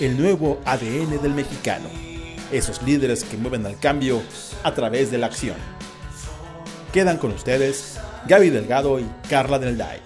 el 0.00 0.18
nuevo 0.18 0.58
ADN 0.64 1.20
del 1.20 1.34
mexicano, 1.34 1.90
esos 2.50 2.82
líderes 2.82 3.22
que 3.22 3.36
mueven 3.36 3.66
al 3.66 3.78
cambio 3.78 4.22
a 4.64 4.72
través 4.72 5.10
de 5.10 5.18
la 5.18 5.26
acción. 5.26 5.56
Quedan 6.90 7.18
con 7.18 7.32
ustedes 7.32 8.00
Gaby 8.26 8.48
Delgado 8.48 8.98
y 8.98 9.04
Carla 9.28 9.58
Del 9.58 9.76
Day. 9.76 10.00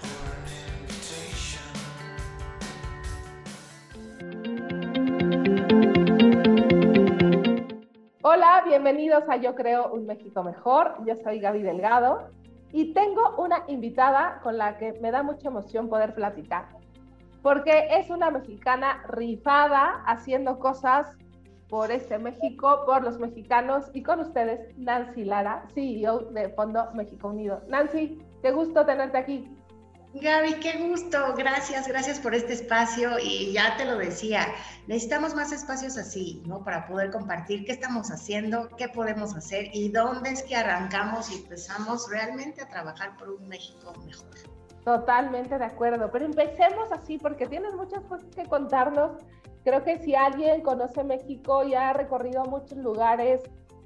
Hola, 8.21 8.63
bienvenidos 8.67 9.23
a 9.29 9.37
Yo 9.37 9.55
Creo 9.55 9.93
un 9.93 10.07
México 10.07 10.43
Mejor. 10.43 10.95
Yo 11.07 11.15
soy 11.23 11.39
Gaby 11.39 11.61
Delgado 11.61 12.31
y 12.73 12.93
tengo 12.93 13.35
una 13.37 13.63
invitada 13.69 14.41
con 14.43 14.57
la 14.57 14.77
que 14.77 14.91
me 15.01 15.11
da 15.11 15.23
mucha 15.23 15.47
emoción 15.47 15.87
poder 15.87 16.13
platicar, 16.13 16.67
porque 17.45 17.89
es 17.91 18.09
una 18.09 18.31
mexicana 18.31 19.03
rifada 19.07 20.03
haciendo 20.07 20.57
cosas 20.57 21.05
por 21.69 21.91
este 21.91 22.17
México, 22.17 22.81
por 22.87 23.03
los 23.03 23.19
mexicanos 23.19 23.85
y 23.93 24.01
con 24.01 24.19
ustedes, 24.19 24.75
Nancy 24.77 25.25
Lara, 25.25 25.63
CEO 25.75 26.21
de 26.31 26.49
Fondo 26.49 26.89
México 26.95 27.27
Unido. 27.27 27.61
Nancy, 27.67 28.17
qué 28.41 28.49
gusto 28.49 28.83
tenerte 28.87 29.19
aquí. 29.19 29.47
Gaby, 30.15 30.55
qué 30.55 30.87
gusto, 30.89 31.35
gracias, 31.37 31.87
gracias 31.87 32.19
por 32.19 32.33
este 32.33 32.53
espacio 32.53 33.19
y 33.19 33.53
ya 33.53 33.77
te 33.77 33.85
lo 33.85 33.95
decía, 33.95 34.47
necesitamos 34.87 35.35
más 35.35 35.51
espacios 35.51 35.99
así, 35.99 36.41
¿no? 36.47 36.63
Para 36.63 36.87
poder 36.87 37.11
compartir 37.11 37.63
qué 37.63 37.73
estamos 37.73 38.09
haciendo, 38.09 38.69
qué 38.75 38.89
podemos 38.89 39.35
hacer 39.35 39.69
y 39.71 39.89
dónde 39.89 40.31
es 40.31 40.41
que 40.41 40.55
arrancamos 40.55 41.31
y 41.31 41.35
empezamos 41.35 42.09
realmente 42.09 42.63
a 42.63 42.69
trabajar 42.69 43.15
por 43.17 43.29
un 43.29 43.47
México 43.47 43.93
mejor. 44.03 44.54
Totalmente 44.85 45.57
de 45.57 45.65
acuerdo, 45.65 46.11
pero 46.11 46.25
empecemos 46.25 46.91
así 46.91 47.17
porque 47.17 47.47
tienes 47.47 47.73
muchas 47.73 48.01
cosas 48.01 48.27
que 48.35 48.45
contarnos. 48.45 49.13
Creo 49.63 49.83
que 49.83 49.97
si 49.97 50.13
alguien 50.13 50.61
conoce 50.61 51.03
México 51.03 51.63
y 51.63 51.73
ha 51.73 51.91
recorrido 51.91 52.45
muchos 52.45 52.77
lugares 52.77 53.41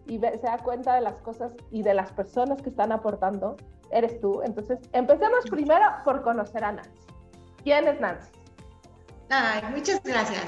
y 0.07 0.19
se 0.19 0.37
da 0.37 0.57
cuenta 0.57 0.93
de 0.95 1.01
las 1.01 1.15
cosas 1.19 1.53
y 1.71 1.83
de 1.83 1.93
las 1.93 2.11
personas 2.11 2.61
que 2.61 2.69
están 2.69 2.91
aportando, 2.91 3.55
eres 3.91 4.19
tú. 4.19 4.41
Entonces, 4.43 4.79
empecemos 4.91 5.45
primero 5.49 5.85
por 6.03 6.21
conocer 6.21 6.65
a 6.65 6.73
Nancy. 6.73 6.91
¿Quién 7.63 7.87
es 7.87 7.97
Nancy? 8.01 8.31
Ay, 9.29 9.61
muchas 9.73 10.03
gracias. 10.03 10.43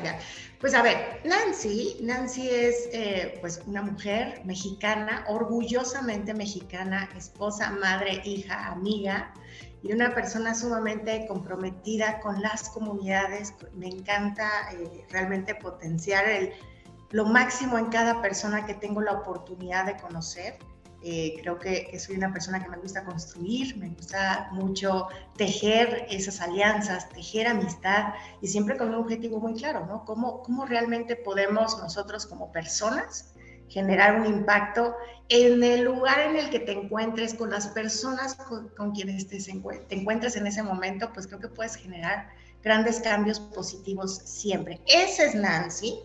Pues 0.60 0.74
a 0.76 0.82
ver, 0.82 1.22
Nancy, 1.24 1.98
Nancy 2.02 2.50
es 2.50 2.90
eh, 2.92 3.38
pues 3.40 3.64
una 3.68 3.84
mujer 3.84 4.42
mexicana, 4.44 5.24
orgullosamente 5.30 6.34
mexicana, 6.34 7.08
esposa, 7.16 7.72
madre, 7.72 8.22
hija, 8.26 8.68
amiga 8.68 9.34
y 9.84 9.94
una 9.94 10.14
persona 10.14 10.54
sumamente 10.54 11.26
comprometida 11.28 12.20
con 12.20 12.42
las 12.42 12.70
comunidades. 12.70 13.54
Me 13.74 13.88
encanta 13.88 14.48
eh, 14.74 15.06
realmente 15.10 15.56
potenciar 15.56 16.28
el, 16.30 16.54
lo 17.10 17.26
máximo 17.26 17.78
en 17.78 17.88
cada 17.88 18.22
persona 18.22 18.66
que 18.66 18.76
tengo 18.76 19.02
la 19.02 19.14
oportunidad 19.14 19.86
de 19.86 19.98
conocer. 19.98 20.58
Eh, 21.04 21.40
creo 21.42 21.58
que, 21.58 21.98
soy 21.98 22.16
una 22.16 22.32
persona 22.32 22.64
que 22.64 22.70
me 22.70 22.78
gusta 22.78 23.04
construir, 23.04 23.76
me 23.78 23.90
gusta 23.90 24.50
mucho 24.52 25.08
tejer 25.36 26.06
esas 26.12 26.42
alianzas, 26.42 27.10
tejer 27.10 27.48
amistad 27.48 28.14
y 28.40 28.48
siempre 28.48 28.78
con 28.78 28.90
un 28.90 28.96
objetivo 28.96 29.40
muy 29.40 29.56
claro, 29.56 29.84
¿no? 29.88 30.06
¿Cómo, 30.06 30.44
cómo 30.44 30.68
realmente 30.68 31.16
podemos 31.16 31.80
nosotros 31.80 32.28
como 32.28 32.52
personas 32.52 33.31
generar 33.72 34.20
un 34.20 34.26
impacto 34.28 34.96
en 35.30 35.64
el 35.64 35.86
lugar 35.86 36.20
en 36.20 36.36
el 36.36 36.50
que 36.50 36.60
te 36.60 36.74
encuentres, 36.74 37.34
con 37.34 37.50
las 37.50 37.70
personas 37.70 38.36
con, 38.36 38.92
quienes 38.92 39.28
te, 39.28 39.38
te 39.40 39.96
encuentres 39.96 40.36
en 40.36 40.46
ese 40.46 40.62
momento, 40.62 41.12
pues 41.14 41.26
creo 41.26 41.40
que 41.40 41.48
puedes 41.48 41.78
generar 41.78 42.28
grandes 42.62 43.00
cambios 43.00 43.40
positivos 43.40 44.18
siempre. 44.26 44.82
Ese 44.86 45.28
es 45.28 45.36
Nancy. 45.36 46.00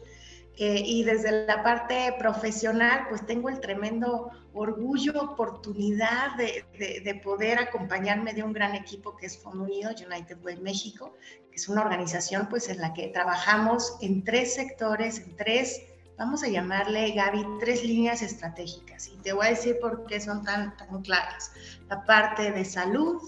Eh, 0.59 0.83
y 0.87 1.05
desde 1.05 1.45
la 1.45 1.63
parte 1.63 2.15
profesional, 2.19 3.07
pues 3.11 3.27
tengo 3.27 3.51
el 3.51 3.61
tremendo 3.61 4.31
orgullo, 4.55 5.13
oportunidad 5.21 6.35
de, 6.37 6.65
de, 7.05 7.15
poder 7.17 7.59
acompañarme 7.59 8.33
de 8.33 8.43
un 8.43 8.55
gran 8.55 8.75
equipo 8.75 9.15
que 9.19 9.27
es 9.27 9.37
Fondo 9.37 9.65
Unido, 9.65 9.91
United 9.91 10.39
Way 10.43 10.57
México, 10.63 11.13
que 11.51 11.57
es 11.57 11.69
una 11.69 11.83
organización 11.83 12.49
pues 12.49 12.71
en 12.71 12.81
la 12.81 12.95
que 12.95 13.09
trabajamos 13.09 13.99
en 14.01 14.25
tres 14.25 14.55
sectores, 14.55 15.19
en 15.19 15.37
tres, 15.37 15.83
vamos 16.19 16.43
a 16.43 16.49
llamarle, 16.49 17.13
Gaby, 17.13 17.45
tres 17.61 17.85
líneas 17.85 18.23
estratégicas. 18.23 19.09
Y 19.09 19.17
te 19.19 19.33
voy 19.33 19.47
a 19.47 19.51
decir 19.51 19.79
por 19.81 20.07
qué 20.07 20.21
son 20.21 20.43
tan, 20.45 20.77
tan 20.77 21.03
claras. 21.03 21.53
La 21.89 22.05
parte 22.05 22.53
de 22.53 22.65
salud, 22.65 23.21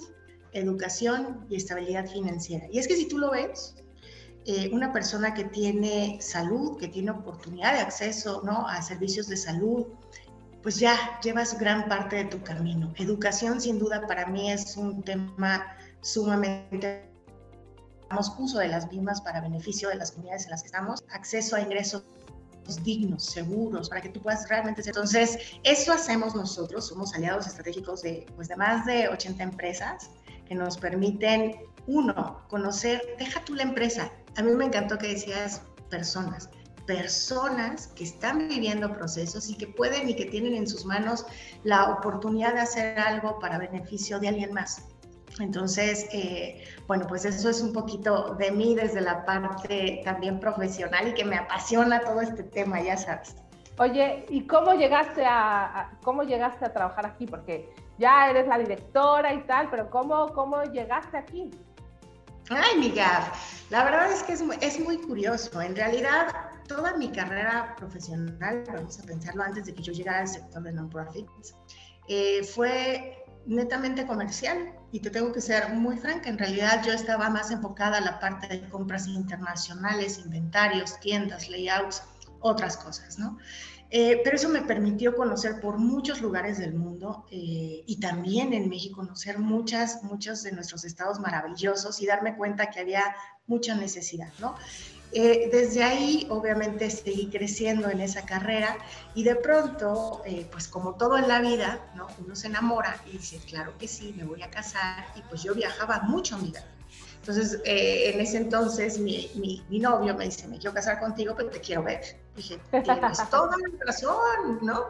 educación 0.53 1.47
y 1.49 1.57
estabilidad 1.57 2.07
financiera. 2.07 2.67
Y 2.71 2.79
es 2.79 2.89
que 2.89 2.97
si 2.97 3.09
tú 3.09 3.19
lo 3.19 3.31
ves, 3.31 3.75
eh, 4.47 4.71
una 4.73 4.93
persona 4.93 5.35
que 5.35 5.45
tiene 5.45 6.19
salud, 6.21 6.79
que 6.79 6.89
tiene 6.89 7.11
oportunidad 7.11 7.75
de 7.75 7.81
acceso 7.81 8.43
¿no? 8.45 8.67
a 8.67 8.81
servicios 8.81 9.29
de 9.29 9.37
salud, 9.37 9.87
pues 10.63 10.79
ya 10.79 11.21
llevas 11.23 11.59
gran 11.59 11.89
parte 11.89 12.17
de 12.17 12.25
tu 12.25 12.43
camino. 12.43 12.93
Educación, 12.97 13.61
sin 13.61 13.79
duda, 13.79 14.07
para 14.07 14.27
mí 14.27 14.51
es 14.51 14.77
un 14.77 15.03
tema 15.03 15.77
sumamente 16.01 17.09
uso 18.39 18.59
de 18.59 18.69
las 18.69 18.91
mismas 18.91 19.21
para 19.21 19.41
beneficio 19.41 19.91
de 19.91 19.97
las 19.97 20.13
comunidades 20.13 20.45
en 20.45 20.51
las 20.53 20.63
que 20.63 20.67
estamos, 20.67 21.05
acceso 21.11 21.57
a 21.57 21.61
ingresos 21.61 22.05
dignos, 22.77 23.25
seguros, 23.25 23.89
para 23.89 24.01
que 24.01 24.09
tú 24.09 24.21
puedas 24.21 24.49
realmente 24.49 24.83
ser. 24.83 24.91
Entonces, 24.91 25.39
eso 25.63 25.93
hacemos 25.93 26.35
nosotros, 26.35 26.87
somos 26.87 27.15
aliados 27.15 27.47
estratégicos 27.47 28.03
de, 28.03 28.27
pues, 28.37 28.49
de 28.49 28.57
más 28.57 28.87
de 28.87 29.09
80 29.09 29.43
empresas 29.43 30.11
que 30.47 30.55
nos 30.55 30.79
permiten, 30.79 31.57
uno, 31.87 32.43
conocer, 32.49 33.03
deja 33.19 33.45
tú 33.45 33.55
la 33.55 33.63
empresa, 33.63 34.13
a 34.37 34.43
mí 34.43 34.51
me 34.53 34.67
encantó 34.67 34.99
que 34.99 35.09
decías 35.09 35.63
personas, 35.91 36.51
personas 36.87 37.89
que 37.89 38.05
están 38.05 38.49
viviendo 38.49 38.93
procesos 38.93 39.51
y 39.51 39.57
que 39.57 39.67
pueden 39.67 40.09
y 40.09 40.15
que 40.15 40.27
tienen 40.27 40.55
en 40.55 40.67
sus 40.67 40.85
manos 40.85 41.27
la 41.65 41.91
oportunidad 41.91 42.55
de 42.55 42.61
hacer 42.61 42.99
algo 42.99 43.39
para 43.39 43.59
beneficio 43.59 44.19
de 44.21 44.29
alguien 44.29 44.53
más. 44.53 44.83
Entonces, 45.41 46.07
eh, 46.13 46.65
bueno, 46.87 47.07
pues 47.07 47.25
eso 47.25 47.49
es 47.49 47.61
un 47.61 47.73
poquito 47.73 48.35
de 48.35 48.51
mí 48.51 48.75
desde 48.75 49.01
la 49.01 49.25
parte 49.25 50.01
también 50.05 50.41
profesional 50.41 51.09
y 51.09 51.15
que 51.15 51.25
me 51.25 51.37
apasiona 51.37 52.01
todo 52.01 52.21
este 52.21 52.43
tema, 52.43 52.81
ya 52.83 52.97
sabes. 52.97 53.37
Oye, 53.79 54.27
¿y 54.29 54.47
cómo 54.47 54.75
llegaste 54.75 55.25
a, 55.25 55.97
cómo 56.03 56.25
llegaste 56.25 56.65
a 56.65 56.73
trabajar 56.73 57.07
aquí? 57.07 57.27
Porque 57.27 57.73
ya 57.97 58.29
eres 58.29 58.49
la 58.49 58.59
directora 58.59 59.33
y 59.33 59.43
tal, 59.47 59.71
pero 59.71 59.89
¿cómo, 59.89 60.33
cómo 60.33 60.63
llegaste 60.65 61.17
aquí? 61.17 61.51
Ay, 62.51 62.79
mi 62.79 62.95
la 63.71 63.85
verdad 63.85 64.11
es 64.11 64.23
que 64.23 64.33
es 64.33 64.43
muy, 64.43 64.57
es 64.63 64.81
muy 64.81 64.97
curioso. 64.99 65.61
En 65.61 65.77
realidad, 65.77 66.29
toda 66.67 66.97
mi 66.97 67.13
carrera 67.13 67.75
profesional, 67.77 68.65
vamos 68.73 68.99
a 68.99 69.03
pensarlo 69.03 69.43
antes 69.43 69.67
de 69.67 69.75
que 69.75 69.83
yo 69.83 69.93
llegara 69.93 70.21
al 70.21 70.29
sector 70.29 70.63
de 70.63 70.73
non-profits, 70.73 71.55
eh, 72.09 72.43
fue 72.43 73.18
netamente 73.49 74.07
comercial. 74.07 74.75
Y 74.93 75.01
te 75.01 75.11
tengo 75.11 75.33
que 75.33 75.41
ser 75.41 75.75
muy 75.75 75.99
franca, 75.99 76.31
en 76.31 76.39
realidad 76.39 76.83
yo 76.87 76.93
estaba 76.93 77.29
más 77.29 77.51
enfocada 77.51 77.99
a 77.99 78.01
la 78.01 78.21
parte 78.21 78.47
de 78.49 78.69
compras 78.69 79.07
internacionales, 79.07 80.19
inventarios, 80.19 80.99
tiendas, 81.01 81.49
layouts, 81.51 82.03
otras 82.41 82.77
cosas, 82.77 83.19
¿no? 83.19 83.37
Eh, 83.91 84.21
pero 84.23 84.37
eso 84.37 84.51
me 84.51 84.61
permitió 84.63 85.17
conocer 85.17 85.61
por 85.61 85.79
muchos 85.79 86.21
lugares 86.21 86.59
del 86.59 86.75
mundo 86.75 87.27
eh, 87.31 87.85
y 87.87 88.01
también 88.01 88.53
en 88.53 88.69
México 88.69 88.97
conocer 88.97 89.39
muchas, 89.39 90.03
muchos 90.03 90.43
de 90.43 90.53
nuestros 90.53 90.85
estados 90.85 91.21
maravillosos 91.21 92.01
y 92.03 92.07
darme 92.07 92.37
cuenta 92.37 92.71
que 92.71 92.81
había 92.81 93.15
mucha 93.47 93.75
necesidad, 93.75 94.31
¿no? 94.41 94.57
Eh, 95.13 95.49
desde 95.51 95.83
ahí, 95.83 96.27
obviamente, 96.31 96.91
seguí 96.91 97.31
creciendo 97.31 97.89
en 97.89 98.01
esa 98.01 98.27
carrera 98.27 98.77
y 99.15 99.25
de 99.25 99.37
pronto, 99.37 100.23
pues 100.53 100.69
como 100.69 100.95
todo 100.95 101.17
en 101.17 101.29
la 101.29 101.41
vida, 101.41 101.81
¿no? 101.95 102.07
Uno 102.19 102.37
se 102.37 102.49
enamora 102.49 103.01
y 103.07 103.13
dice, 103.13 103.39
claro 103.49 103.77
que 103.79 103.89
sí, 103.89 104.15
me 104.17 104.25
voy 104.25 104.43
a 104.43 104.51
casar 104.51 105.07
y 105.17 105.23
pues 105.23 105.43
yo 105.43 105.55
viajaba 105.55 106.01
mucho, 106.01 106.37
mira, 106.39 106.63
entonces, 107.29 107.61
eh, 107.67 108.13
en 108.15 108.21
ese 108.21 108.39
entonces, 108.39 108.99
mi, 108.99 109.31
mi, 109.69 109.79
novio 109.79 110.15
me 110.15 110.25
dice, 110.25 110.49
me 110.49 110.57
quiero 110.57 110.73
casar 110.73 110.99
contigo, 110.99 111.35
pero 111.37 111.51
te 111.51 111.61
quiero 111.61 111.83
ver. 111.83 112.01
Dije, 112.35 112.59
tienes 112.71 113.19
toda 113.31 113.55
la 113.57 113.85
razón, 113.85 114.59
¿no? 114.63 114.87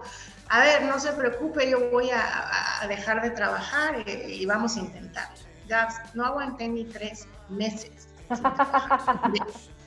A 0.49 0.61
ver, 0.61 0.83
no 0.85 1.01
se 1.01 1.11
preocupe, 1.13 1.69
yo 1.69 1.91
voy 1.91 2.11
a, 2.11 2.87
dejar 2.87 3.23
de 3.23 3.31
trabajar 3.31 4.09
y, 4.09 4.47
vamos 4.47 4.77
a 4.77 4.81
intentar. 4.81 5.29
Ya 5.67 5.89
no 6.15 6.25
aguanté 6.25 6.69
ni 6.69 6.85
tres 6.85 7.27
meses. 7.49 8.09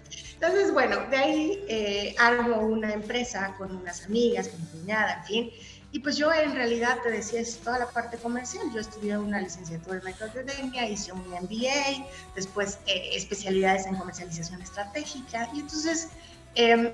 Entonces, 0.41 0.73
bueno, 0.73 0.97
de 1.11 1.17
ahí 1.17 1.63
eh, 1.67 2.15
armo 2.17 2.61
una 2.61 2.91
empresa 2.91 3.53
con 3.59 3.75
unas 3.75 4.05
amigas, 4.05 4.47
con 4.47 4.59
mi 4.59 4.67
cuñada, 4.67 5.17
en 5.19 5.25
fin. 5.25 5.51
Y 5.91 5.99
pues 5.99 6.17
yo 6.17 6.33
en 6.33 6.55
realidad 6.55 6.97
te 7.03 7.11
decía, 7.11 7.41
es 7.41 7.59
toda 7.59 7.77
la 7.77 7.87
parte 7.87 8.17
comercial. 8.17 8.65
Yo 8.73 8.79
estudié 8.79 9.19
una 9.19 9.39
licenciatura 9.39 9.99
en 9.99 10.03
Mercadotecnia, 10.03 10.89
hice 10.89 11.11
un 11.11 11.21
MBA, 11.29 12.07
después 12.33 12.79
eh, 12.87 13.09
especialidades 13.13 13.85
en 13.85 13.95
comercialización 13.97 14.63
estratégica. 14.63 15.47
Y 15.53 15.59
entonces 15.59 16.07
eh, 16.55 16.91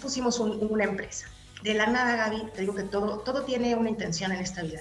pusimos 0.00 0.38
una 0.40 0.84
empresa. 0.84 1.26
De 1.62 1.74
la 1.74 1.86
nada, 1.88 2.16
Gaby, 2.16 2.52
te 2.54 2.62
digo 2.62 2.74
que 2.74 2.84
todo, 2.84 3.18
todo 3.18 3.44
tiene 3.44 3.76
una 3.76 3.90
intención 3.90 4.32
en 4.32 4.40
esta 4.40 4.62
vida. 4.62 4.80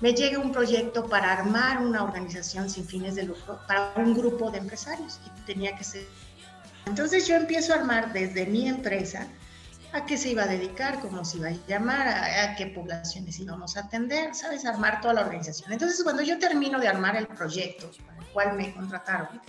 Me 0.00 0.12
llega 0.12 0.40
un 0.40 0.50
proyecto 0.50 1.08
para 1.08 1.32
armar 1.32 1.78
una 1.78 2.02
organización 2.02 2.68
sin 2.68 2.84
fines 2.84 3.14
de 3.14 3.22
lucro 3.24 3.60
para 3.68 3.92
un 3.96 4.14
grupo 4.14 4.50
de 4.50 4.58
empresarios 4.58 5.20
y 5.24 5.40
tenía 5.42 5.76
que 5.76 5.84
ser. 5.84 6.27
Entonces 6.88 7.26
yo 7.26 7.36
empiezo 7.36 7.74
a 7.74 7.76
armar 7.76 8.12
desde 8.12 8.46
mi 8.46 8.66
empresa 8.66 9.26
a 9.92 10.06
qué 10.06 10.16
se 10.16 10.30
iba 10.30 10.44
a 10.44 10.46
dedicar, 10.46 11.00
cómo 11.00 11.24
se 11.24 11.36
iba 11.38 11.48
a 11.48 11.66
llamar, 11.66 12.08
a, 12.08 12.56
qué 12.56 12.66
poblaciones 12.66 13.38
íbamos 13.38 13.76
a 13.76 13.80
atender, 13.80 14.34
¿sabes? 14.34 14.64
Armar 14.64 15.00
toda 15.00 15.14
la 15.14 15.20
organización. 15.22 15.72
Entonces, 15.72 16.02
cuando 16.02 16.22
yo 16.22 16.38
termino 16.38 16.78
de 16.78 16.88
armar 16.88 17.16
el 17.16 17.26
proyecto 17.26 17.90
para 18.06 18.18
el 18.18 18.26
cual 18.32 18.56
me 18.56 18.72
contrataron, 18.72 19.40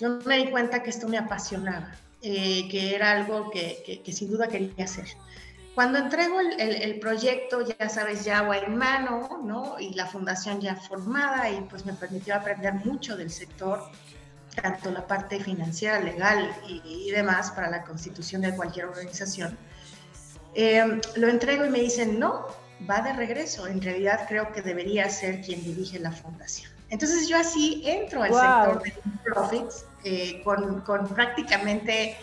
yo 0.00 0.18
me 0.24 0.38
di 0.38 0.50
cuenta 0.50 0.82
que 0.82 0.90
esto 0.90 1.08
me 1.08 1.16
apasionaba, 1.16 1.94
eh, 2.22 2.68
que 2.68 2.94
era 2.94 3.12
algo 3.12 3.50
que, 3.50 4.02
que, 4.04 4.12
sin 4.12 4.30
duda 4.30 4.48
quería 4.48 4.84
hacer. 4.84 5.06
Cuando 5.74 5.98
entrego 5.98 6.40
el, 6.40 6.60
el, 6.60 7.00
proyecto, 7.00 7.62
ya 7.62 7.88
sabes, 7.88 8.24
ya 8.24 8.40
agua 8.40 8.58
en 8.58 8.76
mano, 8.76 9.40
¿no? 9.44 9.78
Y 9.80 9.94
la 9.94 10.06
fundación 10.06 10.60
ya 10.60 10.76
formada 10.76 11.50
y 11.50 11.60
pues 11.62 11.84
me 11.84 11.92
permitió 11.92 12.36
aprender 12.36 12.74
mucho 12.74 13.16
del 13.16 13.30
sector, 13.30 13.90
tanto 14.54 14.90
la 14.90 15.06
parte 15.06 15.40
financiera, 15.40 16.00
legal 16.00 16.54
y, 16.66 17.10
demás 17.10 17.50
para 17.52 17.70
la 17.70 17.82
constitución 17.82 18.42
de 18.42 18.54
cualquier 18.54 18.86
organización. 18.86 19.56
Eh, 20.54 21.00
lo 21.16 21.28
entrego 21.28 21.64
y 21.64 21.70
me 21.70 21.80
dicen, 21.80 22.18
no, 22.18 22.46
va 22.88 23.00
de 23.02 23.12
regreso. 23.12 23.66
En 23.66 23.80
realidad 23.80 24.26
creo 24.28 24.52
que 24.52 24.62
debería 24.62 25.08
ser 25.08 25.42
quien 25.42 25.62
dirige 25.62 25.98
la 25.98 26.12
fundación. 26.12 26.70
Entonces 26.90 27.28
yo 27.28 27.36
así 27.36 27.82
entro 27.84 28.22
al 28.22 28.32
sector 28.32 28.82
de 28.82 28.92
profits 29.24 29.86
eh, 30.04 30.42
con, 30.44 30.80
con 30.82 31.08
prácticamente 31.08 32.16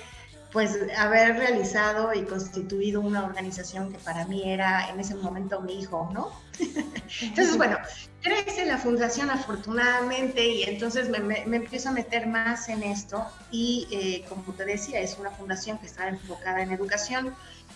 pues 0.52 0.78
haber 0.98 1.38
realizado 1.38 2.14
y 2.14 2.24
constituido 2.24 3.00
una 3.00 3.24
organización 3.24 3.92
que 3.92 3.98
para 4.00 4.26
mí 4.26 4.44
era 4.46 4.90
en 4.90 5.00
ese 5.00 5.16
momento 5.16 5.62
mi 5.62 5.80
hijo, 5.80 6.10
¿no? 6.14 6.32
entonces, 7.22 7.58
bueno, 7.58 7.78
crece 8.22 8.66
la 8.66 8.78
fundación 8.78 9.30
afortunadamente 9.30 10.46
y 10.46 10.64
entonces 10.64 11.10
me, 11.10 11.44
empiezo 11.44 11.90
a 11.90 11.92
meter 11.94 12.28
más 12.28 12.68
en 12.70 12.84
esto 12.84 13.26
y 13.50 13.88
eh, 13.92 14.26
como 14.28 14.44
te 14.54 14.66
decía, 14.66 15.00
es 15.00 15.18
una 15.18 15.32
fundación 15.32 15.78
que 15.78 15.88
está 15.88 16.10
enfocada 16.10 16.62
en 16.62 16.72
educación, 16.72 17.34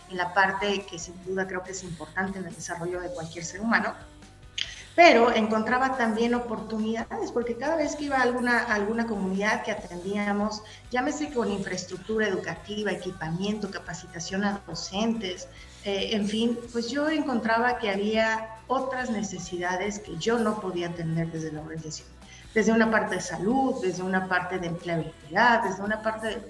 en 0.09 0.17
la 0.17 0.33
parte 0.33 0.85
que 0.89 0.99
sin 0.99 1.15
duda 1.25 1.47
creo 1.47 1.63
que 1.63 1.71
es 1.71 1.83
importante 1.83 2.39
en 2.39 2.45
el 2.45 2.55
desarrollo 2.55 2.99
de 2.99 3.09
cualquier 3.09 3.45
ser 3.45 3.61
humano 3.61 3.95
pero 4.95 5.33
encontraba 5.33 5.97
también 5.97 6.33
oportunidades, 6.33 7.31
porque 7.31 7.57
cada 7.57 7.75
vez 7.75 7.95
que 7.95 8.05
iba 8.05 8.17
a 8.17 8.21
alguna, 8.21 8.59
alguna 8.63 9.05
comunidad 9.05 9.63
que 9.63 9.71
atendíamos, 9.71 10.63
llámese 10.89 11.33
con 11.33 11.51
infraestructura 11.51 12.27
educativa, 12.27 12.91
equipamiento, 12.91 13.69
capacitación 13.69 14.45
a 14.45 14.61
docentes, 14.65 15.49
eh, 15.83 16.11
en 16.13 16.27
fin, 16.27 16.57
pues 16.71 16.89
yo 16.89 17.09
encontraba 17.09 17.77
que 17.77 17.89
había 17.89 18.55
otras 18.67 19.09
necesidades 19.09 19.99
que 19.99 20.17
yo 20.17 20.39
no 20.39 20.61
podía 20.61 20.87
atender 20.87 21.29
desde 21.29 21.51
la 21.51 21.59
organización, 21.59 22.07
desde 22.53 22.71
una 22.71 22.89
parte 22.89 23.15
de 23.15 23.21
salud, 23.21 23.75
desde 23.81 24.01
una 24.01 24.29
parte 24.29 24.59
de 24.59 24.67
empleabilidad, 24.67 25.63
desde 25.63 25.83
una 25.83 26.01
parte 26.01 26.27
de 26.27 26.41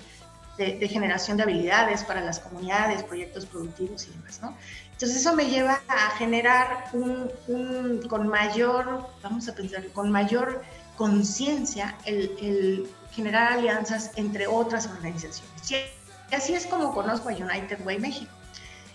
de, 0.58 0.88
generación 0.88 1.38
de 1.38 1.44
habilidades 1.44 2.04
para 2.04 2.22
las 2.22 2.40
comunidades, 2.40 3.04
proyectos 3.04 3.46
productivos 3.46 4.08
y 4.08 4.12
demás, 4.12 4.40
¿no? 4.42 4.56
Entonces 4.96 5.18
eso 5.18 5.36
me 5.36 5.50
lleva 5.50 5.82
a 5.90 6.12
generar 6.12 6.86
un, 6.94 8.02
con 8.08 8.30
mayor, 8.30 9.10
vamos 9.22 9.50
a 9.50 9.54
pensar, 9.54 9.86
con 9.88 10.10
mayor 10.10 10.64
conciencia 10.96 11.98
el, 12.06 12.90
generar 13.12 13.52
alianzas 13.52 14.12
entre 14.16 14.48
otras 14.48 14.88
organizaciones. 14.88 15.70
Y 15.70 16.34
así 16.34 16.54
es 16.54 16.66
como 16.66 16.94
conozco 16.94 17.28
a 17.28 17.34
United 17.34 17.86
Way 17.86 18.00
México. 18.00 18.32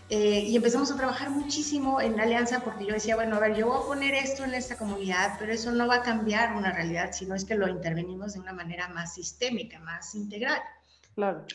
Eh, 0.08 0.40
y 0.40 0.56
empezamos 0.56 0.90
a 0.90 0.96
trabajar 0.96 1.28
muchísimo 1.28 2.00
en 2.00 2.16
la 2.16 2.22
alianza 2.22 2.60
porque 2.60 2.86
yo 2.86 2.94
decía, 2.94 3.14
bueno, 3.14 3.36
a 3.36 3.38
ver, 3.38 3.54
yo 3.54 3.66
voy 3.66 3.82
a 3.82 3.86
poner 3.86 4.14
esto 4.14 4.42
en 4.42 4.54
esta 4.54 4.78
comunidad, 4.78 5.36
pero 5.38 5.52
eso 5.52 5.70
no 5.70 5.86
va 5.86 5.96
a 5.96 6.02
cambiar 6.02 6.56
una 6.56 6.72
realidad, 6.72 7.10
sino 7.12 7.34
es 7.34 7.44
que 7.44 7.54
lo 7.54 7.68
intervenimos 7.68 8.32
de 8.32 8.40
una 8.40 8.54
manera 8.54 8.88
más 8.88 9.14
sistémica, 9.14 9.78
más 9.80 10.14
integral. 10.14 10.60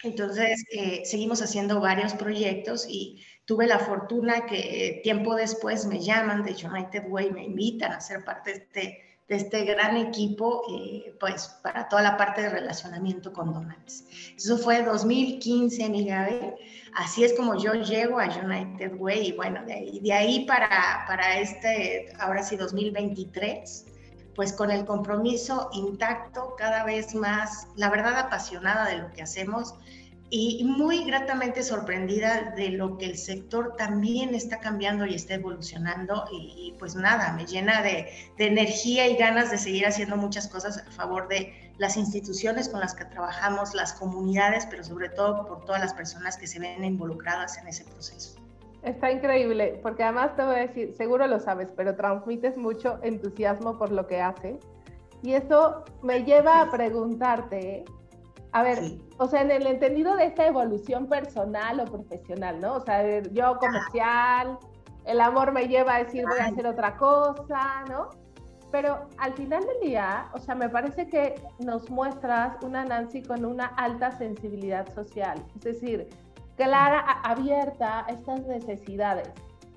Entonces, 0.03 0.63
eh, 0.71 1.01
seguimos 1.05 1.41
haciendo 1.41 1.79
varios 1.79 2.13
proyectos 2.13 2.85
y 2.89 3.23
tuve 3.45 3.67
la 3.67 3.79
fortuna 3.79 4.45
que 4.45 5.01
tiempo 5.03 5.35
después 5.35 5.85
me 5.85 5.99
llaman 5.99 6.43
de 6.43 6.51
United 6.51 7.05
Way, 7.07 7.31
me 7.31 7.43
invitan 7.45 7.91
a 7.91 8.01
ser 8.01 8.23
parte 8.23 8.51
de 8.51 8.57
este, 8.57 9.05
de 9.27 9.35
este 9.35 9.65
gran 9.65 9.97
equipo, 9.97 10.63
eh, 10.71 11.15
pues 11.19 11.47
para 11.63 11.87
toda 11.87 12.01
la 12.01 12.17
parte 12.17 12.43
de 12.43 12.49
relacionamiento 12.49 13.33
con 13.33 13.53
donantes. 13.53 14.05
Eso 14.35 14.57
fue 14.57 14.83
2015, 14.83 15.89
mi 15.89 16.05
Gaby. 16.05 16.53
Así 16.95 17.23
es 17.23 17.33
como 17.33 17.57
yo 17.57 17.73
llego 17.73 18.19
a 18.19 18.25
United 18.25 18.93
Way 18.97 19.27
y 19.27 19.31
bueno, 19.33 19.63
de 19.65 19.73
ahí, 19.73 19.99
de 19.99 20.13
ahí 20.13 20.45
para, 20.45 21.05
para 21.07 21.39
este, 21.39 22.13
ahora 22.19 22.43
sí, 22.43 22.55
2023 22.55 23.85
pues 24.35 24.53
con 24.53 24.69
el 24.71 24.85
compromiso 24.85 25.69
intacto, 25.73 26.55
cada 26.57 26.83
vez 26.83 27.15
más, 27.15 27.67
la 27.75 27.89
verdad 27.89 28.17
apasionada 28.17 28.85
de 28.89 28.97
lo 28.97 29.11
que 29.11 29.21
hacemos 29.21 29.75
y 30.29 30.63
muy 30.65 31.03
gratamente 31.05 31.61
sorprendida 31.63 32.53
de 32.55 32.69
lo 32.69 32.97
que 32.97 33.05
el 33.05 33.17
sector 33.17 33.75
también 33.77 34.33
está 34.33 34.59
cambiando 34.59 35.05
y 35.05 35.13
está 35.13 35.35
evolucionando 35.35 36.25
y, 36.31 36.73
pues 36.79 36.95
nada, 36.95 37.33
me 37.33 37.45
llena 37.45 37.81
de, 37.81 38.09
energía 38.37 39.07
y 39.07 39.15
ganas 39.15 39.51
de 39.51 39.57
seguir 39.57 39.85
haciendo 39.85 40.17
muchas 40.17 40.47
cosas 40.47 40.79
a 40.79 40.91
favor 40.91 41.27
de 41.27 41.71
las 41.77 41.95
instituciones 41.95 42.69
con 42.69 42.79
las 42.79 42.95
que 42.95 43.05
trabajamos, 43.05 43.73
las 43.75 43.93
comunidades, 43.93 44.65
pero 44.65 44.83
sobre 44.83 45.09
todo 45.09 45.45
por 45.45 45.63
todas 45.63 45.81
las 45.81 45.93
personas 45.93 46.37
que 46.37 46.47
se 46.47 46.59
ven 46.59 46.83
involucradas 46.83 47.57
en 47.57 47.67
ese 47.67 47.83
proceso. 47.83 48.44
Está 48.85 49.11
increíble, 49.11 49.79
porque 49.81 50.03
además 50.03 50.35
te 50.35 50.43
voy 50.43 50.57
a 50.57 50.67
decir, 50.67 50.93
seguro 50.93 51.25
lo 51.25 51.39
sabes, 51.39 51.69
pero 51.75 51.95
transmites 51.95 52.55
mucho 52.55 52.99
entusiasmo 53.01 53.79
por 53.79 53.91
lo 53.91 54.05
que 54.05 54.21
haces. 54.21 54.59
Y 55.23 55.33
eso 55.33 55.83
me 56.03 56.23
lleva 56.23 56.61
a 56.61 56.69
preguntarte, 56.69 57.83
a 58.51 58.61
ver, 58.61 58.77
o 59.17 59.27
sea, 59.27 59.41
en 59.41 59.49
el 59.49 59.65
entendido 59.65 60.15
de 60.15 60.25
esta 60.25 60.45
evolución 60.45 61.07
personal 61.07 61.79
o 61.79 61.85
profesional, 61.85 62.61
¿no? 62.61 62.75
O 62.75 62.79
sea, 62.81 63.23
yo 63.23 63.57
comercial, 63.57 64.59
el 65.05 65.19
amor 65.19 65.51
me 65.51 65.67
lleva 65.67 65.95
a 65.95 66.03
decir 66.03 66.23
voy 66.27 66.37
a 66.39 66.45
hacer 66.45 66.67
otra 66.67 66.95
cosa, 66.95 67.85
¿no? 67.89 68.11
Pero 68.71 69.07
al 69.17 69.33
final 69.33 69.63
del 69.65 69.89
día, 69.89 70.29
o 70.33 70.37
sea, 70.37 70.53
me 70.53 70.69
parece 70.69 71.07
que 71.07 71.33
nos 71.57 71.89
muestras 71.89 72.63
una 72.63 72.85
Nancy 72.85 73.23
con 73.23 73.45
una 73.45 73.65
alta 73.65 74.11
sensibilidad 74.11 74.93
social. 74.93 75.43
Es 75.55 75.61
decir, 75.61 76.07
clara, 76.55 76.99
abierta 77.23 78.05
a 78.05 78.11
estas 78.11 78.41
necesidades. 78.45 79.29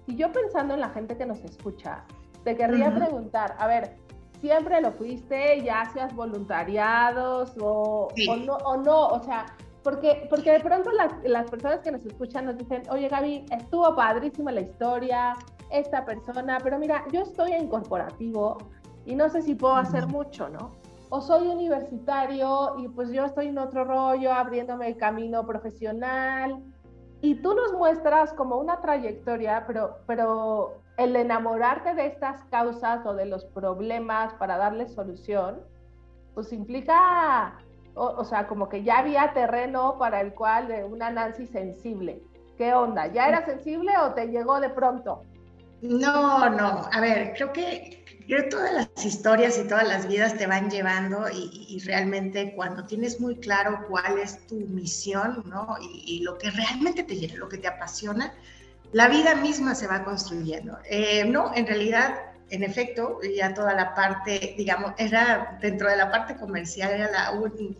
Y 0.07 0.17
yo 0.17 0.33
pensando 0.33 0.75
en 0.75 0.81
la 0.81 0.91
gente 0.91 1.17
que 1.17 1.27
nos 1.27 1.41
escucha, 1.45 2.05
te 2.45 2.57
querría 2.57 2.95
preguntar, 2.95 3.57
a 3.59 3.67
ver, 3.67 3.97
¿siempre 4.41 4.81
lo 4.81 4.93
fuiste? 4.93 5.63
¿Ya 5.63 5.83
hacías 5.83 6.15
voluntariados 6.15 7.55
o, 7.61 8.09
o, 8.29 8.37
no, 8.37 8.55
o 8.57 8.77
no? 8.77 9.09
O 9.09 9.23
sea, 9.23 9.47
porque, 9.83 10.27
porque 10.31 10.53
de 10.53 10.61
pronto 10.61 10.91
las, 10.93 11.13
las, 11.25 11.51
personas 11.51 11.81
que 11.81 11.91
nos 11.91 12.05
escuchan 12.05 12.47
nos 12.47 12.57
dicen, 12.57 12.83
oye 12.91 13.09
Gaby, 13.09 13.47
estuvo 13.51 13.95
padrísima 13.95 14.51
la 14.53 14.63
historia, 14.63 15.35
esta 15.71 16.05
persona, 16.05 16.59
pero 16.63 16.79
mira, 16.79 17.05
yo 17.13 17.21
estoy 17.21 17.53
en 17.53 17.69
corporativo 17.69 18.59
y 19.05 19.15
no 19.15 19.29
sé 19.29 19.43
si 19.43 19.55
puedo 19.55 19.77
hacer 19.77 20.07
mucho, 20.07 20.49
¿no? 20.49 20.73
O 21.11 21.21
soy 21.21 21.49
universitario 21.49 22.75
y 22.79 22.89
pues 22.89 23.11
yo 23.11 23.25
estoy 23.25 23.49
en 23.49 23.59
otro 23.59 23.85
rollo, 23.85 24.33
abriéndome 24.33 24.89
el 24.89 24.97
camino 24.97 25.47
profesional. 25.47 26.63
Y 27.21 27.37
tú 27.37 27.55
nos 27.55 27.73
muestras 27.73 28.33
como 28.35 28.59
una 28.59 28.81
trayectoria, 28.81 29.65
pero, 29.67 29.99
pero 30.07 30.81
el 30.97 31.17
enamorarte 31.17 31.95
de 31.95 32.07
estas 32.07 32.45
causas 32.45 33.05
o 33.07 33.15
de 33.15 33.27
los 33.27 33.45
problemas 33.47 34.35
para 34.35 34.57
darles 34.57 34.95
solución, 34.95 35.61
pues 36.35 36.53
implica, 36.53 37.59
o, 37.95 38.25
sea, 38.25 38.47
como 38.47 38.69
que 38.69 38.85
ya 38.85 38.99
había 38.99 39.33
terreno 39.33 39.97
para 39.99 40.21
el 40.21 40.35
cual 40.35 40.69
de 40.69 40.85
una 40.85 41.11
Nancy 41.11 41.47
sensible. 41.47 42.23
¿Qué 42.57 42.75
onda? 42.75 43.07
¿Ya 43.09 43.29
era 43.29 43.45
sensible 43.45 43.93
o 43.99 44.15
te 44.15 44.27
llegó 44.29 44.61
de 44.61 44.71
pronto? 44.71 45.23
No, 45.83 46.51
no. 46.51 46.83
A 46.93 47.01
ver, 47.01 47.33
creo 47.35 47.53
que 47.53 47.98
Creo 48.29 48.45
que 48.45 48.51
todas 48.51 48.75
las 48.75 49.07
historias 49.07 49.59
y 49.59 49.67
todas 49.67 49.89
las 49.89 50.07
vidas 50.07 50.37
te 50.37 50.47
van 50.47 50.71
llevando 50.71 51.31
y, 51.31 51.81
realmente 51.87 52.53
cuando 52.55 52.85
tienes 52.85 53.21
muy 53.21 53.37
claro 53.37 53.87
cuál 53.89 54.19
es 54.19 54.47
tu 54.47 54.57
misión, 54.57 55.45
¿no? 55.47 55.77
Y, 55.81 56.21
lo 56.21 56.37
que 56.37 56.51
realmente 56.51 57.05
te 57.05 57.15
lo 57.37 57.49
que 57.49 57.57
te 57.57 57.69
apasiona, 57.69 58.35
la 58.93 59.09
vida 59.09 59.35
misma 59.35 59.75
se 59.75 59.87
va 59.87 60.05
construyendo. 60.05 60.77
Eh, 60.91 61.25
no, 61.25 61.53
en 61.55 61.67
realidad 61.67 62.17
en 62.51 62.63
efecto, 62.63 63.19
ya 63.23 63.55
toda 63.55 63.75
la 63.75 63.95
parte, 63.95 64.55
digamos, 64.59 64.93
era 64.99 65.59
dentro 65.63 65.89
de 65.89 65.97
la 65.97 66.11
parte 66.11 66.37
comercial, 66.37 66.91
era 66.93 67.11
la, 67.11 67.33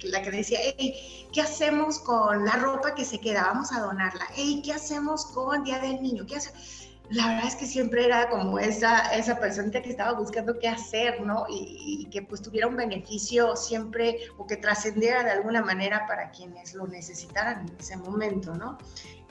la 0.03 0.23
que 0.23 0.31
decía, 0.31 0.59
hey, 0.63 1.29
¿qué 1.33 1.43
hacemos 1.43 1.99
con 2.01 2.45
la 2.47 2.53
ropa 2.53 2.95
que 2.95 3.05
se 3.05 3.19
queda? 3.19 3.43
Vamos 3.43 3.73
a 3.73 3.81
donarla. 3.81 4.27
Hey, 4.35 4.63
¿qué 4.65 4.73
hacemos 4.73 5.27
con 5.27 5.65
Día 5.65 5.79
del 5.79 6.03
Niño? 6.03 6.27
¿Qué 6.27 6.37
hacemos? 6.37 6.88
La 7.11 7.29
verdad 7.29 7.47
es 7.47 7.57
que 7.57 7.67
siempre 7.67 8.05
era 8.05 8.29
como 8.29 8.59
esa, 8.59 9.15
esa 9.15 9.39
persona 9.39 9.71
que 9.71 9.89
estaba 9.89 10.13
buscando 10.13 10.59
qué 10.59 10.69
hacer, 10.69 11.23
¿no? 11.23 11.47
Y, 11.49 12.07
que 12.11 12.23
pues 12.23 12.43
tuviera 12.43 12.67
un 12.67 12.77
beneficio 12.77 13.57
siempre 13.57 14.19
o 14.37 14.47
que 14.47 14.57
trascendiera 14.57 15.25
de 15.25 15.31
alguna 15.31 15.63
manera 15.63 16.07
para 16.07 16.31
quienes 16.31 16.75
lo 16.75 16.87
necesitaran 16.87 17.67
en 17.67 17.77
ese 17.79 17.97
momento, 17.97 18.55
¿no? 18.55 18.79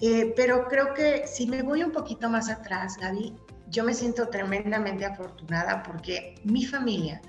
Eh, 0.02 0.34
pero 0.36 0.68
creo 0.68 0.94
que 0.94 1.28
si 1.28 1.48
me 1.48 1.62
voy 1.62 1.84
un 1.84 1.92
poquito 1.92 2.30
más 2.30 2.50
atrás, 2.50 2.98
Gaby, 2.98 3.36
yo 3.70 3.84
me 3.84 3.94
siento 3.94 4.28
tremendamente 4.30 5.06
afortunada 5.06 5.84
porque 5.84 6.36
mi 6.44 6.66
familia, 6.66 7.22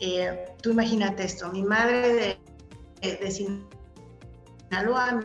eh, 0.00 0.46
tú 0.62 0.70
imagínate 0.70 1.24
esto, 1.24 1.50
mi 1.50 1.62
madre 1.62 2.38
de, 3.02 3.16
de 3.16 3.30
Sinaloa, 4.70 5.12
mi 5.12 5.24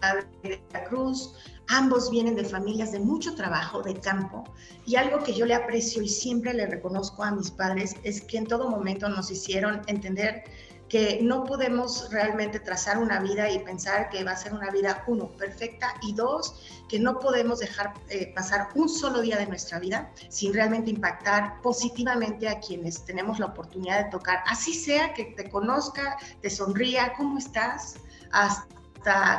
padre 0.00 0.26
de 0.42 0.62
la 0.72 0.84
Cruz, 0.84 1.34
ambos 1.68 2.10
vienen 2.10 2.36
de 2.36 2.44
familias 2.44 2.92
de 2.92 3.00
mucho 3.00 3.34
trabajo, 3.34 3.82
de 3.82 3.94
campo, 3.94 4.44
y 4.86 4.96
algo 4.96 5.22
que 5.22 5.34
yo 5.34 5.46
le 5.46 5.54
aprecio 5.54 6.02
y 6.02 6.08
siempre 6.08 6.54
le 6.54 6.66
reconozco 6.66 7.22
a 7.22 7.30
mis 7.30 7.50
padres 7.50 7.94
es 8.02 8.20
que 8.22 8.38
en 8.38 8.46
todo 8.46 8.68
momento 8.68 9.08
nos 9.08 9.30
hicieron 9.30 9.82
entender 9.86 10.44
que 10.88 11.20
no 11.22 11.44
podemos 11.44 12.08
realmente 12.10 12.60
trazar 12.60 12.98
una 12.98 13.18
vida 13.20 13.50
y 13.50 13.58
pensar 13.60 14.10
que 14.10 14.22
va 14.22 14.32
a 14.32 14.36
ser 14.36 14.52
una 14.52 14.70
vida, 14.70 15.02
uno, 15.06 15.28
perfecta 15.28 15.94
y 16.02 16.12
dos, 16.14 16.62
que 16.88 16.98
no 16.98 17.18
podemos 17.18 17.58
dejar 17.58 17.94
eh, 18.10 18.32
pasar 18.34 18.68
un 18.74 18.88
solo 18.88 19.20
día 19.22 19.36
de 19.36 19.46
nuestra 19.46 19.78
vida 19.78 20.12
sin 20.28 20.52
realmente 20.52 20.90
impactar 20.90 21.60
positivamente 21.62 22.48
a 22.48 22.60
quienes 22.60 23.04
tenemos 23.04 23.38
la 23.38 23.46
oportunidad 23.46 24.04
de 24.04 24.10
tocar, 24.10 24.40
así 24.46 24.74
sea 24.74 25.14
que 25.14 25.24
te 25.36 25.48
conozca, 25.48 26.16
te 26.42 26.50
sonría, 26.50 27.14
¿cómo 27.16 27.38
estás? 27.38 27.94
Hasta 28.30 28.73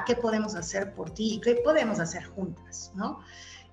qué 0.05 0.15
podemos 0.15 0.55
hacer 0.55 0.93
por 0.93 1.11
ti 1.11 1.35
y 1.35 1.41
qué 1.41 1.55
podemos 1.55 1.99
hacer 1.99 2.25
juntas, 2.25 2.91
¿no? 2.95 3.19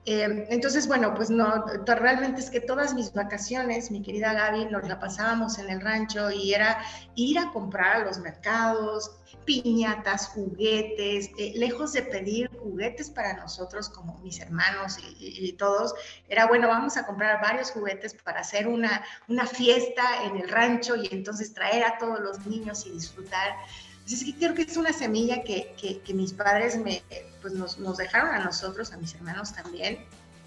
Eh, 0.04 0.46
entonces, 0.50 0.88
bueno, 0.88 1.14
pues 1.14 1.30
no, 1.30 1.64
realmente 1.86 2.40
es 2.40 2.50
que 2.50 2.60
todas 2.60 2.92
mis 2.92 3.12
vacaciones, 3.12 3.92
mi 3.92 4.02
querida 4.02 4.32
Gaby, 4.32 4.64
nos 4.64 4.88
la 4.88 4.98
pasábamos 4.98 5.58
en 5.58 5.70
el 5.70 5.80
rancho 5.80 6.28
y 6.30 6.54
era 6.54 6.82
ir 7.14 7.38
a 7.38 7.52
comprar 7.52 8.02
a 8.02 8.04
los 8.04 8.18
mercados, 8.18 9.12
piñatas, 9.44 10.28
juguetes, 10.28 11.30
eh, 11.38 11.52
lejos 11.54 11.92
de 11.92 12.02
pedir 12.02 12.50
juguetes 12.50 13.10
para 13.10 13.34
nosotros 13.34 13.88
como 13.88 14.18
mis 14.18 14.40
hermanos 14.40 14.98
y, 15.20 15.52
todos, 15.52 15.94
era 16.28 16.46
bueno, 16.46 16.66
vamos 16.66 16.96
a 16.96 17.06
comprar 17.06 17.40
varios 17.40 17.70
juguetes 17.70 18.14
para 18.14 18.40
hacer 18.40 18.66
una, 18.66 19.04
una 19.28 19.46
fiesta 19.46 20.24
en 20.24 20.36
el 20.36 20.48
rancho 20.48 20.96
y 20.96 21.08
entonces 21.12 21.54
traer 21.54 21.84
a 21.84 21.98
todos 21.98 22.18
los 22.18 22.44
niños 22.46 22.86
y 22.86 22.90
disfrutar. 22.90 23.52
Así 24.04 24.32
que 24.32 24.38
creo 24.38 24.54
que 24.54 24.62
es 24.62 24.76
una 24.76 24.92
semilla 24.92 25.42
que, 25.42 25.74
que, 26.04 26.14
mis 26.14 26.32
padres 26.32 26.76
me, 26.76 27.02
pues 27.40 27.54
nos, 27.54 27.78
nos, 27.78 27.96
dejaron 27.96 28.34
a 28.34 28.44
nosotros, 28.44 28.92
a 28.92 28.96
mis 28.96 29.14
hermanos 29.14 29.52
también, 29.54 30.04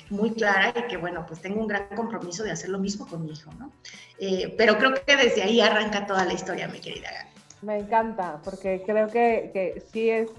muy 0.10 0.32
clara 0.32 0.74
y 0.76 0.88
que 0.88 0.98
bueno, 0.98 1.26
pues 1.26 1.42
tengo 1.42 1.62
un 1.62 1.68
gran 1.68 1.88
compromiso 1.96 2.44
de 2.44 2.52
hacer 2.52 2.70
lo 2.70 2.80
mismo 2.80 3.08
con 3.08 3.24
mi 3.24 3.32
hijo, 3.32 3.52
¿no? 3.58 3.72
Eh, 4.20 4.54
pero 4.58 4.78
creo 4.78 4.94
que 4.94 5.16
desde 5.16 5.44
ahí 5.44 5.62
arranca 5.62 6.06
toda 6.06 6.26
la 6.26 6.34
historia, 6.34 6.68
mi 6.68 6.80
querida 6.80 7.10
Gaby. 7.12 7.30
Me 7.62 7.78
encanta, 7.80 8.40
porque 8.44 8.84
creo 8.86 9.08
que, 9.08 9.50
que 9.54 9.84
sí 9.92 10.10
es, 10.10 10.30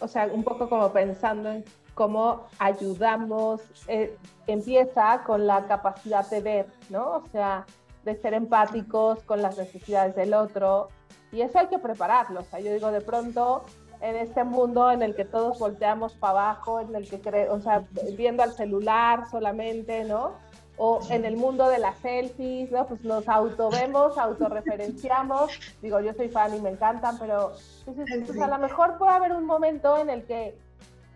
o 0.00 0.08
sea, 0.08 0.26
un 0.26 0.42
poco 0.42 0.68
como 0.68 0.92
pensando 0.92 1.50
en 1.50 1.64
cómo 1.94 2.48
ayudamos, 2.58 3.60
eh, 3.86 4.16
empieza 4.46 5.22
con 5.24 5.46
la 5.46 5.66
capacidad 5.66 6.28
de 6.28 6.40
ver, 6.40 6.66
¿no? 6.88 7.16
O 7.16 7.24
sea, 7.30 7.66
de 8.04 8.16
ser 8.16 8.34
empáticos 8.34 9.22
con 9.24 9.42
las 9.42 9.56
necesidades 9.58 10.16
del 10.16 10.34
otro, 10.34 10.88
y 11.30 11.42
eso 11.42 11.58
hay 11.58 11.68
que 11.68 11.78
prepararlo. 11.78 12.40
O 12.40 12.44
sea, 12.44 12.60
yo 12.60 12.72
digo, 12.72 12.90
de 12.90 13.00
pronto, 13.00 13.64
en 14.00 14.16
este 14.16 14.44
mundo 14.44 14.90
en 14.90 15.02
el 15.02 15.14
que 15.14 15.24
todos 15.24 15.58
volteamos 15.58 16.14
para 16.14 16.32
abajo, 16.32 16.80
en 16.80 16.94
el 16.94 17.08
que, 17.08 17.20
cre 17.20 17.48
o 17.48 17.60
sea, 17.60 17.84
viendo 18.16 18.42
al 18.42 18.52
celular 18.52 19.28
solamente, 19.30 20.04
¿no? 20.04 20.32
O 20.76 21.00
en 21.10 21.24
el 21.24 21.36
mundo 21.36 21.68
de 21.68 21.78
las 21.78 21.98
selfies, 21.98 22.70
¿no? 22.72 22.86
Pues 22.86 23.04
nos 23.04 23.28
autovemos, 23.28 24.18
autorreferenciamos. 24.18 25.52
Digo, 25.80 26.00
yo 26.00 26.12
soy 26.14 26.28
fan 26.28 26.56
y 26.56 26.60
me 26.60 26.70
encantan, 26.70 27.18
pero 27.18 27.52
pues, 27.84 27.96
pues, 28.26 28.40
a 28.40 28.48
lo 28.48 28.58
mejor 28.58 28.98
puede 28.98 29.12
haber 29.12 29.32
un 29.32 29.44
momento 29.44 29.96
en 29.98 30.10
el 30.10 30.24
que 30.24 30.56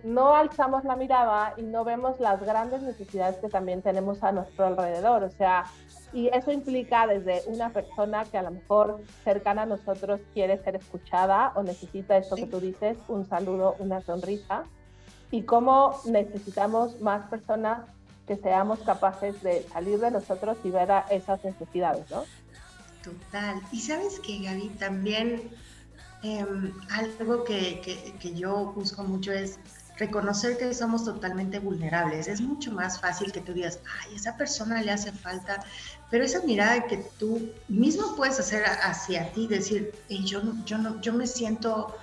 no 0.05 0.37
alzamos 0.37 0.85
la 0.85 0.95
mirada 0.95 1.55
y 1.57 1.63
no 1.63 1.85
vemos 1.85 2.21
las 2.21 2.41
grandes 2.41 2.83
necesidades 2.83 3.37
que 3.39 3.49
también 3.49 3.83
tenemos 3.83 4.23
a 4.23 4.31
nuestro 4.31 4.67
alrededor. 4.67 5.25
O 5.25 5.31
sea, 5.31 5.65
y 6.17 6.31
eso 6.33 6.51
implica 6.51 7.07
desde 7.07 7.43
una 7.47 7.69
persona 7.69 8.25
que 8.25 8.39
a 8.39 8.43
lo 8.43 8.51
mejor 8.51 9.03
cercana 9.23 9.63
a 9.63 9.67
nosotros 9.67 10.19
quiere 10.33 10.57
ser 10.65 10.77
escuchada 10.77 11.53
o 11.57 11.63
necesita 11.63 12.17
esto 12.17 12.37
que 12.37 12.47
tú 12.47 12.59
dices, 12.59 12.97
un 13.09 13.29
saludo, 13.29 13.77
una 13.81 14.01
sonrisa, 14.01 14.65
y 15.31 15.43
cómo 15.43 16.01
necesitamos 16.07 16.99
más 17.03 17.29
personas 17.29 17.81
que 18.27 18.37
seamos 18.37 18.79
capaces 18.79 19.43
de 19.43 19.65
salir 19.65 19.99
de 19.99 20.11
nosotros 20.11 20.57
y 20.65 20.71
ver 20.71 20.91
a 20.91 21.01
esas 21.11 21.45
necesidades, 21.45 22.11
¿no? 22.11 22.25
Total. 23.05 23.61
Y 23.71 23.81
sabes 23.83 24.19
que, 24.21 24.39
Gaby, 24.39 24.71
también 24.79 25.51
em, 26.23 26.73
algo 26.93 27.45
que, 27.45 27.83
que, 27.83 28.15
que 28.19 28.35
yo 28.35 28.73
busco 28.73 29.05
mucho 29.05 29.33
es 29.33 29.59
reconocer 29.97 30.59
que 30.59 30.73
somos 30.75 31.05
totalmente 31.05 31.59
vulnerables. 31.59 32.29
Es 32.29 32.41
mucho 32.41 32.73
más 32.73 33.01
fácil 33.01 33.33
que 33.33 33.41
tú 33.41 33.53
digas, 33.53 33.79
ay, 34.03 34.17
esa 34.17 34.37
persona 34.37 34.83
le 34.83 34.93
hace 34.93 35.13
falta, 35.13 35.65
pero 36.11 36.25
esa 36.25 36.43
mirada 36.43 36.87
que 36.87 36.99
tú 37.19 37.51
mismo 37.69 38.15
puedes 38.17 38.39
hacer 38.39 38.65
hacia 38.65 39.33
ti, 39.33 39.47
decir, 39.47 39.93
yo, 40.09 40.43
yo, 40.65 41.01
yo 41.01 41.13
me 41.13 41.27
siento 41.27 41.97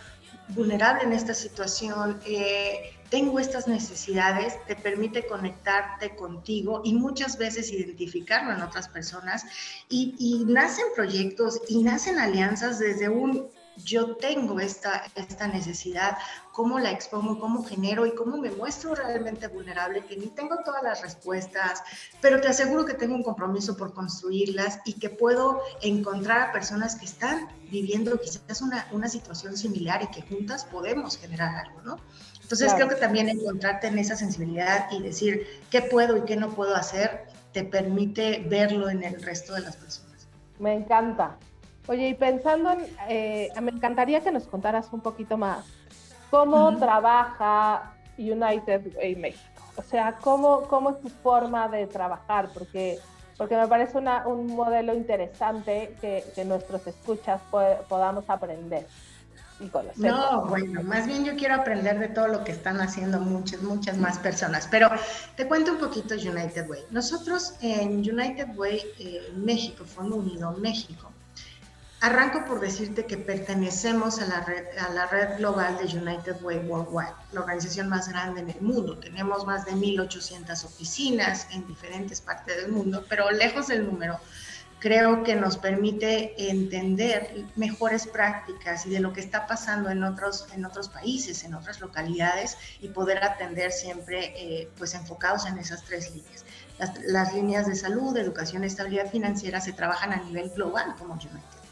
vulnerable 0.49 1.03
en 1.03 1.13
esta 1.13 1.33
situación, 1.33 2.19
eh, 2.25 2.93
tengo 3.09 3.39
estas 3.39 3.67
necesidades, 3.67 4.55
te 4.65 4.75
permite 4.75 5.27
conectarte 5.27 6.15
contigo 6.15 6.81
y 6.83 6.93
muchas 6.93 7.37
veces 7.37 7.71
identificarlo 7.71 8.51
en 8.53 8.61
otras 8.61 8.89
personas 8.89 9.45
y 9.87 10.43
nacen 10.47 10.85
proyectos 10.95 11.61
y 11.69 11.83
nacen 11.83 12.17
alianzas 12.17 12.79
desde 12.79 13.09
un 13.09 13.47
yo 13.77 14.15
tengo 14.15 14.59
esta, 14.59 15.03
esta 15.15 15.47
necesidad, 15.47 16.17
cómo 16.51 16.79
la 16.79 16.91
expongo, 16.91 17.39
cómo 17.39 17.63
genero 17.63 18.05
y 18.05 18.13
cómo 18.13 18.37
me 18.37 18.51
muestro 18.51 18.95
realmente 18.95 19.47
vulnerable, 19.47 20.05
que 20.05 20.17
ni 20.17 20.27
tengo 20.27 20.57
todas 20.63 20.83
las 20.83 21.01
respuestas, 21.01 21.83
pero 22.21 22.39
te 22.39 22.47
aseguro 22.47 22.85
que 22.85 22.93
tengo 22.93 23.15
un 23.15 23.23
compromiso 23.23 23.75
por 23.75 23.93
construirlas 23.93 24.79
y 24.85 24.93
que 24.93 25.09
puedo 25.09 25.61
encontrar 25.81 26.49
a 26.49 26.51
personas 26.51 26.95
que 26.95 27.05
están 27.05 27.47
viviendo 27.69 28.19
quizás 28.19 28.61
una, 28.61 28.87
una 28.91 29.09
situación 29.09 29.57
similar 29.57 30.03
y 30.03 30.07
que 30.07 30.21
juntas 30.21 30.65
podemos 30.65 31.17
generar 31.17 31.65
algo, 31.65 31.81
¿no? 31.81 31.97
Entonces 32.41 32.73
creo 32.73 32.89
que 32.89 32.95
también 32.95 33.29
encontrarte 33.29 33.87
en 33.87 33.97
esa 33.97 34.15
sensibilidad 34.15 34.91
y 34.91 35.01
decir 35.01 35.47
qué 35.71 35.81
puedo 35.81 36.17
y 36.17 36.21
qué 36.25 36.35
no 36.35 36.51
puedo 36.51 36.75
hacer 36.75 37.25
te 37.53 37.63
permite 37.63 38.45
verlo 38.47 38.89
en 38.89 39.03
el 39.03 39.21
resto 39.21 39.53
de 39.53 39.61
las 39.61 39.77
personas. 39.77 40.27
Me 40.59 40.73
encanta, 40.73 41.37
Oye, 41.87 42.09
y 42.09 42.13
pensando 42.13 42.71
en, 42.71 42.85
eh, 43.09 43.49
me 43.61 43.71
encantaría 43.71 44.21
que 44.21 44.31
nos 44.31 44.47
contaras 44.47 44.87
un 44.93 45.01
poquito 45.01 45.37
más 45.37 45.65
cómo 46.33 46.75
trabaja 46.77 47.93
United 48.17 48.95
Way 48.95 49.15
México. 49.17 49.61
O 49.75 49.83
sea, 49.83 50.15
cómo, 50.21 50.63
cómo 50.63 50.91
es 50.91 51.01
tu 51.01 51.09
forma 51.09 51.67
de 51.67 51.87
trabajar, 51.87 52.49
porque, 52.53 52.99
porque 53.37 53.55
me 53.55 53.67
parece 53.67 53.97
una, 53.97 54.27
un 54.27 54.47
modelo 54.55 54.93
interesante 54.95 55.95
que, 55.99 56.23
que 56.33 56.45
nuestros 56.45 56.85
escuchas 56.87 57.41
podamos 57.87 58.29
aprender. 58.29 58.87
Y 59.59 59.67
conocer. 59.67 60.11
No, 60.11 60.47
bueno, 60.47 60.81
más 60.81 61.05
bien 61.05 61.23
yo 61.23 61.35
quiero 61.35 61.53
aprender 61.53 61.99
de 61.99 62.07
todo 62.07 62.27
lo 62.27 62.43
que 62.43 62.51
están 62.51 62.81
haciendo 62.81 63.19
muchas, 63.19 63.61
muchas 63.61 63.97
más 63.97 64.17
personas. 64.17 64.67
Pero 64.69 64.89
te 65.35 65.47
cuento 65.47 65.73
un 65.73 65.77
poquito 65.77 66.15
United 66.15 66.67
Way. 66.67 66.85
Nosotros 66.89 67.53
en 67.61 67.99
United 67.99 68.55
Way 68.55 68.81
eh, 68.99 69.31
México, 69.35 69.85
Fondo 69.85 70.15
Unido 70.15 70.51
México, 70.53 71.12
Arranco 72.03 72.43
por 72.43 72.59
decirte 72.59 73.05
que 73.05 73.15
pertenecemos 73.15 74.19
a 74.19 74.25
la, 74.25 74.41
red, 74.41 74.65
a 74.77 74.89
la 74.89 75.07
red 75.07 75.37
global 75.37 75.77
de 75.77 75.85
United 75.85 76.35
Way 76.41 76.57
Worldwide, 76.67 77.13
la 77.31 77.39
organización 77.39 77.87
más 77.87 78.09
grande 78.09 78.41
en 78.41 78.49
el 78.49 78.59
mundo. 78.59 78.97
Tenemos 78.99 79.45
más 79.45 79.65
de 79.65 79.71
1.800 79.71 80.65
oficinas 80.65 81.47
en 81.51 81.65
diferentes 81.65 82.19
partes 82.19 82.57
del 82.57 82.73
mundo, 82.73 83.05
pero 83.07 83.31
lejos 83.31 83.67
del 83.67 83.85
número, 83.85 84.19
creo 84.79 85.23
que 85.23 85.37
nos 85.37 85.55
permite 85.55 86.33
entender 86.51 87.45
mejores 87.55 88.05
prácticas 88.05 88.85
y 88.85 88.89
de 88.89 88.99
lo 88.99 89.13
que 89.13 89.21
está 89.21 89.47
pasando 89.47 89.89
en 89.89 90.03
otros, 90.03 90.45
en 90.53 90.65
otros 90.65 90.89
países, 90.89 91.45
en 91.45 91.53
otras 91.53 91.79
localidades 91.79 92.57
y 92.81 92.89
poder 92.89 93.23
atender 93.23 93.71
siempre 93.71 94.33
eh, 94.35 94.69
pues 94.77 94.93
enfocados 94.93 95.45
en 95.45 95.57
esas 95.57 95.85
tres 95.85 96.13
líneas. 96.13 96.43
Las, 96.79 97.01
las 97.05 97.33
líneas 97.33 97.65
de 97.65 97.75
salud, 97.75 98.17
educación 98.17 98.65
y 98.65 98.67
estabilidad 98.67 99.09
financiera 99.09 99.61
se 99.61 99.71
trabajan 99.71 100.11
a 100.11 100.17
nivel 100.17 100.49
global 100.49 100.95
como 100.99 101.13
United 101.13 101.62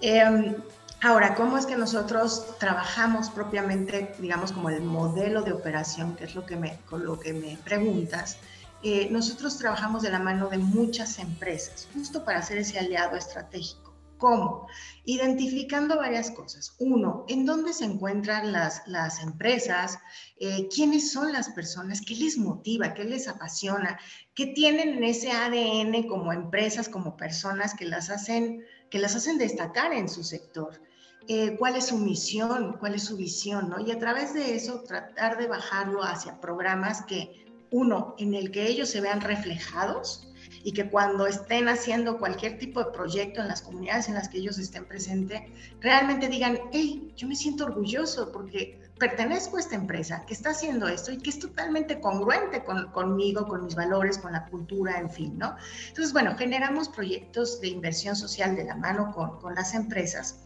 Em, 0.00 0.56
ahora, 1.02 1.34
¿cómo 1.34 1.58
es 1.58 1.66
que 1.66 1.76
nosotros 1.76 2.56
trabajamos 2.58 3.30
propiamente, 3.30 4.14
digamos, 4.18 4.52
como 4.52 4.70
el 4.70 4.82
modelo 4.82 5.42
de 5.42 5.52
operación, 5.52 6.16
que 6.16 6.24
es 6.24 6.34
lo 6.34 6.46
que 6.46 6.56
me, 6.56 6.78
con 6.88 7.04
lo 7.04 7.18
que 7.18 7.32
me 7.32 7.58
preguntas? 7.64 8.38
eh, 8.82 9.08
nosotros 9.10 9.58
trabajamos 9.58 10.02
de 10.02 10.10
la 10.10 10.18
mano 10.18 10.48
de 10.48 10.58
muchas 10.58 11.18
empresas, 11.18 11.88
justo 11.92 12.24
para 12.24 12.38
hacer 12.38 12.58
ese 12.58 12.78
aliado 12.78 13.16
estratégico. 13.16 13.90
¿Cómo? 14.16 14.66
Identificando 15.06 15.96
varias 15.96 16.30
cosas. 16.30 16.76
Uno, 16.78 17.24
¿en 17.28 17.46
dónde 17.46 17.72
se 17.72 17.86
encuentran 17.86 18.52
las, 18.52 18.82
las 18.86 19.22
empresas? 19.22 19.98
Eh, 20.38 20.68
¿Quiénes 20.74 21.10
son 21.10 21.32
las 21.32 21.48
personas? 21.50 22.02
¿Qué 22.02 22.14
les 22.14 22.36
motiva? 22.36 22.92
¿Qué 22.92 23.04
les 23.04 23.28
apasiona? 23.28 23.98
¿Qué 24.34 24.48
tienen 24.48 24.90
en 24.90 25.04
ese 25.04 25.32
ADN 25.32 26.06
como 26.06 26.34
empresas, 26.34 26.90
como 26.90 27.16
personas 27.16 27.72
que 27.74 27.86
las 27.86 28.10
hacen, 28.10 28.62
que 28.90 28.98
las 28.98 29.14
hacen 29.14 29.38
destacar 29.38 29.92
en 29.92 30.08
su 30.08 30.22
sector? 30.22 30.80
Eh, 31.28 31.56
cuál 31.58 31.76
es 31.76 31.86
su 31.86 31.98
misión, 31.98 32.76
cuál 32.80 32.94
es 32.94 33.04
su 33.04 33.16
visión, 33.16 33.70
¿no? 33.70 33.78
Y 33.80 33.90
a 33.92 33.98
través 33.98 34.34
de 34.34 34.56
eso 34.56 34.80
tratar 34.80 35.38
de 35.38 35.46
bajarlo 35.46 36.02
hacia 36.02 36.40
programas 36.40 37.02
que, 37.02 37.46
uno, 37.70 38.16
en 38.18 38.34
el 38.34 38.50
que 38.50 38.66
ellos 38.66 38.88
se 38.88 39.00
vean 39.00 39.20
reflejados, 39.20 40.26
y 40.62 40.72
que 40.72 40.88
cuando 40.90 41.26
estén 41.26 41.68
haciendo 41.68 42.18
cualquier 42.18 42.58
tipo 42.58 42.82
de 42.84 42.90
proyecto 42.92 43.40
en 43.40 43.48
las 43.48 43.62
comunidades 43.62 44.08
en 44.08 44.14
las 44.14 44.28
que 44.28 44.38
ellos 44.38 44.58
estén 44.58 44.84
presentes, 44.84 45.42
realmente 45.80 46.28
digan, 46.28 46.58
hey, 46.72 47.12
yo 47.16 47.26
me 47.26 47.36
siento 47.36 47.64
orgulloso 47.64 48.30
porque 48.30 48.78
pertenezco 48.98 49.56
a 49.56 49.60
esta 49.60 49.74
empresa 49.74 50.24
que 50.26 50.34
está 50.34 50.50
haciendo 50.50 50.86
esto 50.86 51.10
y 51.10 51.16
que 51.16 51.30
es 51.30 51.38
totalmente 51.38 52.00
congruente 52.00 52.62
con, 52.62 52.92
conmigo, 52.92 53.48
con 53.48 53.64
mis 53.64 53.74
valores, 53.74 54.18
con 54.18 54.32
la 54.32 54.44
cultura, 54.46 54.98
en 54.98 55.10
fin, 55.10 55.38
¿no? 55.38 55.56
Entonces, 55.88 56.12
bueno, 56.12 56.36
generamos 56.36 56.88
proyectos 56.90 57.60
de 57.60 57.68
inversión 57.68 58.14
social 58.14 58.54
de 58.54 58.64
la 58.64 58.76
mano 58.76 59.12
con, 59.12 59.40
con 59.40 59.54
las 59.54 59.74
empresas 59.74 60.40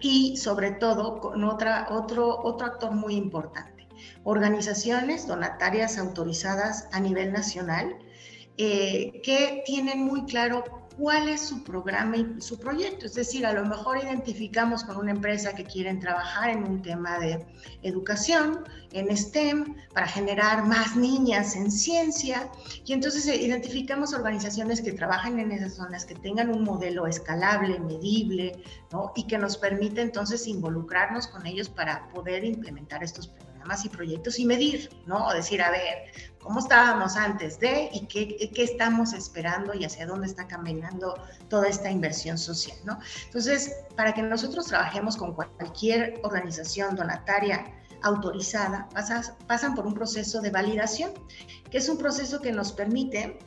y 0.00 0.36
sobre 0.36 0.72
todo 0.72 1.20
con 1.20 1.44
otra, 1.44 1.86
otro, 1.90 2.42
otro 2.42 2.66
actor 2.66 2.90
muy 2.90 3.14
importante, 3.14 3.86
organizaciones 4.24 5.28
donatarias 5.28 5.96
autorizadas 5.96 6.88
a 6.92 6.98
nivel 6.98 7.32
nacional 7.32 7.96
eh, 8.56 9.20
que 9.22 9.62
tienen 9.66 10.04
muy 10.04 10.24
claro 10.26 10.84
cuál 10.96 11.28
es 11.28 11.40
su 11.40 11.64
programa 11.64 12.16
y 12.16 12.40
su 12.40 12.58
proyecto. 12.58 13.06
Es 13.06 13.14
decir, 13.14 13.44
a 13.46 13.52
lo 13.52 13.64
mejor 13.64 13.98
identificamos 13.98 14.84
con 14.84 14.96
una 14.96 15.10
empresa 15.10 15.54
que 15.54 15.64
quieren 15.64 16.00
trabajar 16.00 16.50
en 16.50 16.64
un 16.64 16.82
tema 16.82 17.18
de 17.18 17.44
educación, 17.82 18.64
en 18.92 19.14
STEM, 19.16 19.74
para 19.92 20.06
generar 20.06 20.64
más 20.66 20.96
niñas 20.96 21.56
en 21.56 21.70
ciencia. 21.70 22.48
Y 22.84 22.92
entonces 22.92 23.26
eh, 23.26 23.36
identificamos 23.36 24.14
organizaciones 24.14 24.80
que 24.80 24.92
trabajan 24.92 25.38
en 25.38 25.50
esas 25.52 25.74
zonas, 25.74 26.04
que 26.04 26.14
tengan 26.14 26.50
un 26.50 26.62
modelo 26.62 27.06
escalable, 27.06 27.80
medible, 27.80 28.62
¿no? 28.92 29.12
y 29.16 29.26
que 29.26 29.38
nos 29.38 29.56
permite 29.56 30.00
entonces 30.00 30.46
involucrarnos 30.46 31.26
con 31.26 31.46
ellos 31.46 31.68
para 31.68 32.08
poder 32.10 32.44
implementar 32.44 33.02
estos 33.02 33.28
programas 33.64 33.84
y 33.84 33.88
proyectos 33.88 34.38
y 34.38 34.44
medir, 34.44 34.90
¿no? 35.06 35.26
O 35.26 35.32
decir, 35.32 35.62
a 35.62 35.70
ver, 35.70 36.12
¿cómo 36.38 36.60
estábamos 36.60 37.16
antes 37.16 37.58
de 37.58 37.88
y 37.92 38.06
qué, 38.06 38.50
qué 38.54 38.62
estamos 38.62 39.14
esperando 39.14 39.72
y 39.74 39.84
hacia 39.84 40.06
dónde 40.06 40.26
está 40.26 40.46
caminando 40.46 41.14
toda 41.48 41.68
esta 41.68 41.90
inversión 41.90 42.36
social, 42.36 42.76
¿no? 42.84 42.98
Entonces, 43.24 43.74
para 43.96 44.12
que 44.12 44.22
nosotros 44.22 44.66
trabajemos 44.66 45.16
con 45.16 45.34
cualquier 45.34 46.20
organización 46.22 46.94
donataria, 46.94 47.64
autorizada, 48.02 48.86
pasan 49.46 49.74
por 49.74 49.86
un 49.86 49.94
proceso 49.94 50.42
de 50.42 50.50
validación, 50.50 51.12
que 51.70 51.78
es 51.78 51.88
un 51.88 51.96
proceso 51.96 52.42
que 52.42 52.52
nos 52.52 52.70
permite 52.72 53.38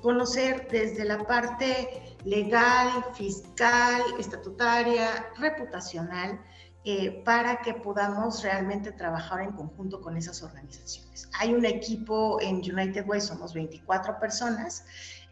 conocer 0.00 0.66
desde 0.70 1.04
la 1.04 1.18
parte 1.26 2.16
legal, 2.24 3.04
fiscal, 3.12 4.00
estatutaria, 4.18 5.26
reputacional, 5.36 6.40
eh, 6.84 7.22
para 7.24 7.60
que 7.60 7.74
podamos 7.74 8.42
realmente 8.42 8.92
trabajar 8.92 9.40
en 9.40 9.52
conjunto 9.52 10.00
con 10.00 10.16
esas 10.16 10.42
organizaciones. 10.42 11.28
Hay 11.38 11.52
un 11.52 11.64
equipo 11.64 12.40
en 12.40 12.56
United 12.56 13.06
Way, 13.06 13.20
somos 13.20 13.52
24 13.52 14.18
personas, 14.18 14.84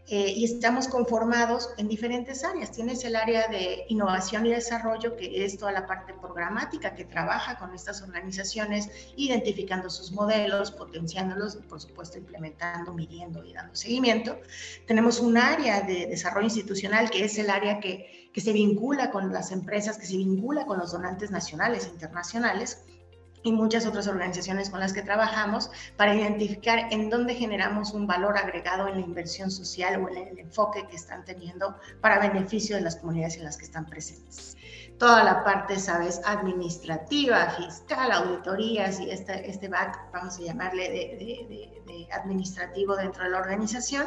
eh, 0.09 0.35
y 0.37 0.45
estamos 0.45 0.87
conformados 0.87 1.71
en 1.79 1.88
diferentes 1.88 2.45
áreas. 2.45 2.71
Tienes 2.71 3.05
el 3.05 3.17
área 3.17 3.49
de 3.49 3.87
innovación 3.88 4.47
y 4.47 4.50
desarrollo, 4.50 5.17
que 5.17 5.44
es 5.44 5.59
toda 5.59 5.73
la 5.73 5.85
parte 5.85 6.14
programática 6.14 6.94
que 6.94 7.05
trabaja 7.05 7.59
con 7.59 7.75
estas 7.75 8.03
organizaciones, 8.03 8.88
identificando 9.16 9.90
sus 9.90 10.12
modelos, 10.12 10.70
potenciándolos 10.70 11.57
y, 11.57 11.66
por 11.66 11.81
supuesto, 11.81 12.18
implementando, 12.18 12.94
midiendo 12.94 13.44
y 13.44 13.53
dando 13.53 13.75
seguimiento. 13.75 14.38
Tenemos 14.87 15.18
un 15.18 15.38
área 15.38 15.81
de 15.81 16.07
desarrollo 16.07 16.47
institucional, 16.47 17.11
que 17.11 17.25
es 17.25 17.37
el 17.38 17.51
área 17.51 17.81
que, 17.81 18.26
que 18.37 18.42
se 18.42 18.53
vincula 18.53 19.11
con 19.11 19.33
las 19.33 19.51
empresas, 19.51 19.96
que 19.96 20.05
se 20.05 20.18
vincula 20.18 20.66
con 20.66 20.79
los 20.79 20.92
donantes 20.92 21.31
nacionales 21.31 21.87
e 21.87 21.88
internacionales 21.88 22.85
y 23.42 23.51
muchas 23.51 23.87
otras 23.87 24.09
organizaciones 24.09 24.68
con 24.68 24.79
las 24.79 24.92
que 24.92 25.01
trabajamos 25.01 25.70
para 25.96 26.14
identificar 26.14 26.92
en 26.92 27.09
dónde 27.09 27.35
generamos 27.35 27.94
un 27.94 28.07
valor 28.07 28.37
agregado 28.37 28.88
en 28.88 28.96
la 28.96 29.01
inversión 29.01 29.51
social 29.51 30.05
o 30.05 30.11
en 30.11 30.18
el 30.18 30.38
enfoque 30.38 30.87
que 30.87 30.96
están 30.96 31.25
teniendo 31.25 31.77
para 32.03 32.18
beneficio 32.18 32.77
de 32.77 32.83
las 32.83 32.96
comunidades 32.96 33.38
en 33.38 33.44
las 33.44 33.57
que 33.57 33.64
están 33.64 33.87
presentes. 33.87 34.59
Toda 34.99 35.25
la 35.25 35.42
parte, 35.42 35.79
sabes, 35.79 36.20
administrativa, 36.27 37.49
fiscal, 37.53 38.12
auditorías 38.12 39.01
y 39.01 39.12
este, 39.12 39.49
este 39.49 39.68
back, 39.68 40.12
vamos 40.12 40.38
a 40.38 40.42
llamarle 40.42 40.90
de, 40.90 42.09
administrativo 42.12 42.96
dentro 42.96 43.25
de 43.25 43.31
la 43.31 43.38
organización, 43.38 44.07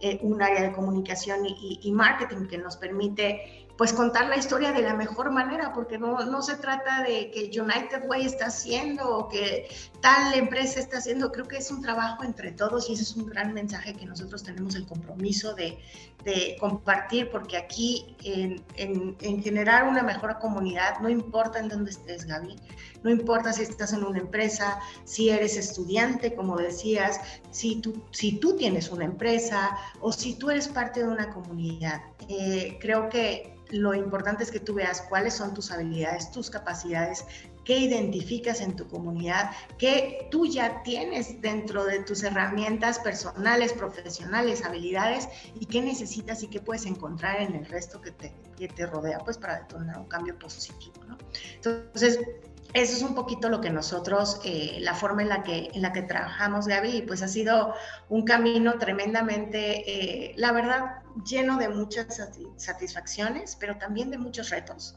eh, 0.00 0.18
un 0.22 0.40
área 0.42 0.62
de 0.62 0.72
comunicación 0.72 1.40
y, 1.44 1.90
marketing 1.92 2.46
que 2.46 2.58
nos 2.58 2.76
permite 2.76 3.66
pues 3.76 3.92
contar 3.92 4.26
la 4.28 4.36
historia 4.36 4.72
de 4.72 4.82
la 4.82 4.94
mejor 4.94 5.30
manera, 5.30 5.72
porque 5.72 5.98
no, 5.98 6.24
no 6.24 6.42
se 6.42 6.56
trata 6.56 7.04
de 7.04 7.30
que 7.30 7.60
United 7.60 8.08
Way 8.08 8.26
está 8.26 8.46
haciendo 8.46 9.08
o 9.08 9.28
que 9.28 9.68
tal 10.00 10.34
empresa 10.34 10.80
está 10.80 10.98
haciendo, 10.98 11.30
creo 11.30 11.46
que 11.46 11.58
es 11.58 11.70
un 11.70 11.80
trabajo 11.80 12.24
entre 12.24 12.50
todos 12.50 12.90
y 12.90 12.94
ese 12.94 13.04
es 13.04 13.14
un 13.14 13.26
gran 13.26 13.54
mensaje 13.54 13.94
que 13.94 14.04
nosotros 14.04 14.42
tenemos 14.42 14.74
el 14.74 14.84
compromiso 14.84 15.54
de, 15.54 15.78
de 16.24 16.56
compartir, 16.58 17.30
porque 17.30 17.56
aquí 17.56 18.16
en, 18.24 18.62
en, 18.76 19.16
en, 19.20 19.42
generar 19.42 19.88
una 19.88 20.02
mejor 20.02 20.38
comunidad, 20.40 20.98
no 21.00 21.08
importa 21.08 21.60
en 21.60 21.68
dónde 21.68 21.90
estés, 21.90 22.24
Gaby, 22.24 22.56
no 23.02 23.10
importa 23.10 23.52
si 23.52 23.62
estás 23.62 23.92
en 23.92 24.04
una 24.04 24.18
empresa, 24.18 24.80
si 25.04 25.30
eres 25.30 25.56
estudiante, 25.56 26.34
como 26.34 26.56
decías, 26.56 27.20
si 27.50 27.80
tú, 27.80 28.02
si 28.10 28.38
tú 28.38 28.56
tienes 28.56 28.90
una 28.90 29.04
empresa 29.04 29.76
o 30.00 30.12
si 30.12 30.34
tú 30.34 30.50
eres 30.50 30.68
parte 30.68 31.00
de 31.00 31.08
una 31.08 31.30
comunidad. 31.32 32.02
Eh, 32.28 32.78
creo 32.80 33.08
que 33.08 33.54
lo 33.70 33.94
importante 33.94 34.42
es 34.42 34.50
que 34.50 34.60
tú 34.60 34.74
veas 34.74 35.02
cuáles 35.02 35.34
son 35.34 35.54
tus 35.54 35.70
habilidades, 35.70 36.30
tus 36.30 36.50
capacidades, 36.50 37.24
qué 37.64 37.76
identificas 37.78 38.62
en 38.62 38.74
tu 38.76 38.88
comunidad, 38.88 39.50
qué 39.76 40.26
tú 40.30 40.46
ya 40.46 40.82
tienes 40.84 41.42
dentro 41.42 41.84
de 41.84 42.00
tus 42.00 42.22
herramientas 42.22 42.98
personales, 42.98 43.74
profesionales, 43.74 44.64
habilidades 44.64 45.28
y 45.60 45.66
qué 45.66 45.82
necesitas 45.82 46.42
y 46.42 46.48
qué 46.48 46.60
puedes 46.60 46.86
encontrar 46.86 47.42
en 47.42 47.54
el 47.54 47.66
resto 47.66 48.00
que 48.00 48.12
te, 48.12 48.32
que 48.56 48.68
te 48.68 48.86
rodea, 48.86 49.18
pues 49.18 49.36
para 49.36 49.60
detonar 49.60 49.98
un 49.98 50.06
cambio 50.06 50.38
positivo, 50.38 50.94
¿no? 51.06 51.18
Entonces, 51.56 52.18
eso 52.74 52.96
es 52.96 53.02
un 53.02 53.14
poquito 53.14 53.48
lo 53.48 53.60
que 53.60 53.70
nosotros, 53.70 54.40
eh, 54.44 54.78
la 54.80 54.94
forma 54.94 55.22
en 55.22 55.28
la, 55.28 55.42
que, 55.42 55.70
en 55.72 55.80
la 55.80 55.92
que 55.92 56.02
trabajamos, 56.02 56.66
Gaby, 56.66 57.02
pues 57.02 57.22
ha 57.22 57.28
sido 57.28 57.74
un 58.10 58.24
camino 58.24 58.78
tremendamente, 58.78 59.84
eh, 59.90 60.34
la 60.36 60.52
verdad, 60.52 61.02
lleno 61.24 61.56
de 61.56 61.70
muchas 61.70 62.20
satisfacciones, 62.56 63.56
pero 63.56 63.78
también 63.78 64.10
de 64.10 64.18
muchos 64.18 64.50
retos. 64.50 64.96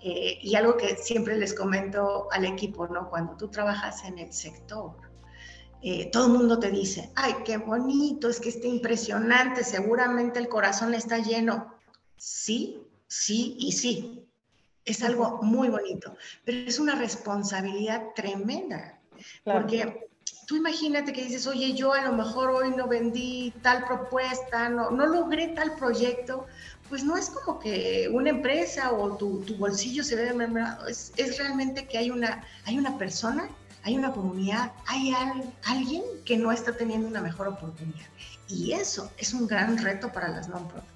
Eh, 0.00 0.38
y 0.42 0.56
algo 0.56 0.76
que 0.76 0.96
siempre 0.96 1.36
les 1.36 1.54
comento 1.54 2.26
al 2.32 2.44
equipo, 2.44 2.88
¿no? 2.88 3.08
Cuando 3.08 3.36
tú 3.36 3.48
trabajas 3.48 4.02
en 4.04 4.18
el 4.18 4.32
sector, 4.32 4.96
todo 6.12 6.26
el 6.26 6.32
mundo 6.32 6.60
te 6.60 6.70
dice, 6.70 7.10
ay, 7.16 7.34
qué 7.44 7.56
bonito, 7.56 8.28
es 8.28 8.38
que 8.38 8.50
está 8.50 8.68
impresionante, 8.68 9.64
seguramente 9.64 10.38
el 10.38 10.48
corazón 10.48 10.94
está 10.94 11.18
lleno. 11.18 11.74
Sí, 12.16 12.86
sí 13.08 13.56
y 13.58 13.72
sí, 13.72 14.21
es 14.84 15.02
algo 15.02 15.40
muy 15.42 15.68
bonito, 15.68 16.16
pero 16.44 16.58
es 16.58 16.78
una 16.78 16.94
responsabilidad 16.94 18.02
tremenda, 18.14 18.98
porque 19.44 20.08
tú 20.46 20.56
imagínate 20.56 21.12
que 21.12 21.24
dices, 21.24 21.46
oye, 21.46 21.72
yo 21.74 21.92
a 21.92 22.02
lo 22.02 22.12
mejor 22.12 22.50
hoy 22.50 22.70
no 22.70 22.88
vendí 22.88 23.52
tal 23.62 23.84
propuesta, 23.84 24.68
no, 24.68 24.90
no 24.90 25.06
logré 25.06 25.48
tal 25.48 25.74
proyecto, 25.76 26.46
pues 26.88 27.04
no 27.04 27.16
es 27.16 27.30
como 27.30 27.58
que 27.58 28.08
una 28.12 28.30
empresa 28.30 28.92
o 28.92 29.16
tu, 29.16 29.40
tu 29.42 29.56
bolsillo 29.56 30.04
se 30.04 30.16
ve 30.16 30.32
mermado, 30.34 30.86
es, 30.86 31.12
es, 31.16 31.38
realmente 31.38 31.86
que 31.86 31.98
hay 31.98 32.10
una, 32.10 32.44
hay 32.64 32.78
una 32.78 32.98
persona, 32.98 33.48
hay 33.84 33.96
una 33.96 34.12
comunidad, 34.12 34.72
hay 34.86 35.14
alguien 35.64 36.02
que 36.24 36.36
no 36.36 36.52
está 36.52 36.76
teniendo 36.76 37.08
una 37.08 37.20
mejor 37.20 37.48
oportunidad. 37.48 38.06
Y 38.48 38.72
eso 38.72 39.10
es 39.16 39.32
un 39.32 39.46
gran 39.46 39.78
reto 39.78 40.12
para 40.12 40.28
las 40.28 40.48
non-profit. 40.48 40.91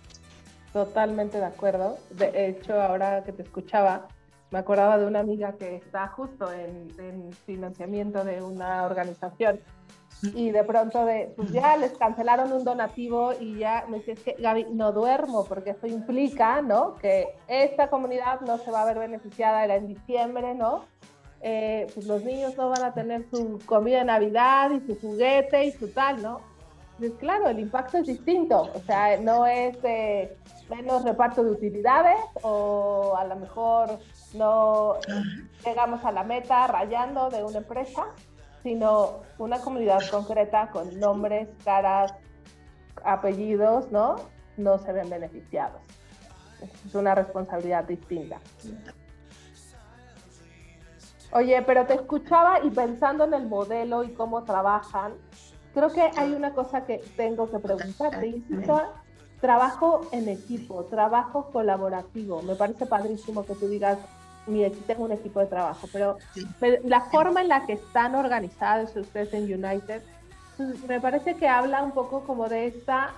Totalmente 0.76 1.38
de 1.38 1.46
acuerdo. 1.46 1.96
De 2.10 2.48
hecho, 2.48 2.78
ahora 2.78 3.24
que 3.24 3.32
te 3.32 3.42
escuchaba, 3.42 4.08
me 4.50 4.58
acordaba 4.58 4.98
de 4.98 5.06
una 5.06 5.20
amiga 5.20 5.54
que 5.54 5.76
está 5.76 6.08
justo 6.08 6.52
en, 6.52 7.32
financiamiento 7.46 8.22
de 8.24 8.42
una 8.42 8.84
organización 8.84 9.58
y 10.34 10.50
de 10.50 10.64
pronto 10.64 11.06
de, 11.06 11.32
pues 11.34 11.50
ya 11.50 11.78
les 11.78 11.92
cancelaron 11.96 12.52
un 12.52 12.62
donativo 12.62 13.32
y 13.40 13.56
ya 13.56 13.86
me 13.88 14.00
dice, 14.00 14.16
que 14.16 14.36
Gaby, 14.38 14.66
no 14.72 14.92
duermo 14.92 15.46
porque 15.46 15.70
eso 15.70 15.86
implica, 15.86 16.60
¿no? 16.60 16.96
Que 16.96 17.28
esta 17.48 17.88
comunidad 17.88 18.42
no 18.42 18.58
se 18.58 18.70
va 18.70 18.82
a 18.82 18.84
ver 18.84 18.98
beneficiada, 18.98 19.64
era 19.64 19.76
en 19.76 19.86
diciembre, 19.86 20.54
¿no? 20.54 20.84
Eh, 21.40 21.86
pues 21.94 22.06
los 22.06 22.22
niños 22.22 22.54
no 22.58 22.68
van 22.68 22.82
a 22.82 22.92
tener 22.92 23.24
su 23.30 23.58
comida 23.64 24.00
de 24.00 24.04
Navidad 24.04 24.72
y 24.72 24.86
su 24.86 25.00
juguete 25.00 25.64
y 25.64 25.72
su 25.72 25.88
tal, 25.88 26.20
¿no? 26.20 26.55
Pues 26.98 27.12
claro, 27.18 27.48
el 27.48 27.58
impacto 27.60 27.98
es 27.98 28.06
distinto, 28.06 28.70
o 28.74 28.80
sea, 28.86 29.18
no 29.18 29.46
es 29.46 29.76
menos 30.70 31.04
reparto 31.04 31.44
de 31.44 31.50
utilidades 31.50 32.18
o 32.42 33.14
a 33.18 33.24
lo 33.24 33.36
mejor 33.36 33.98
no 34.34 34.94
llegamos 35.64 36.02
a 36.04 36.12
la 36.12 36.24
meta 36.24 36.66
rayando 36.66 37.28
de 37.28 37.44
una 37.44 37.58
empresa, 37.58 38.06
sino 38.62 39.20
una 39.38 39.60
comunidad 39.60 40.00
concreta 40.10 40.70
con 40.70 40.98
nombres, 40.98 41.48
caras, 41.64 42.14
apellidos, 43.04 43.92
¿no? 43.92 44.16
No 44.56 44.78
se 44.78 44.90
ven 44.92 45.10
beneficiados. 45.10 45.82
Es 46.86 46.94
una 46.94 47.14
responsabilidad 47.14 47.84
distinta. 47.84 48.40
Oye, 51.32 51.60
pero 51.62 51.84
te 51.84 51.94
escuchaba 51.94 52.60
y 52.64 52.70
pensando 52.70 53.24
en 53.24 53.34
el 53.34 53.46
modelo 53.46 54.02
y 54.02 54.14
cómo 54.14 54.44
trabajan, 54.44 55.12
creo 55.76 55.90
que 55.90 56.10
hay 56.18 56.32
una 56.32 56.52
cosa 56.54 56.86
que 56.86 57.04
tengo 57.18 57.50
que 57.50 57.58
preguntarte. 57.58 58.42
trabajo 59.42 60.08
en 60.10 60.30
equipo, 60.30 60.84
trabajo 60.84 61.50
colaborativo. 61.52 62.40
Me 62.40 62.54
parece 62.54 62.86
padrísimo 62.86 63.44
que 63.44 63.54
tú 63.54 63.68
digas, 63.68 63.98
mire, 64.46 64.68
aquí 64.68 64.80
tengo 64.86 65.04
un 65.04 65.12
equipo 65.12 65.38
de 65.40 65.46
trabajo, 65.46 65.86
pero 65.92 66.16
la 66.84 67.02
forma 67.02 67.42
en 67.42 67.48
la 67.48 67.66
que 67.66 67.74
están 67.74 68.14
organizados 68.14 68.96
ustedes 68.96 69.34
en 69.34 69.42
United, 69.42 70.02
pues, 70.56 70.82
me 70.88 70.98
parece 70.98 71.34
que 71.34 71.46
habla 71.46 71.82
un 71.82 71.92
poco 71.92 72.22
como 72.22 72.48
de 72.48 72.68
esta 72.68 73.10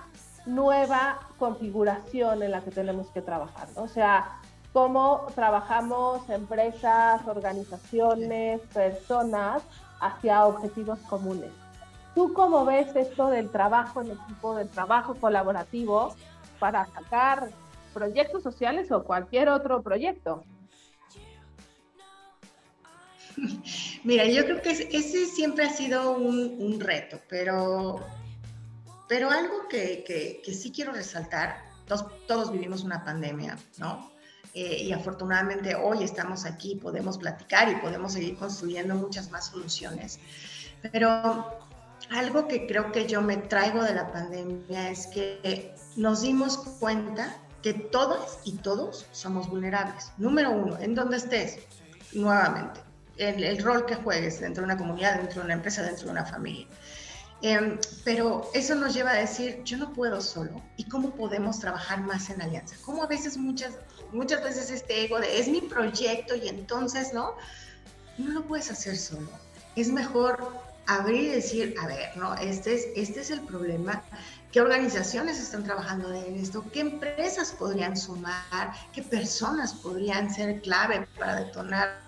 nueva 0.45 1.17
configuración 1.37 2.43
en 2.43 2.51
la 2.51 2.59
que 2.59 2.71
tenemos 2.71 3.07
que 3.11 3.21
trabajar, 3.21 3.69
¿no? 3.77 3.83
O 3.83 3.87
sea, 3.87 4.41
cómo 4.73 5.27
trabajamos 5.33 6.29
empresas, 6.29 7.25
organizaciones, 7.25 8.59
personas 8.73 9.63
hacia 10.01 10.45
objetivos 10.45 10.99
comunes. 11.09 11.51
¿Tú 12.15 12.33
cómo 12.33 12.65
ves 12.65 12.95
esto 12.95 13.29
del 13.29 13.49
trabajo 13.49 14.01
en 14.01 14.11
equipo, 14.11 14.55
del 14.55 14.69
trabajo 14.69 15.15
colaborativo 15.15 16.15
para 16.59 16.85
sacar 16.87 17.49
proyectos 17.93 18.43
sociales 18.43 18.91
o 18.91 19.03
cualquier 19.03 19.49
otro 19.49 19.81
proyecto? 19.81 20.43
Mira, 24.03 24.25
yo 24.25 24.43
creo 24.45 24.61
que 24.61 24.71
ese 24.71 25.25
siempre 25.25 25.65
ha 25.65 25.69
sido 25.69 26.11
un, 26.11 26.79
reto, 26.79 27.19
pero, 27.29 27.99
pero 29.07 29.29
algo 29.29 29.67
que, 29.69 30.41
sí 30.51 30.71
quiero 30.71 30.91
resaltar, 30.91 31.63
todos, 31.85 32.05
todos, 32.27 32.51
vivimos 32.51 32.83
una 32.83 33.03
pandemia, 33.03 33.57
¿no? 33.77 34.11
Eh, 34.55 34.83
y 34.83 34.91
afortunadamente 34.91 35.75
hoy 35.75 36.03
estamos 36.03 36.45
aquí, 36.45 36.75
podemos 36.75 37.19
platicar 37.19 37.69
y 37.69 37.75
podemos 37.75 38.13
seguir 38.13 38.35
construyendo 38.35 38.95
muchas 38.95 39.29
más 39.29 39.47
soluciones. 39.47 40.19
Pero 40.91 41.68
algo 42.11 42.47
que 42.47 42.65
creo 42.65 42.91
que 42.91 43.07
yo 43.07 43.21
me 43.21 43.37
traigo 43.37 43.83
de 43.83 43.93
la 43.93 44.11
pandemia 44.11 44.89
es 44.89 45.07
que 45.07 45.73
nos 45.95 46.21
dimos 46.21 46.57
cuenta 46.79 47.37
que 47.61 47.73
todas 47.73 48.39
y 48.45 48.53
todos 48.57 49.05
somos 49.11 49.49
vulnerables. 49.49 50.11
Número 50.17 50.51
uno, 50.51 50.77
en 50.79 50.95
donde 50.95 51.17
estés, 51.17 51.59
nuevamente, 52.13 52.81
el, 53.17 53.61
rol 53.63 53.85
que 53.85 53.95
juegues 53.95 54.39
dentro 54.39 54.61
de 54.61 54.65
una 54.65 54.77
comunidad, 54.77 55.17
dentro 55.17 55.41
de 55.41 55.45
una 55.45 55.53
empresa, 55.55 55.83
dentro 55.83 56.05
de 56.05 56.11
una 56.11 56.25
familia. 56.25 56.67
Em, 57.41 57.77
pero 58.03 58.49
eso 58.53 58.75
nos 58.75 58.93
lleva 58.93 59.11
a 59.11 59.15
decir, 59.15 59.61
yo 59.63 59.77
no 59.77 59.93
puedo 59.93 60.19
solo, 60.19 60.61
¿y 60.77 60.85
cómo 60.85 61.11
podemos 61.11 61.59
trabajar 61.59 62.01
más 62.01 62.29
en 62.29 62.41
alianza? 62.41 62.75
¿Cómo 62.83 63.03
a 63.03 63.07
veces, 63.07 63.37
muchas, 63.37 63.73
muchas 64.11 64.43
veces 64.43 64.71
este 64.71 65.05
ego 65.05 65.19
de, 65.19 65.39
es 65.39 65.47
mi 65.47 65.61
proyecto 65.61 66.35
y 66.35 66.49
entonces, 66.49 67.13
¿no? 67.13 67.35
No 68.17 68.31
lo 68.31 68.43
puedes 68.43 68.69
hacer 68.71 68.97
solo. 68.97 69.29
Es 69.75 69.89
mejor 69.89 70.68
abrir 70.89 71.21
y 71.21 71.29
decir, 71.29 71.75
a 71.79 71.85
ver, 71.85 72.17
¿no? 72.17 72.33
Este 72.35 72.73
es, 72.73 72.87
este 72.95 73.21
es 73.21 73.29
el 73.29 73.41
problema, 73.41 74.01
qué 74.51 74.59
organizaciones 74.59 75.39
están 75.39 75.63
trabajando 75.63 76.11
en 76.11 76.35
esto, 76.35 76.65
qué 76.73 76.79
empresas 76.79 77.51
podrían 77.51 77.95
sumar, 77.95 78.73
qué 78.91 79.03
personas 79.03 79.75
podrían 79.75 80.33
ser 80.33 80.61
clave 80.61 81.07
para 81.19 81.45
detonar 81.45 81.99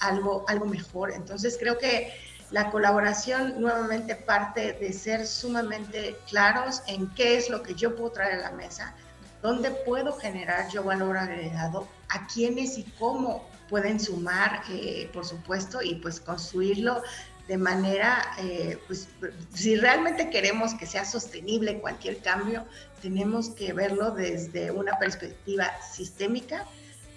algo, 0.00 0.44
algo 0.46 0.66
mejor. 0.66 1.10
Entonces 1.10 1.56
creo 1.58 1.78
que 1.78 2.12
la 2.50 2.70
colaboración 2.70 3.58
nuevamente 3.60 4.14
parte 4.14 4.74
de 4.74 4.92
ser 4.92 5.26
sumamente 5.26 6.18
claros 6.28 6.82
en 6.86 7.08
qué 7.14 7.38
es 7.38 7.48
lo 7.48 7.62
que 7.62 7.74
yo 7.74 7.96
puedo 7.96 8.10
traer 8.12 8.40
a 8.40 8.50
la 8.50 8.52
mesa, 8.52 8.94
dónde 9.40 9.70
puedo 9.70 10.12
generar 10.12 10.68
yo 10.70 10.84
valor 10.84 11.16
agregado, 11.16 11.88
a 12.10 12.26
quiénes 12.26 12.76
y 12.76 12.84
cómo 12.98 13.48
pueden 13.68 14.00
sumar, 14.00 14.62
eh, 14.70 15.10
por 15.12 15.24
supuesto, 15.24 15.82
y 15.82 15.96
pues 15.96 16.20
construirlo 16.20 17.02
de 17.48 17.56
manera, 17.56 18.34
eh, 18.38 18.78
pues 18.86 19.08
si 19.54 19.74
realmente 19.76 20.28
queremos 20.28 20.74
que 20.74 20.86
sea 20.86 21.06
sostenible 21.06 21.80
cualquier 21.80 22.18
cambio, 22.18 22.66
tenemos 23.00 23.48
que 23.50 23.72
verlo 23.72 24.10
desde 24.10 24.70
una 24.70 24.98
perspectiva 24.98 25.72
sistémica, 25.80 26.66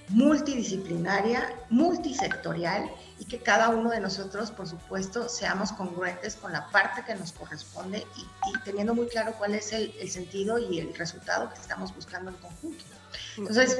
multidisciplinaria, 0.08 1.54
multisectorial 1.70 2.90
y 3.20 3.26
que 3.26 3.40
cada 3.40 3.70
uno 3.70 3.92
de 3.92 4.00
nosotros, 4.00 4.52
por 4.52 4.68
supuesto, 4.68 5.28
seamos 5.28 5.74
congruentes 5.74 6.38
con 6.38 6.54
la 6.54 6.70
parte 6.70 7.04
que 7.06 7.14
nos 7.16 7.34
corresponde 7.34 8.06
y, 8.18 8.60
teniendo 8.64 8.96
muy 8.96 9.08
claro 9.08 9.34
cuál 9.38 9.54
es 9.56 9.74
el, 9.74 9.94
el, 10.00 10.10
sentido 10.10 10.58
y 10.58 10.80
el 10.80 10.94
resultado 10.96 11.50
que 11.50 11.60
estamos 11.60 11.94
buscando 11.94 12.32
en 12.32 12.38
conjunto. 12.38 12.84
Entonces, 13.38 13.78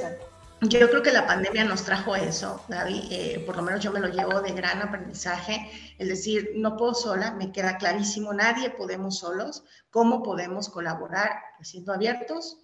yo 0.68 0.88
creo 0.88 1.02
que 1.02 1.12
la 1.12 1.26
pandemia 1.26 1.64
nos 1.64 1.84
trajo 1.84 2.14
eso, 2.14 2.64
David, 2.68 3.04
eh, 3.10 3.42
por 3.44 3.56
lo 3.56 3.62
menos 3.62 3.80
yo 3.80 3.90
me 3.90 4.00
lo 4.00 4.08
llevo 4.08 4.40
de 4.40 4.52
gran 4.52 4.80
aprendizaje, 4.80 5.70
el 5.98 6.08
decir, 6.08 6.52
no 6.54 6.76
puedo 6.76 6.94
sola, 6.94 7.32
me 7.32 7.52
queda 7.52 7.78
clarísimo, 7.78 8.32
nadie 8.32 8.70
podemos 8.70 9.18
solos, 9.18 9.64
cómo 9.90 10.22
podemos 10.22 10.68
colaborar, 10.68 11.32
pues, 11.56 11.68
siendo 11.68 11.92
abiertos, 11.92 12.58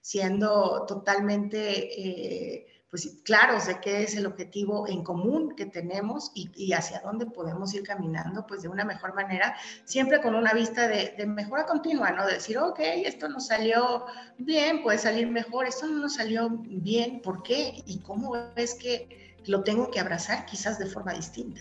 siendo 0.00 0.86
totalmente... 0.86 2.00
Eh, 2.00 2.72
pues 2.96 3.14
claros 3.24 3.66
de 3.66 3.78
qué 3.78 4.04
es 4.04 4.16
el 4.16 4.24
objetivo 4.24 4.88
en 4.88 5.04
común 5.04 5.54
que 5.54 5.66
tenemos 5.66 6.32
y, 6.34 6.72
hacia 6.72 7.00
dónde 7.00 7.26
podemos 7.26 7.74
ir 7.74 7.82
caminando, 7.82 8.46
pues 8.46 8.62
de 8.62 8.68
una 8.68 8.86
mejor 8.86 9.14
manera, 9.14 9.54
siempre 9.84 10.22
con 10.22 10.34
una 10.34 10.54
vista 10.54 10.88
de, 10.88 11.14
mejora 11.26 11.66
continua, 11.66 12.12
¿no? 12.12 12.24
De 12.24 12.32
decir, 12.32 12.56
ok, 12.56 12.78
esto 12.80 13.28
nos 13.28 13.48
salió 13.48 14.06
bien, 14.38 14.82
puede 14.82 14.96
salir 14.96 15.28
mejor, 15.28 15.66
esto 15.66 15.86
no 15.86 15.98
nos 15.98 16.14
salió 16.14 16.48
bien, 16.48 17.20
¿por 17.20 17.42
qué? 17.42 17.82
¿Y 17.84 17.98
cómo 17.98 18.34
es 18.56 18.74
que 18.74 19.36
lo 19.44 19.62
tengo 19.62 19.90
que 19.90 20.00
abrazar 20.00 20.46
quizás 20.46 20.78
de 20.78 20.86
forma 20.86 21.12
distinta? 21.12 21.60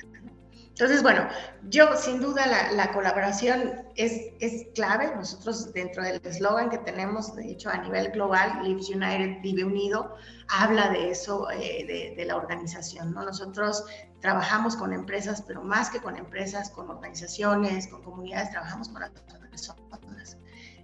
Entonces, 0.75 1.03
bueno, 1.03 1.25
yo 1.69 1.95
sin 1.95 2.19
duda 2.19 2.45
la, 2.69 2.91
colaboración 2.91 3.85
es, 3.95 4.33
es, 4.41 4.67
clave. 4.75 5.09
Nosotros 5.15 5.71
dentro 5.71 6.03
del 6.03 6.19
eslogan 6.25 6.69
que 6.69 6.79
tenemos, 6.79 7.33
de 7.33 7.49
hecho 7.49 7.69
a 7.69 7.77
nivel 7.77 8.11
global, 8.11 8.59
Lives 8.61 8.89
United, 8.89 9.41
Vive 9.41 9.63
Unido, 9.63 10.17
habla 10.49 10.89
de 10.89 11.11
eso, 11.11 11.49
eh, 11.49 12.13
de, 12.17 12.25
la 12.25 12.35
organización. 12.35 13.13
¿no? 13.13 13.23
Nosotros 13.23 13.85
trabajamos 14.19 14.75
con 14.75 14.91
empresas, 14.91 15.41
pero 15.47 15.63
más 15.63 15.89
que 15.89 16.01
con 16.01 16.17
empresas, 16.17 16.69
con 16.71 16.89
organizaciones, 16.89 17.87
con 17.87 18.03
comunidades, 18.03 18.51
trabajamos 18.51 18.89
con 18.89 18.99
las 18.99 19.11
personas. 19.11 20.37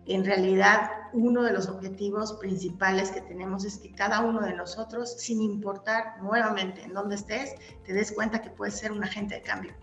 En 0.06 0.23
realidad, 0.23 0.89
uno 1.12 1.43
de 1.43 1.51
los 1.51 1.67
objetivos 1.67 2.34
principales 2.39 3.12
que 3.12 3.19
tenemos 3.19 3.65
es 3.65 3.77
que 3.77 3.91
cada 3.91 4.21
uno 4.21 4.39
de 4.39 4.54
nosotros, 4.54 5.17
sin 5.19 5.41
importar 5.41 6.21
nuevamente 6.21 6.82
en 6.82 6.93
dónde 6.93 7.15
estés, 7.15 7.56
te 7.84 7.93
des 7.93 8.13
cuenta 8.13 8.41
que 8.41 8.49
puedes 8.51 8.80
ser 8.80 8.93
un 8.93 9.04
agente 9.04 9.36
de 9.36 9.41
cambio 9.41 9.75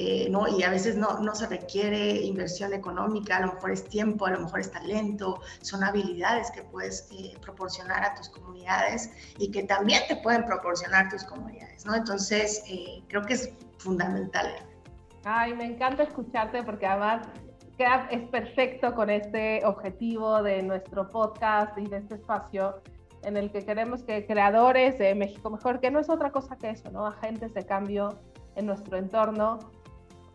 eh, 0.00 0.28
¿no? 0.30 0.46
Y 0.46 0.62
a 0.62 0.70
veces 0.70 0.96
no, 0.96 1.18
no 1.18 1.34
se 1.34 1.48
requiere 1.48 2.20
inversión 2.20 2.72
económica, 2.72 3.38
a 3.38 3.40
lo 3.40 3.54
mejor 3.54 3.72
es 3.72 3.82
tiempo, 3.82 4.26
a 4.26 4.30
lo 4.30 4.38
mejor 4.38 4.60
es 4.60 4.70
talento, 4.70 5.40
son 5.60 5.82
habilidades 5.82 6.52
que 6.52 6.62
puedes 6.62 7.08
eh, 7.10 7.36
proporcionar 7.40 8.04
a 8.04 8.14
tus 8.14 8.28
comunidades 8.28 9.10
y 9.38 9.50
que 9.50 9.64
también 9.64 10.00
te 10.06 10.14
pueden 10.14 10.44
proporcionar 10.44 11.08
tus 11.08 11.24
comunidades, 11.24 11.84
¿no? 11.84 11.96
Entonces, 11.96 12.62
eh, 12.68 13.02
creo 13.08 13.22
que 13.22 13.34
es 13.34 13.50
fundamental. 13.78 14.46
Ay, 15.24 15.52
me 15.54 15.64
encanta 15.64 16.04
escucharte 16.04 16.62
porque 16.62 16.86
además 16.86 17.26
queda, 17.76 18.06
es 18.12 18.22
perfecto 18.28 18.94
con 18.94 19.10
este 19.10 19.66
objetivo 19.66 20.44
de 20.44 20.62
nuestro 20.62 21.08
podcast 21.08 21.76
y 21.76 21.86
de 21.86 21.96
este 21.96 22.14
espacio 22.14 22.82
en 23.24 23.36
el 23.36 23.50
que 23.50 23.64
queremos 23.64 24.04
que 24.04 24.24
creadores 24.26 24.96
de 24.96 25.16
México 25.16 25.50
Mejor, 25.50 25.80
que 25.80 25.90
no 25.90 25.98
es 25.98 26.08
otra 26.08 26.30
cosa 26.30 26.54
que 26.56 26.70
eso, 26.70 26.88
¿no? 26.92 27.04
Agentes 27.04 27.52
de 27.52 27.66
cambio 27.66 28.16
en 28.58 28.66
nuestro 28.66 28.96
entorno, 28.96 29.58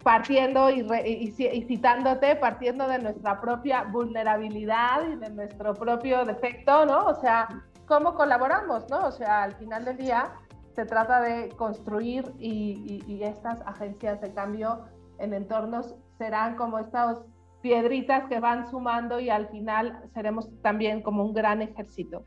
partiendo 0.04 0.70
y, 0.70 1.32
citándote, 1.32 2.36
partiendo 2.36 2.88
de 2.88 3.00
nuestra 3.00 3.40
propia 3.40 3.84
vulnerabilidad 3.84 5.08
y 5.08 5.16
de 5.16 5.30
nuestro 5.30 5.74
propio 5.74 6.26
defecto, 6.26 6.86
¿no? 6.86 7.06
O 7.06 7.16
sea, 7.16 7.48
¿cómo 7.88 8.14
colaboramos, 8.14 8.90
no? 8.90 9.08
O 9.08 9.12
sea, 9.12 9.44
al 9.44 9.56
final 9.56 9.86
del 9.86 9.98
día 9.98 10.34
se 10.76 10.86
trata 10.86 11.22
de 11.22 11.50
construir 11.50 12.34
y, 12.38 13.22
estas 13.24 13.62
agencias 13.62 14.20
de 14.20 14.34
cambio 14.34 14.82
en 15.20 15.34
entornos 15.34 15.96
serán 16.18 16.56
como 16.56 16.80
estas 16.80 17.20
piedritas 17.62 18.26
que 18.28 18.42
van 18.42 18.70
sumando 18.70 19.20
y 19.22 19.30
al 19.30 19.48
final 19.48 20.04
seremos 20.14 20.50
también 20.62 21.02
como 21.02 21.24
un 21.24 21.34
gran 21.34 21.62
ejército. 21.62 22.26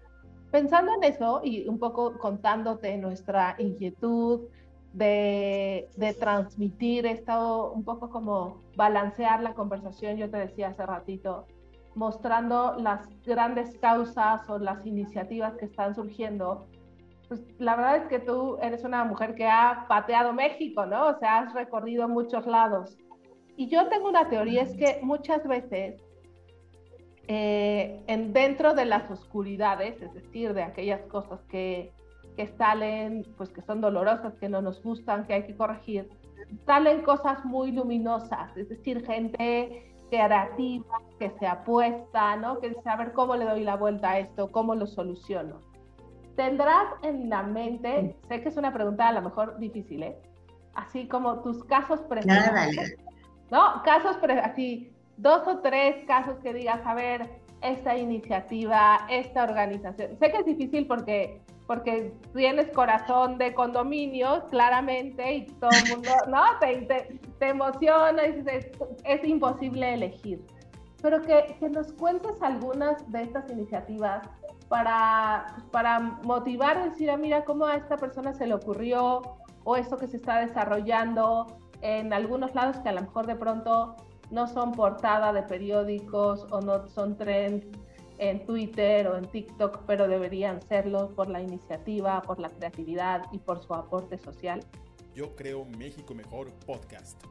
Pensando 0.51 0.93
en 0.95 1.05
eso 1.05 1.43
y 1.45 1.69
un 1.69 1.79
poco 1.79 2.17
contándote 2.17 2.97
nuestra 2.97 3.57
inquietud, 3.59 4.49
de, 4.97 6.17
transmitir 6.19 7.07
esto, 7.07 7.73
un 7.73 7.85
poco 7.85 8.09
como 8.11 8.63
balancear 8.77 9.43
la 9.43 9.55
conversación. 9.55 10.17
Yo 10.17 10.31
te 10.31 10.39
decía 10.39 10.69
hace 10.69 10.87
ratito, 10.87 11.47
mostrando 11.95 12.77
las 12.79 13.07
grandes 13.25 13.77
causas 13.79 14.49
o 14.49 14.59
las 14.59 14.87
iniciativas 14.87 15.55
que 15.57 15.67
están 15.67 15.95
surgiendo, 15.95 16.67
pues 17.29 17.43
la 17.59 17.77
verdad 17.77 17.97
es 17.97 18.09
que 18.09 18.21
tú 18.21 18.57
eres 18.63 18.85
una 18.85 19.05
mujer 19.05 19.35
que 19.35 19.47
ha 19.47 19.87
pateado 19.89 20.33
México, 20.33 20.87
¿no? 20.87 21.09
O 21.09 21.19
sea, 21.19 21.39
has 21.39 21.53
recorrido 21.53 22.09
muchos 22.09 22.47
lados. 22.47 22.97
Y 23.57 23.69
yo 23.69 23.89
tengo 23.89 24.09
una 24.09 24.29
teoría, 24.29 24.63
es 24.63 24.75
que 24.77 25.01
muchas 25.03 25.47
veces 25.47 26.01
eh, 27.29 28.01
en 28.07 28.33
dentro 28.33 28.75
de 28.75 28.85
las 28.85 29.11
oscuridades, 29.11 30.01
es 30.01 30.15
decir, 30.15 30.55
de 30.55 30.63
aquellas 30.63 31.01
cosas 31.07 31.41
que, 31.49 31.93
que 32.37 32.47
salen, 32.59 33.27
pues 33.37 33.51
que 33.51 33.63
son 33.63 33.81
dolorosas, 33.81 34.35
que 34.35 34.49
no 34.49 34.61
nos 34.63 34.83
gustan, 34.83 35.27
que 35.27 35.35
hay 35.35 35.47
que 35.47 35.57
corregir, 35.57 36.09
salen 36.67 37.03
cosas 37.03 37.45
muy 37.45 37.73
luminosas, 37.73 38.57
es 38.57 38.69
decir, 38.69 39.05
gente 39.05 39.95
creativa, 40.11 41.01
que 41.19 41.31
se 41.39 41.47
apuesta, 41.47 42.37
¿no? 42.37 42.61
Que 42.61 42.69
dice, 42.69 42.89
a 42.89 42.97
ver, 42.97 43.13
¿cómo 43.13 43.37
le 43.37 43.45
doy 43.45 43.65
la 43.65 43.77
vuelta 43.77 44.11
a 44.11 44.19
esto? 44.19 44.53
¿Cómo 44.53 44.75
lo 44.75 44.87
soluciono? 44.87 45.61
¿Tendrás 46.37 46.87
en 47.03 47.29
la 47.31 47.43
mente, 47.43 48.15
sé 48.29 48.43
que 48.43 48.49
es 48.51 48.57
una 48.57 48.73
pregunta 48.73 49.09
a 49.09 49.13
lo 49.13 49.23
mejor 49.23 49.59
difícil, 49.59 50.03
¿eh? 50.03 50.17
Así 50.75 51.09
como 51.09 51.41
tus 51.41 51.65
casos 51.65 52.01
preferidos. 52.03 52.95
¿No? 53.51 53.83
Casos 53.85 54.19
así, 54.43 54.93
dos 55.17 55.47
o 55.47 55.61
tres 55.61 56.05
casos 56.07 56.37
que 56.41 56.53
digas, 56.53 56.81
a 56.85 56.95
ver, 56.95 57.41
esta 57.63 57.97
iniciativa, 57.97 59.07
esta 59.09 59.45
organización. 59.45 60.19
Sé 60.19 60.31
que 60.31 60.39
es 60.39 60.47
difícil 60.47 60.87
porque, 60.87 61.41
porque 61.67 62.15
tienes 62.35 62.71
corazón 62.71 63.39
de 63.39 63.53
condominio, 63.55 64.45
claramente, 64.51 65.35
y 65.35 65.47
todo 65.47 65.71
el 65.85 65.91
mundo, 65.91 66.11
¿no? 66.29 66.43
Te, 66.61 67.19
te, 67.39 67.49
emociona 67.49 68.27
y 68.27 68.45
es, 68.47 68.67
es, 69.05 69.25
imposible 69.25 69.95
elegir. 69.95 70.45
Pero 71.03 71.21
que, 71.23 71.57
que 71.59 71.69
nos 71.69 71.93
cuentes 71.93 72.41
algunas 72.41 73.11
de 73.11 73.23
estas 73.23 73.51
iniciativas 73.51 74.29
para, 74.69 75.57
para 75.71 76.01
motivar, 76.01 76.91
decir, 76.91 77.11
ah, 77.11 77.17
mira 77.17 77.45
cómo 77.45 77.67
a 77.67 77.77
esta 77.77 77.97
persona 77.97 78.33
se 78.33 78.47
le 78.47 78.55
ocurrió 78.55 79.23
o 79.65 79.77
esto 79.77 79.97
que 79.97 80.07
se 80.07 80.17
está 80.17 80.41
desarrollando 80.41 81.59
en 81.83 82.13
algunos 82.13 82.55
lados 82.55 82.79
que 82.79 82.89
a 82.89 82.93
lo 82.93 83.03
mejor 83.03 83.27
de 83.27 83.37
pronto 83.37 83.97
no 84.31 84.47
son 84.47 84.73
portada 84.73 85.33
de 85.33 85.43
periódicos 85.43 86.47
o 86.51 86.61
no 86.61 86.87
son 86.89 87.17
trends 87.17 87.67
en 88.19 88.45
Twitter 88.47 89.07
o 89.09 89.17
en 89.17 89.27
TikTok, 89.27 89.83
pero 89.87 90.09
deberían 90.09 90.61
serlo 90.63 91.15
por 91.15 91.29
la 91.29 91.41
iniciativa, 91.41 92.23
por 92.23 92.39
la 92.39 92.51
creatividad 92.51 93.23
y 93.33 93.39
por 93.39 93.63
su 93.63 93.75
aporte 93.75 94.19
social. 94.19 94.61
Yo 95.15 95.35
creo 95.37 95.65
México 95.65 96.15
Mejor 96.15 96.53
Podcast. 96.67 97.23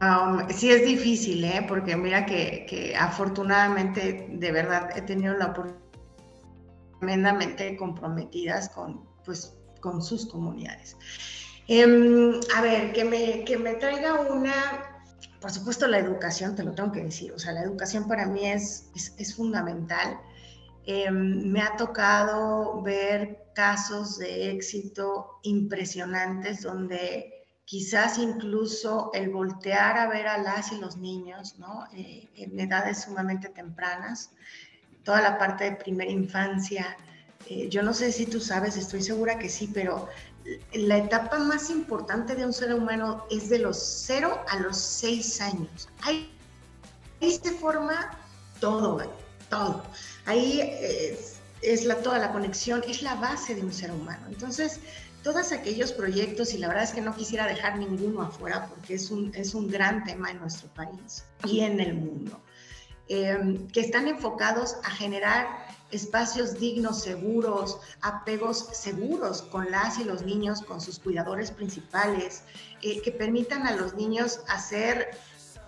Um, 0.00 0.46
sí 0.50 0.70
es 0.70 0.84
difícil, 0.84 1.42
¿eh? 1.44 1.64
porque 1.66 1.96
mira 1.96 2.26
que, 2.26 2.66
que 2.68 2.94
afortunadamente 2.94 4.28
de 4.30 4.52
verdad 4.52 4.90
he 4.94 5.02
tenido 5.02 5.34
la 5.34 5.46
oportunidad 5.46 5.86
tremendamente 6.98 7.76
comprometidas 7.76 8.68
con, 8.70 9.04
pues, 9.24 9.56
con 9.80 10.02
sus 10.02 10.26
comunidades. 10.26 10.96
Em, 11.68 12.40
a 12.54 12.60
ver, 12.60 12.92
que 12.92 13.04
me, 13.04 13.44
que 13.44 13.58
me 13.58 13.74
traiga 13.74 14.20
una, 14.20 14.54
por 15.40 15.50
supuesto 15.50 15.86
la 15.86 15.98
educación, 15.98 16.54
te 16.54 16.62
lo 16.62 16.72
tengo 16.72 16.92
que 16.92 17.02
decir, 17.02 17.32
o 17.32 17.38
sea, 17.38 17.52
la 17.52 17.62
educación 17.62 18.06
para 18.06 18.26
mí 18.26 18.46
es, 18.46 18.90
es, 18.94 19.34
fundamental. 19.34 20.18
Em, 20.86 21.50
me 21.50 21.60
ha 21.60 21.76
tocado 21.76 22.80
ver 22.82 23.50
casos 23.54 24.18
de 24.18 24.52
éxito 24.52 25.40
impresionantes 25.42 26.62
donde 26.62 27.44
quizás 27.64 28.18
incluso 28.18 29.10
el 29.12 29.30
voltear 29.30 29.98
a 29.98 30.06
ver 30.08 30.28
a 30.28 30.38
las 30.38 30.70
y 30.70 30.76
los 30.78 30.96
niños, 30.96 31.58
¿no? 31.58 31.86
Eh, 31.92 32.30
en 32.36 32.58
edades 32.60 33.02
sumamente 33.02 33.48
tempranas, 33.48 34.30
toda 35.02 35.20
la 35.20 35.38
parte 35.38 35.64
de 35.64 35.72
primera 35.72 36.10
infancia. 36.10 36.96
Eh, 37.48 37.68
yo 37.68 37.82
no 37.82 37.92
sé 37.92 38.12
si 38.12 38.26
tú 38.26 38.38
sabes, 38.40 38.76
estoy 38.76 39.02
segura 39.02 39.38
que 39.38 39.48
sí, 39.48 39.68
pero 39.74 40.08
la 40.72 40.98
etapa 40.98 41.38
más 41.38 41.70
importante 41.70 42.36
de 42.36 42.46
un 42.46 42.52
ser 42.52 42.72
humano 42.72 43.24
es 43.30 43.48
de 43.48 43.58
los 43.58 43.76
0 44.06 44.44
a 44.48 44.60
los 44.60 44.76
6 44.76 45.40
años. 45.40 45.88
Ahí, 46.02 46.32
se 47.20 47.50
forma 47.52 48.16
todo, 48.60 49.02
todo. 49.50 49.82
Ahí 50.26 50.60
es, 50.60 51.40
es, 51.62 51.84
la, 51.84 51.96
toda 51.96 52.18
la 52.18 52.32
conexión, 52.32 52.82
es 52.86 53.02
la 53.02 53.14
base 53.14 53.54
de 53.54 53.62
un 53.62 53.72
ser 53.72 53.90
humano. 53.92 54.26
Entonces, 54.28 54.80
todos 55.22 55.50
aquellos 55.52 55.92
proyectos, 55.92 56.52
y 56.52 56.58
la 56.58 56.68
verdad 56.68 56.84
es 56.84 56.92
que 56.92 57.00
no 57.00 57.14
quisiera 57.14 57.46
dejar 57.46 57.78
ninguno 57.78 58.22
afuera 58.22 58.68
porque 58.68 58.94
es 58.94 59.10
un, 59.10 59.32
es 59.34 59.54
un 59.54 59.68
gran 59.68 60.04
tema 60.04 60.30
en 60.30 60.38
nuestro 60.38 60.68
país 60.74 61.24
y 61.44 61.60
en 61.60 61.80
el 61.80 61.94
mundo. 61.94 62.40
Em, 63.08 63.68
que 63.68 63.80
están 63.80 64.08
enfocados 64.08 64.76
a 64.82 64.90
generar 64.90 65.46
espacios 65.92 66.58
dignos, 66.58 67.02
seguros, 67.02 67.78
apegos 68.00 68.68
seguros 68.72 69.42
con 69.42 69.70
las 69.70 69.98
y 70.00 70.04
los 70.04 70.22
niños, 70.22 70.60
con 70.62 70.80
sus 70.80 70.98
cuidadores 70.98 71.52
principales, 71.52 72.42
eh, 72.82 73.00
que 73.02 73.12
permitan 73.12 73.64
a 73.64 73.76
los 73.76 73.94
niños 73.94 74.40
hacer 74.48 75.10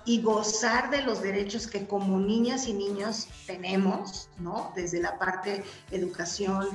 y 0.08 0.22
gozar 0.22 0.88
de 0.88 1.02
los 1.02 1.20
derechos 1.20 1.66
que 1.66 1.86
como 1.86 2.18
niñas 2.18 2.66
y 2.66 2.72
niños 2.72 3.28
tenemos, 3.46 4.30
¿no? 4.38 4.72
Desde 4.74 5.02
la 5.02 5.18
parte 5.18 5.62
educación, 5.90 6.66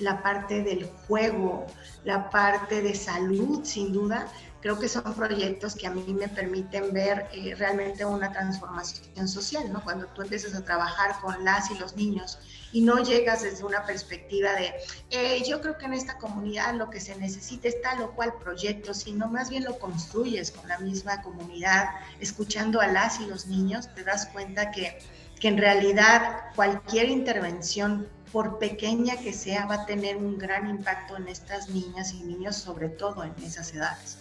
la 0.00 0.22
parte 0.22 0.62
del 0.62 0.86
juego, 1.06 1.66
la 2.04 2.30
parte 2.30 2.82
de 2.82 2.94
salud, 2.94 3.64
sin 3.64 3.92
duda, 3.92 4.26
creo 4.60 4.78
que 4.78 4.88
son 4.88 5.02
proyectos 5.14 5.74
que 5.74 5.86
a 5.86 5.90
mí 5.90 6.04
me 6.12 6.28
permiten 6.28 6.92
ver 6.92 7.28
eh, 7.32 7.54
realmente 7.56 8.04
una 8.04 8.30
transformación 8.30 9.26
social, 9.26 9.72
¿no? 9.72 9.82
Cuando 9.82 10.06
tú 10.08 10.22
empiezas 10.22 10.54
a 10.54 10.64
trabajar 10.64 11.18
con 11.20 11.44
las 11.44 11.70
y 11.70 11.78
los 11.78 11.96
niños 11.96 12.38
y 12.72 12.82
no 12.82 13.02
llegas 13.02 13.42
desde 13.42 13.64
una 13.64 13.84
perspectiva 13.84 14.50
de, 14.52 15.44
yo 15.44 15.60
creo 15.60 15.76
que 15.76 15.86
en 15.86 15.94
esta 15.94 16.18
comunidad 16.18 16.74
lo 16.74 16.90
que 16.90 17.00
se 17.00 17.16
necesita 17.16 17.68
es 17.68 17.80
tal 17.82 18.02
o 18.02 18.12
cual 18.12 18.34
proyecto, 18.34 18.94
sino 18.94 19.28
más 19.28 19.50
bien 19.50 19.64
lo 19.64 19.78
construyes 19.78 20.50
con 20.50 20.68
la 20.68 20.78
misma 20.78 21.22
comunidad, 21.22 21.88
escuchando 22.20 22.80
a 22.80 22.86
las 22.86 23.18
y 23.20 23.26
los 23.26 23.46
niños, 23.46 23.92
te 23.94 24.04
das 24.04 24.26
cuenta 24.26 24.70
que, 24.70 24.98
que 25.40 25.48
en 25.48 25.58
realidad 25.58 26.52
cualquier 26.54 27.08
intervención 27.08 28.06
por 28.32 28.58
pequeña 28.58 29.16
que 29.16 29.32
sea, 29.32 29.66
va 29.66 29.74
a 29.74 29.86
tener 29.86 30.16
un 30.16 30.38
gran 30.38 30.68
impacto 30.68 31.16
en 31.16 31.28
estas 31.28 31.68
niñas 31.68 32.12
y 32.12 32.22
niños, 32.22 32.56
sobre 32.56 32.88
todo 32.88 33.24
en 33.24 33.34
esas 33.42 33.72
edades. 33.74 34.18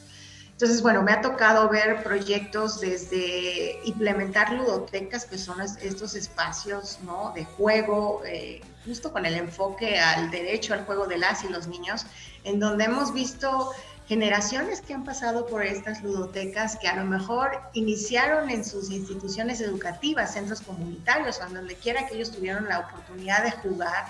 Entonces, 0.52 0.82
bueno, 0.82 1.04
me 1.04 1.14
ha 1.14 1.22
tocado 1.22 1.70
ver 1.70 2.04
proyectos 2.04 2.82
desde 2.82 3.80
implementar 3.86 4.52
ludotecas, 4.52 5.24
que 5.24 5.38
son 5.38 5.62
estos 5.62 6.16
espacios 6.16 7.00
¿no? 7.04 7.32
de 7.34 7.46
juego, 7.46 8.22
eh, 8.26 8.60
justo 8.84 9.14
con 9.14 9.26
el 9.26 9.36
enfoque 9.36 9.98
al 9.98 10.30
derecho 10.32 10.74
al 10.74 10.84
juego 10.84 11.08
de 11.08 11.18
las 11.18 11.46
y 11.46 11.48
los 11.48 11.68
niños, 11.68 12.06
en 12.44 12.60
donde 12.60 12.84
hemos 12.84 13.14
visto 13.14 13.72
generaciones 14.10 14.82
que 14.82 14.96
han 14.96 15.04
pasado 15.04 15.46
por 15.46 15.64
estas 15.64 16.02
ludotecas 16.02 16.78
que 16.78 16.88
a 16.88 16.96
lo 16.96 17.06
mejor 17.06 17.62
iniciaron 17.74 18.50
en 18.50 18.66
sus 18.66 18.90
instituciones 18.90 19.62
educativas, 19.62 20.34
centros 20.34 20.62
comunitarios, 20.62 21.40
o 21.40 21.46
en 21.46 21.54
donde 21.54 21.76
quiera 21.76 22.08
que 22.08 22.16
ellos 22.16 22.32
tuvieron 22.32 22.68
la 22.68 22.80
oportunidad 22.80 23.44
de 23.44 23.52
jugar 23.52 24.08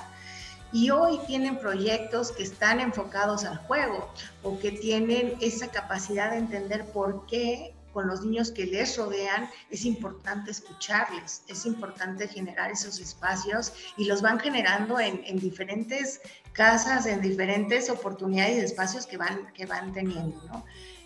y 0.72 0.90
hoy 0.90 1.20
tienen 1.28 1.60
proyectos 1.60 2.32
que 2.32 2.44
están 2.44 2.80
enfocados 2.80 3.44
al 3.44 3.58
juego 3.58 4.10
o 4.42 4.58
que 4.58 4.72
tienen 4.72 5.36
esa 5.42 5.68
capacidad 5.68 6.32
de 6.32 6.38
entender 6.38 6.86
por 6.94 7.26
qué 7.26 7.74
con 7.94 8.08
los 8.08 8.24
niños 8.24 8.52
que 8.52 8.66
les 8.66 8.98
rodean 8.98 9.50
es 9.70 9.84
importante 9.84 10.52
escucharles, 10.52 11.44
es 11.48 11.66
importante 11.66 12.28
generar 12.28 12.72
esos 12.72 13.00
espacios 13.00 13.74
y 13.98 14.06
los 14.06 14.22
van 14.22 14.40
generando 14.40 15.00
en, 15.00 15.40
diferentes 15.40 16.22
casas, 16.54 17.06
en 17.06 17.22
diferentes 17.22 17.90
oportunidades 17.90 18.58
y 18.58 18.60
espacios 18.66 19.06
que 19.06 19.18
van, 19.18 19.52
que 19.54 19.66
van 19.66 19.94
teniendo. 19.94 20.42
¿no? 20.48 20.66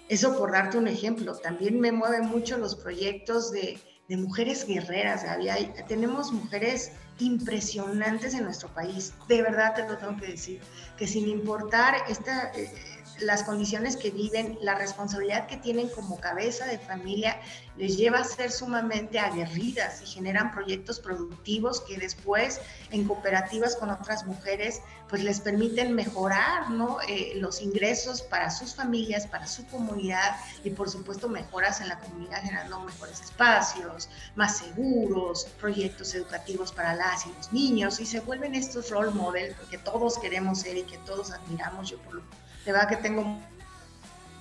Eso 0.09 0.37
por 0.37 0.51
darte 0.51 0.77
un 0.77 0.87
ejemplo. 0.87 1.35
También 1.37 1.79
me 1.79 1.91
mueven 1.91 2.27
mucho 2.27 2.57
los 2.57 2.75
proyectos 2.75 3.51
de, 3.51 3.79
de 4.07 4.17
mujeres 4.17 4.65
guerreras. 4.65 5.23
Había, 5.23 5.55
tenemos 5.87 6.31
mujeres 6.31 6.91
impresionantes 7.19 8.33
en 8.33 8.43
nuestro 8.43 8.69
país. 8.73 9.13
De 9.27 9.41
verdad 9.41 9.75
te 9.75 9.87
lo 9.87 9.97
tengo 9.97 10.17
que 10.17 10.27
decir, 10.27 10.61
que 10.97 11.07
sin 11.07 11.27
importar 11.27 11.95
esta, 12.09 12.51
eh, 12.55 12.71
las 13.19 13.43
condiciones 13.43 13.97
que 13.97 14.11
viven, 14.11 14.57
la 14.61 14.75
responsabilidad 14.75 15.47
que 15.47 15.57
tienen 15.57 15.89
como 15.89 16.19
cabeza 16.19 16.65
de 16.65 16.79
familia, 16.79 17.39
les 17.77 17.97
lleva 17.97 18.19
a 18.19 18.23
ser 18.23 18.51
sumamente 18.51 19.19
aguerridas 19.19 20.01
y 20.01 20.05
generan 20.05 20.51
proyectos 20.51 20.99
productivos 20.99 21.81
que 21.81 21.97
después 21.97 22.61
en 22.91 23.05
cooperativas 23.05 23.75
con 23.75 23.89
otras 23.89 24.25
mujeres 24.25 24.81
pues 25.09 25.23
les 25.23 25.41
permiten 25.41 25.93
mejorar. 25.93 26.63
Eh, 27.07 27.33
los 27.35 27.61
ingresos 27.61 28.21
para 28.21 28.49
sus 28.49 28.75
familias, 28.75 29.27
para 29.27 29.47
su 29.47 29.65
comunidad 29.67 30.35
y 30.63 30.69
por 30.69 30.89
supuesto 30.89 31.29
mejoras 31.29 31.81
en 31.81 31.89
la 31.89 31.99
comunidad 31.99 32.41
generando 32.41 32.79
mejores 32.81 33.21
espacios, 33.21 34.09
más 34.35 34.57
seguros, 34.57 35.45
proyectos 35.59 36.13
educativos 36.15 36.71
para 36.71 36.95
las 36.95 37.25
y 37.25 37.33
los 37.33 37.53
niños 37.53 37.99
y 37.99 38.05
se 38.05 38.19
vuelven 38.21 38.55
estos 38.55 38.89
role 38.89 39.11
models 39.11 39.55
que 39.69 39.77
todos 39.77 40.17
queremos 40.19 40.59
ser 40.59 40.77
y 40.77 40.83
que 40.83 40.97
todos 40.99 41.31
admiramos. 41.31 41.89
Yo 41.89 41.97
por 41.99 42.15
lo 42.15 42.23
de 42.65 42.71
verdad 42.71 42.89
que 42.89 42.97
tengo 42.97 43.39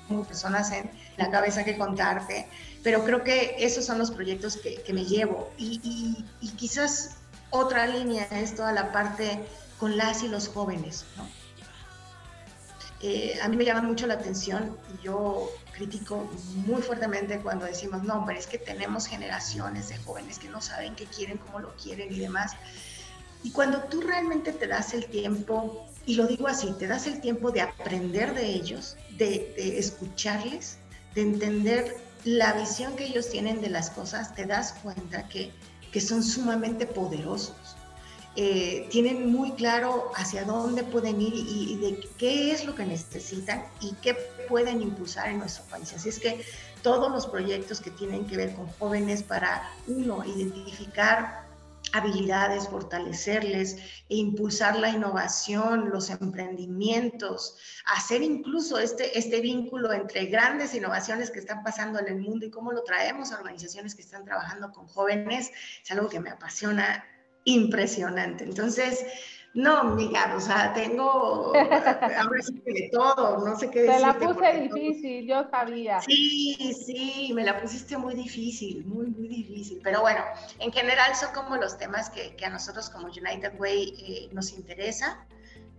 muchas 0.08 0.28
personas 0.28 0.72
en 0.72 0.90
la 1.16 1.30
cabeza 1.30 1.64
que 1.64 1.76
contarte, 1.76 2.46
pero 2.82 3.04
creo 3.04 3.22
que 3.22 3.56
esos 3.58 3.84
son 3.84 3.98
los 3.98 4.10
proyectos 4.10 4.56
que, 4.56 4.92
me 4.92 5.04
llevo 5.04 5.50
y, 5.56 6.24
quizás 6.56 7.16
Otra 7.50 7.86
línea 7.86 8.26
es 8.30 8.54
toda 8.54 8.72
la 8.72 8.92
parte 8.92 9.38
con 9.78 9.96
las 9.98 10.22
y 10.22 10.28
los 10.28 10.48
jóvenes, 10.48 11.04
¿no? 11.18 11.28
Eh, 13.04 13.38
a 13.42 13.48
mí 13.48 13.56
me 13.56 13.64
llama 13.64 13.82
mucho 13.82 14.06
la 14.06 14.14
atención 14.14 14.78
y 14.94 15.04
yo 15.04 15.50
critico 15.72 16.30
muy 16.66 16.80
fuertemente 16.80 17.40
cuando 17.40 17.66
decimos, 17.66 18.04
no, 18.04 18.14
hombre, 18.14 18.38
es 18.38 18.46
que 18.46 18.58
tenemos 18.58 19.06
generaciones 19.06 19.88
de 19.88 19.98
jóvenes 19.98 20.38
que 20.38 20.48
no 20.48 20.60
saben 20.60 20.94
qué 20.94 21.06
quieren, 21.06 21.38
cómo 21.38 21.58
lo 21.58 21.74
quieren 21.76 22.12
y 22.12 22.20
demás. 22.20 22.52
Y 23.42 23.50
cuando 23.50 23.82
tú 23.84 24.00
realmente 24.00 24.52
te 24.52 24.68
das 24.68 24.94
el 24.94 25.06
tiempo, 25.06 25.84
y 26.06 26.14
lo 26.14 26.26
digo 26.26 26.48
así, 26.48 26.72
te 26.78 26.86
das 26.86 27.06
el 27.06 27.20
tiempo 27.20 27.50
de 27.50 27.60
aprender 27.60 28.34
de 28.34 28.46
ellos, 28.46 28.96
de, 29.16 29.54
escucharles, 29.78 30.78
de 31.14 31.22
entender 31.22 31.96
la 32.24 32.52
visión 32.54 32.96
que 32.96 33.04
ellos 33.04 33.28
tienen 33.28 33.60
de 33.60 33.70
las 33.70 33.90
cosas, 33.90 34.34
te 34.34 34.46
das 34.46 34.74
cuenta 34.82 35.28
que, 35.28 35.50
que 35.92 36.00
son 36.00 36.22
sumamente 36.22 36.86
poderosos 36.86 37.76
eh, 38.34 38.88
tienen 38.90 39.30
muy 39.30 39.52
claro 39.52 40.10
hacia 40.16 40.44
dónde 40.44 40.84
pueden 40.84 41.20
ir 41.20 41.34
y, 41.34 41.76
de 41.76 42.00
qué 42.16 42.52
es 42.52 42.64
lo 42.64 42.74
que 42.74 42.86
necesitan 42.86 43.62
y 43.82 43.92
qué 43.96 44.14
pueden 44.48 44.80
impulsar 44.80 45.28
en 45.28 45.38
nuestro 45.38 45.64
país. 45.64 45.92
Así 45.92 46.08
es 46.08 46.18
que 46.18 46.42
todos 46.82 47.12
los 47.12 47.26
proyectos 47.26 47.82
que 47.82 47.90
tienen 47.90 48.26
que 48.26 48.38
ver 48.38 48.54
con 48.54 48.68
jóvenes 48.78 49.22
para, 49.22 49.70
uno, 49.86 50.24
identificar 50.24 51.41
habilidades, 51.92 52.68
fortalecerles 52.68 53.76
e 54.08 54.16
impulsar 54.16 54.78
la 54.78 54.88
innovación, 54.88 55.90
los 55.90 56.10
emprendimientos, 56.10 57.56
hacer 57.86 58.22
incluso 58.22 58.78
este, 58.78 59.18
este 59.18 59.40
vínculo 59.40 59.92
entre 59.92 60.26
grandes 60.26 60.74
innovaciones 60.74 61.30
que 61.30 61.38
están 61.38 61.62
pasando 61.62 62.00
en 62.00 62.08
el 62.08 62.20
mundo 62.20 62.46
y 62.46 62.50
cómo 62.50 62.72
lo 62.72 62.82
traemos 62.82 63.32
a 63.32 63.38
organizaciones 63.38 63.94
que 63.94 64.02
están 64.02 64.24
trabajando 64.24 64.72
con 64.72 64.86
jóvenes, 64.86 65.50
es 65.82 65.90
algo 65.90 66.08
que 66.08 66.20
me 66.20 66.30
apasiona 66.30 67.04
impresionante. 67.44 68.44
Entonces, 68.44 69.04
no, 69.54 69.78
amiga, 69.78 70.32
o 70.34 70.40
sea, 70.40 70.72
tengo 70.72 71.52
ahora 72.18 72.42
sí 72.42 72.58
que 72.60 72.72
de 72.72 72.90
todo, 72.90 73.44
no 73.44 73.58
sé 73.58 73.70
qué 73.70 73.82
decir. 73.82 73.96
Te 73.96 74.00
la 74.00 74.18
puse 74.18 74.60
difícil, 74.60 75.26
yo 75.26 75.44
sabía. 75.50 76.00
Sí, 76.00 76.56
sí, 76.74 77.32
me 77.34 77.44
la 77.44 77.60
pusiste 77.60 77.98
muy 77.98 78.14
difícil, 78.14 78.84
muy, 78.86 79.08
muy 79.08 79.28
difícil. 79.28 79.80
Pero 79.84 80.00
bueno, 80.00 80.22
en 80.58 80.72
general 80.72 81.14
son 81.14 81.34
como 81.34 81.56
los 81.56 81.76
temas 81.76 82.08
que, 82.08 82.34
que 82.34 82.46
a 82.46 82.50
nosotros 82.50 82.88
como 82.88 83.08
United 83.08 83.58
Way 83.58 83.94
eh, 83.98 84.28
nos 84.32 84.52
interesa. 84.52 85.26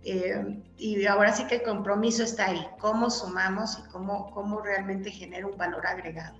Eh, 0.04 0.62
y 0.76 1.06
ahora 1.06 1.32
sí 1.32 1.46
que 1.46 1.56
el 1.56 1.62
compromiso 1.62 2.22
está 2.22 2.46
ahí, 2.50 2.64
cómo 2.78 3.10
sumamos 3.10 3.78
y 3.78 3.90
cómo, 3.90 4.30
cómo 4.32 4.60
realmente 4.60 5.10
genera 5.10 5.46
un 5.46 5.56
valor 5.56 5.84
agregado. 5.86 6.36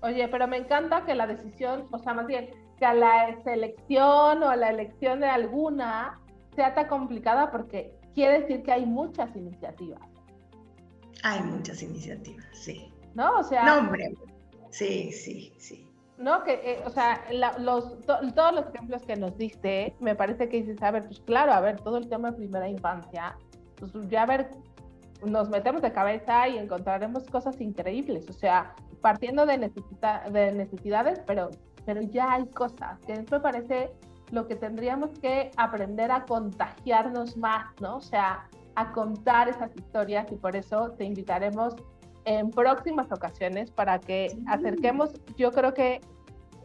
Oye, 0.00 0.26
pero 0.28 0.48
me 0.48 0.56
encanta 0.56 1.04
que 1.04 1.14
la 1.14 1.26
decisión, 1.26 1.86
o 1.92 1.98
sea, 1.98 2.14
más 2.14 2.26
bien, 2.26 2.50
que 2.78 2.84
a 2.84 2.94
la 2.94 3.36
selección 3.44 4.42
o 4.42 4.48
a 4.48 4.56
la 4.56 4.70
elección 4.70 5.20
de 5.20 5.28
alguna 5.28 6.18
sea 6.54 6.74
tan 6.74 6.88
complicada 6.88 7.50
porque 7.50 7.94
quiere 8.14 8.40
decir 8.40 8.62
que 8.62 8.72
hay 8.72 8.86
muchas 8.86 9.34
iniciativas. 9.36 10.00
Hay 11.22 11.42
muchas 11.42 11.82
iniciativas, 11.82 12.46
sí. 12.52 12.92
¿No? 13.14 13.38
O 13.38 13.42
sea. 13.42 13.64
No, 13.64 13.78
hombre. 13.78 14.14
Sí, 14.70 15.12
sí, 15.12 15.52
sí. 15.58 15.88
¿No? 16.18 16.42
Que, 16.44 16.54
eh, 16.54 16.82
o 16.84 16.90
sea, 16.90 17.24
los, 17.58 17.98
todos 18.04 18.54
los 18.54 18.66
ejemplos 18.68 19.02
que 19.02 19.16
nos 19.16 19.36
diste, 19.36 19.94
me 20.00 20.14
parece 20.14 20.48
que 20.48 20.62
dices, 20.62 20.82
a 20.82 20.90
ver, 20.90 21.04
pues 21.06 21.20
claro, 21.20 21.52
a 21.52 21.60
ver, 21.60 21.80
todo 21.80 21.96
el 21.98 22.08
tema 22.08 22.30
de 22.30 22.36
primera 22.36 22.68
infancia, 22.68 23.36
pues 23.76 23.92
ya 24.08 24.22
a 24.22 24.26
ver, 24.26 24.50
nos 25.24 25.48
metemos 25.48 25.82
de 25.82 25.92
cabeza 25.92 26.48
y 26.48 26.58
encontraremos 26.58 27.24
cosas 27.24 27.60
increíbles. 27.60 28.28
O 28.28 28.32
sea, 28.32 28.74
partiendo 29.00 29.46
de, 29.46 29.70
de 30.30 30.52
necesidades, 30.52 31.20
pero 31.26 31.50
pero 31.84 32.02
ya 32.02 32.32
hay 32.32 32.46
cosas, 32.46 32.98
que 33.06 33.24
me 33.30 33.40
parece 33.40 33.90
lo 34.30 34.46
que 34.46 34.56
tendríamos 34.56 35.10
que 35.18 35.50
aprender 35.56 36.10
a 36.10 36.24
contagiarnos 36.24 37.36
más, 37.36 37.66
¿no? 37.80 37.96
O 37.96 38.00
sea, 38.00 38.48
a 38.74 38.92
contar 38.92 39.48
esas 39.48 39.74
historias 39.76 40.30
y 40.32 40.36
por 40.36 40.56
eso 40.56 40.92
te 40.92 41.04
invitaremos 41.04 41.74
en 42.24 42.50
próximas 42.50 43.10
ocasiones 43.12 43.70
para 43.70 43.98
que 43.98 44.36
acerquemos, 44.46 45.12
yo 45.36 45.52
creo 45.52 45.74
que, 45.74 46.00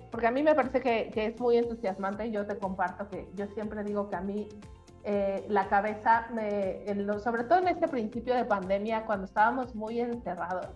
porque 0.10 0.28
a 0.28 0.32
mí 0.32 0.42
me 0.42 0.56
parece 0.56 0.80
que, 0.80 1.12
que, 1.14 1.28
es 1.28 1.40
muy 1.40 1.58
entusiasmante 1.58 2.28
y 2.28 2.32
yo 2.32 2.46
te 2.46 2.58
comparto 2.58 3.08
que 3.10 3.28
yo 3.36 3.46
siempre 3.48 3.84
digo 3.84 4.10
que 4.10 4.16
a 4.16 4.22
mí 4.22 4.48
eh, 5.04 5.46
la 5.48 5.68
cabeza, 5.68 6.28
me, 6.34 6.84
sobre 7.20 7.46
todo 7.46 7.60
en 7.60 7.70
este 7.70 7.88
principio 7.88 8.36
de 8.36 8.46
pandemia, 8.46 9.06
cuando 9.06 9.26
estábamos 9.26 9.74
muy 9.74 10.00
encerrados, 10.00 10.68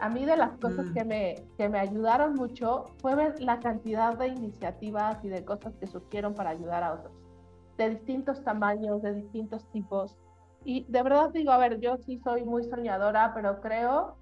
a 0.00 0.08
mí 0.08 0.24
de 0.24 0.36
las 0.36 0.56
cosas 0.58 0.86
mm. 0.86 0.94
que, 0.94 1.04
me, 1.04 1.34
que 1.56 1.68
me 1.68 1.78
ayudaron 1.78 2.34
mucho 2.34 2.86
fue 3.00 3.14
ver 3.14 3.40
la 3.40 3.60
cantidad 3.60 4.16
de 4.16 4.28
iniciativas 4.28 5.24
y 5.24 5.28
de 5.28 5.44
cosas 5.44 5.74
que 5.76 5.86
surgieron 5.86 6.34
para 6.34 6.50
ayudar 6.50 6.82
a 6.82 6.94
otros, 6.94 7.12
de 7.76 7.90
distintos 7.90 8.42
tamaños, 8.44 9.02
de 9.02 9.14
distintos 9.14 9.68
tipos. 9.72 10.16
Y 10.64 10.84
de 10.88 11.02
verdad 11.02 11.30
digo, 11.30 11.52
a 11.52 11.58
ver, 11.58 11.80
yo 11.80 11.96
sí 11.98 12.18
soy 12.18 12.44
muy 12.44 12.64
soñadora, 12.64 13.32
pero 13.34 13.60
creo 13.60 14.16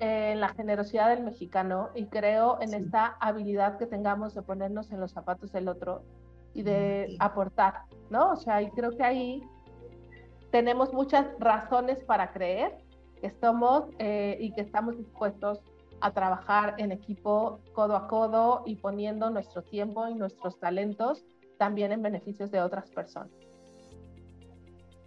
en 0.00 0.40
la 0.40 0.50
generosidad 0.50 1.08
del 1.08 1.24
mexicano 1.24 1.90
y 1.94 2.06
creo 2.06 2.58
en 2.60 2.72
esta 2.72 3.16
habilidad 3.20 3.78
que 3.78 3.86
tengamos 3.86 4.34
de 4.34 4.42
ponernos 4.42 4.92
en 4.92 5.00
los 5.00 5.12
zapatos 5.12 5.50
del 5.52 5.68
otro 5.68 6.02
y 6.54 6.62
de 6.62 7.16
aportar, 7.18 7.82
¿no? 8.10 8.32
O 8.32 8.36
sea, 8.36 8.62
y 8.62 8.70
creo 8.70 8.96
que 8.96 9.02
ahí 9.02 9.42
tenemos 10.50 10.92
muchas 10.92 11.26
razones 11.38 12.02
para 12.04 12.32
creer 12.32 12.78
que 13.18 13.26
estamos 13.26 13.84
eh, 13.98 14.36
y 14.40 14.52
que 14.52 14.62
estamos 14.62 14.96
dispuestos 14.96 15.60
a 16.00 16.12
trabajar 16.12 16.74
en 16.78 16.92
equipo 16.92 17.60
codo 17.74 17.96
a 17.96 18.08
codo 18.08 18.62
y 18.66 18.76
poniendo 18.76 19.30
nuestro 19.30 19.62
tiempo 19.62 20.06
y 20.08 20.14
nuestros 20.14 20.58
talentos 20.60 21.24
también 21.58 21.92
en 21.92 22.02
beneficios 22.02 22.50
de 22.50 22.60
otras 22.60 22.88
personas. 22.90 23.32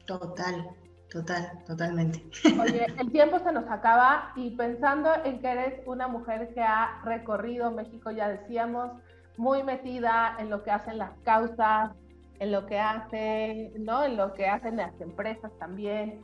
Total, 0.06 0.70
total, 1.10 1.64
totalmente. 1.66 2.24
Oye, 2.62 2.88
el 3.00 3.12
tiempo 3.12 3.40
se 3.40 3.52
nos 3.54 3.70
acaba 3.70 4.34
y 4.36 4.52
pensando 4.52 5.10
en 5.24 5.40
que 5.40 5.48
eres 5.48 5.88
una 5.88 6.08
mujer 6.08 6.54
que 6.54 6.62
ha 6.62 7.02
recorrido 7.06 7.72
México, 7.72 8.12
ya 8.12 8.28
decíamos, 8.28 8.92
muy 9.38 9.64
metida 9.64 10.36
en 10.40 10.50
lo 10.50 10.64
que 10.64 10.72
hacen 10.72 10.98
las 10.98 11.18
causas, 11.24 11.92
en 12.40 12.52
lo 12.52 12.66
que 12.66 12.80
hace, 12.80 13.72
¿no? 13.80 14.04
En 14.04 14.18
lo 14.18 14.34
que 14.34 14.48
hacen 14.48 14.78
las 14.78 15.00
empresas 15.00 15.52
también, 15.60 16.22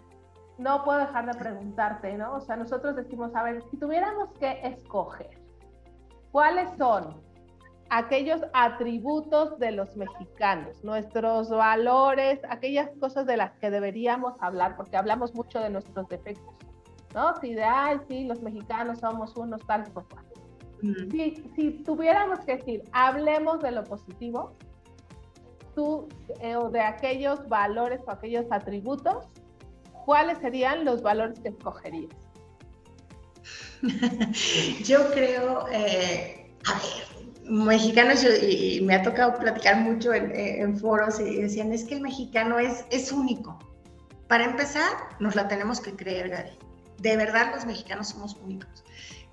no 0.57 0.83
puedo 0.83 0.99
dejar 0.99 1.25
de 1.25 1.37
preguntarte, 1.37 2.17
¿no? 2.17 2.35
O 2.35 2.41
sea, 2.41 2.55
nosotros 2.55 2.95
decimos, 2.95 3.35
a 3.35 3.43
ver, 3.43 3.63
si 3.69 3.77
tuviéramos 3.77 4.29
que 4.39 4.59
escoger, 4.63 5.39
¿cuáles 6.31 6.69
son 6.77 7.21
aquellos 7.89 8.41
atributos 8.53 9.57
de 9.59 9.71
los 9.71 9.95
mexicanos, 9.95 10.83
nuestros 10.83 11.49
valores, 11.49 12.39
aquellas 12.49 12.89
cosas 12.99 13.25
de 13.25 13.37
las 13.37 13.51
que 13.59 13.69
deberíamos 13.69 14.33
hablar, 14.39 14.75
porque 14.75 14.97
hablamos 14.97 15.33
mucho 15.33 15.59
de 15.59 15.69
nuestros 15.69 16.07
defectos, 16.09 16.53
¿no? 17.13 17.35
Si 17.37 17.53
de, 17.53 17.63
ay, 17.63 17.99
sí, 18.07 18.25
los 18.25 18.41
mexicanos 18.41 18.99
somos 18.99 19.35
unos 19.37 19.65
tal, 19.65 19.83
pues, 19.93 20.05
si, 21.11 21.35
si 21.55 21.71
tuviéramos 21.83 22.39
que 22.41 22.57
decir, 22.57 22.83
hablemos 22.91 23.61
de 23.61 23.71
lo 23.71 23.83
positivo, 23.83 24.53
tú, 25.73 26.07
eh, 26.41 26.55
o 26.55 26.69
de 26.69 26.81
aquellos 26.81 27.47
valores 27.47 28.01
o 28.07 28.11
aquellos 28.11 28.45
atributos, 28.51 29.27
¿cuáles 30.07 30.37
serían 30.37 30.85
los 30.85 31.01
valores 31.01 31.37
que 31.41 31.49
escogerías? 31.49 32.15
Yo 34.85 35.11
creo, 35.11 35.67
eh, 35.69 36.49
a 36.65 36.73
ver, 36.75 37.43
mexicanos, 37.43 38.25
y, 38.41 38.79
me 38.83 38.95
ha 38.95 39.03
tocado 39.03 39.37
platicar 39.37 39.81
mucho 39.81 40.13
en, 40.13 40.79
foros 40.79 41.19
y 41.19 41.41
decían, 41.41 41.73
es 41.73 41.83
que 41.83 41.95
el 41.95 42.01
mexicano 42.01 42.57
es, 42.57 42.85
es 42.89 43.11
único. 43.11 43.59
Para 44.29 44.45
empezar, 44.45 44.93
nos 45.19 45.35
la 45.35 45.49
tenemos 45.49 45.81
que 45.81 45.93
creer, 45.93 46.29
Gary. 46.29 46.57
De 46.99 47.17
verdad, 47.17 47.51
los 47.53 47.65
mexicanos 47.65 48.07
somos 48.07 48.37
únicos. 48.41 48.85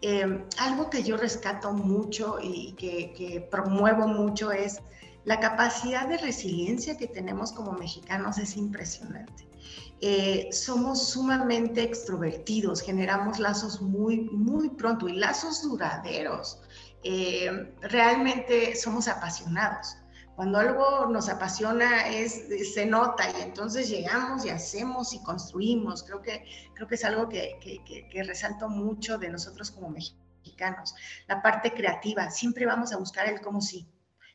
Eh, 0.03 0.45
algo 0.59 0.91
que 0.91 1.05
yo 1.05 1.17
rescato 1.17 1.73
mucho 1.73 2.39
y 2.43 2.73
que 2.73 3.47
promuevo 3.49 4.09
mucho 4.09 4.51
es 4.51 4.81
la 5.25 5.39
capacidad 5.39 6.09
de 6.09 6.19
resiliencia 6.19 6.97
que 6.97 7.07
tenemos 7.07 7.53
como 7.53 7.73
mexicanos 7.73 8.39
es 8.39 8.57
impresionante. 8.57 9.54
Eh, 10.01 10.49
somos 10.53 11.09
sumamente 11.09 11.83
extrovertidos, 11.83 12.83
generamos 12.83 13.39
lazos 13.39 13.81
muy, 13.81 14.21
muy 14.31 14.71
pronto 14.71 15.09
y 15.09 15.17
lazos 15.17 15.63
duraderos. 15.63 16.61
Eh, 17.03 17.75
realmente 17.81 18.77
somos 18.77 19.09
apasionados. 19.09 19.97
Cuando 20.37 20.59
algo 20.59 21.07
nos 21.07 21.29
apasiona 21.29 22.09
es, 22.09 22.49
se 22.75 22.87
nota 22.87 23.25
y 23.31 23.43
entonces 23.43 23.89
llegamos 23.89 24.45
y 24.45 24.51
hacemos 24.51 25.15
y 25.15 25.23
construimos. 25.23 26.03
Creo 26.03 26.21
que, 26.21 26.45
creo 26.75 26.89
que 26.89 26.97
es 26.97 27.05
algo 27.05 27.29
que, 27.29 27.59
que, 27.61 28.09
que 28.09 28.23
resalto 28.25 28.69
mucho 28.69 29.17
de 29.17 29.29
nosotros 29.29 29.71
como 29.71 29.91
mexicanos. 29.91 30.95
La 31.29 31.41
parte 31.41 31.73
creativa, 31.73 32.31
siempre 32.31 32.67
vamos 32.67 32.93
a 32.93 32.97
buscar 32.97 33.29
el 33.29 33.41
cómo 33.41 33.61
sí. 33.61 33.89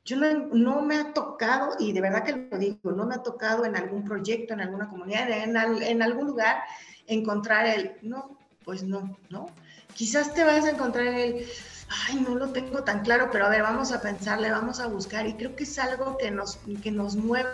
Yo 0.09 0.17
no, 0.17 0.81
me 0.81 0.97
ha 0.97 1.13
tocado, 1.13 1.75
y 1.77 1.91
de 1.91 2.01
verdad 2.01 2.23
que 2.23 2.31
lo 2.31 2.57
digo, 2.57 2.91
no 2.93 3.05
me 3.05 3.13
ha 3.13 3.21
tocado 3.21 3.63
en 3.63 3.75
algún 3.75 4.03
proyecto, 4.03 4.55
en 4.55 4.61
alguna 4.61 4.89
comunidad, 4.89 5.29
en, 5.29 6.01
algún 6.01 6.25
lugar, 6.25 6.63
encontrar 7.05 7.67
el, 7.67 7.91
no, 8.01 8.35
pues 8.65 8.81
no, 8.81 9.15
¿no? 9.29 9.51
Quizás 9.93 10.33
te 10.33 10.43
vas 10.43 10.65
a 10.65 10.71
encontrar 10.71 11.05
en 11.05 11.15
el, 11.15 11.45
ay, 12.07 12.25
no 12.27 12.33
lo 12.33 12.49
tengo 12.49 12.83
tan 12.83 13.01
claro, 13.03 13.29
pero 13.31 13.45
a 13.45 13.49
ver, 13.49 13.61
vamos 13.61 13.91
a 13.91 14.01
pensarle, 14.01 14.49
vamos 14.49 14.79
a 14.79 14.87
buscar. 14.87 15.27
Y 15.27 15.35
creo 15.35 15.55
que 15.55 15.65
es 15.65 15.77
algo 15.77 16.17
que 16.17 16.31
nos, 16.31 16.57
que 16.81 16.89
nos 16.89 17.15
mueve, 17.15 17.51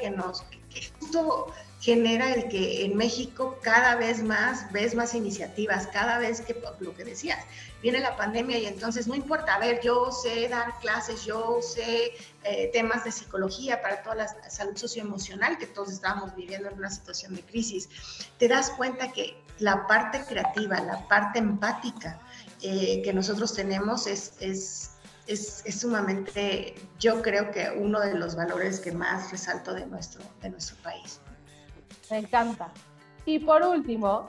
que 0.00 0.08
nos, 0.08 0.44
que 0.70 0.80
justo 0.98 1.52
genera 1.86 2.34
el 2.34 2.48
que 2.48 2.84
en 2.84 2.96
México 2.96 3.60
cada 3.62 3.94
vez 3.94 4.20
más 4.20 4.72
ves 4.72 4.96
más 4.96 5.14
iniciativas, 5.14 5.86
cada 5.86 6.18
vez 6.18 6.40
que 6.40 6.60
lo 6.80 6.92
que 6.96 7.04
decías, 7.04 7.38
viene 7.80 8.00
la 8.00 8.16
pandemia 8.16 8.58
y 8.58 8.66
entonces 8.66 9.06
no 9.06 9.14
importa, 9.14 9.54
a 9.54 9.60
ver, 9.60 9.80
yo 9.84 10.10
sé 10.10 10.48
dar 10.48 10.76
clases, 10.80 11.24
yo 11.24 11.60
sé 11.62 12.12
eh, 12.42 12.70
temas 12.72 13.04
de 13.04 13.12
psicología 13.12 13.80
para 13.82 14.02
toda 14.02 14.16
la 14.16 14.50
salud 14.50 14.76
socioemocional 14.76 15.58
que 15.58 15.68
todos 15.68 15.92
estábamos 15.92 16.34
viviendo 16.34 16.68
en 16.68 16.76
una 16.76 16.90
situación 16.90 17.36
de 17.36 17.42
crisis, 17.42 17.88
te 18.36 18.48
das 18.48 18.70
cuenta 18.70 19.12
que 19.12 19.40
la 19.60 19.86
parte 19.86 20.24
creativa, 20.28 20.80
la 20.80 21.06
parte 21.06 21.38
empática 21.38 22.18
eh, 22.62 23.00
que 23.04 23.12
nosotros 23.12 23.54
tenemos 23.54 24.08
es, 24.08 24.32
es 24.40 24.90
es, 25.28 25.62
es, 25.64 25.80
sumamente, 25.80 26.76
yo 27.00 27.20
creo 27.20 27.50
que 27.50 27.68
uno 27.76 27.98
de 27.98 28.14
los 28.14 28.36
valores 28.36 28.78
que 28.78 28.92
más 28.92 29.32
resalto 29.32 29.74
de 29.74 29.84
nuestro, 29.84 30.22
de 30.40 30.50
nuestro 30.50 30.76
país. 30.84 31.20
Me 32.10 32.18
encanta. 32.18 32.70
Y 33.24 33.38
por 33.40 33.62
último, 33.62 34.28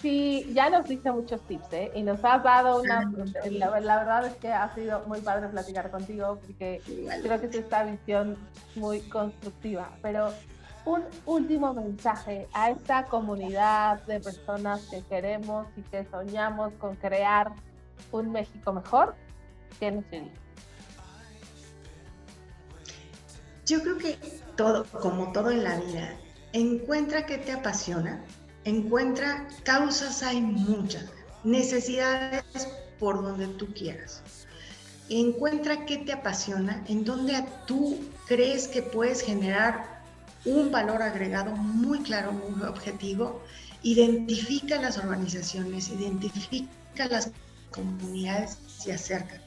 si 0.00 0.52
ya 0.52 0.68
nos 0.68 0.88
diste 0.88 1.12
muchos 1.12 1.40
tips 1.42 1.72
¿eh? 1.72 1.92
y 1.94 2.02
nos 2.02 2.24
has 2.24 2.42
dado 2.42 2.80
una... 2.80 3.10
La, 3.50 3.70
verdad 3.70 4.26
es 4.26 4.36
que 4.36 4.52
ha 4.52 4.74
sido 4.74 5.04
muy 5.06 5.20
padre 5.20 5.48
platicar 5.48 5.90
contigo 5.90 6.38
porque 6.44 6.82
creo 7.22 7.40
que 7.40 7.46
es 7.46 7.54
esta 7.54 7.84
visión 7.84 8.36
muy 8.74 9.00
constructiva. 9.02 9.90
Pero 10.02 10.32
un 10.84 11.04
último 11.26 11.72
mensaje 11.72 12.48
a 12.52 12.70
esta 12.70 13.04
comunidad 13.04 14.02
de 14.02 14.18
personas 14.18 14.84
que 14.90 15.02
queremos 15.02 15.66
y 15.76 15.82
que 15.82 16.04
soñamos 16.06 16.72
con 16.74 16.96
crear 16.96 17.52
un 18.10 18.32
México 18.32 18.72
mejor. 18.72 19.14
¿Qué 19.78 19.92
nos 19.92 20.10
diría? 20.10 20.32
Yo 23.66 23.80
creo 23.80 23.98
que 23.98 24.18
todo, 24.56 24.84
como 25.00 25.30
todo 25.32 25.50
en 25.50 25.62
la 25.62 25.78
vida, 25.78 26.16
encuentra 26.52 27.26
qué 27.26 27.38
te 27.38 27.52
apasiona, 27.52 28.22
encuentra 28.64 29.48
causas, 29.64 30.22
hay 30.22 30.40
muchas, 30.40 31.04
necesidades 31.44 32.44
por 32.98 33.22
donde 33.22 33.48
tú 33.48 33.72
quieras. 33.74 34.22
Encuentra 35.08 35.84
qué 35.84 35.98
te 35.98 36.12
apasiona, 36.12 36.84
en 36.88 37.04
donde 37.04 37.44
tú 37.66 37.98
crees 38.26 38.68
que 38.68 38.82
puedes 38.82 39.22
generar 39.22 40.02
un 40.44 40.70
valor 40.70 41.02
agregado 41.02 41.54
muy 41.56 42.00
claro, 42.00 42.32
muy 42.32 42.62
objetivo. 42.62 43.42
Identifica 43.82 44.80
las 44.80 44.98
organizaciones, 44.98 45.88
identifica 45.88 47.08
las 47.10 47.30
comunidades 47.70 48.58
y 48.86 48.90
acércate. 48.90 49.40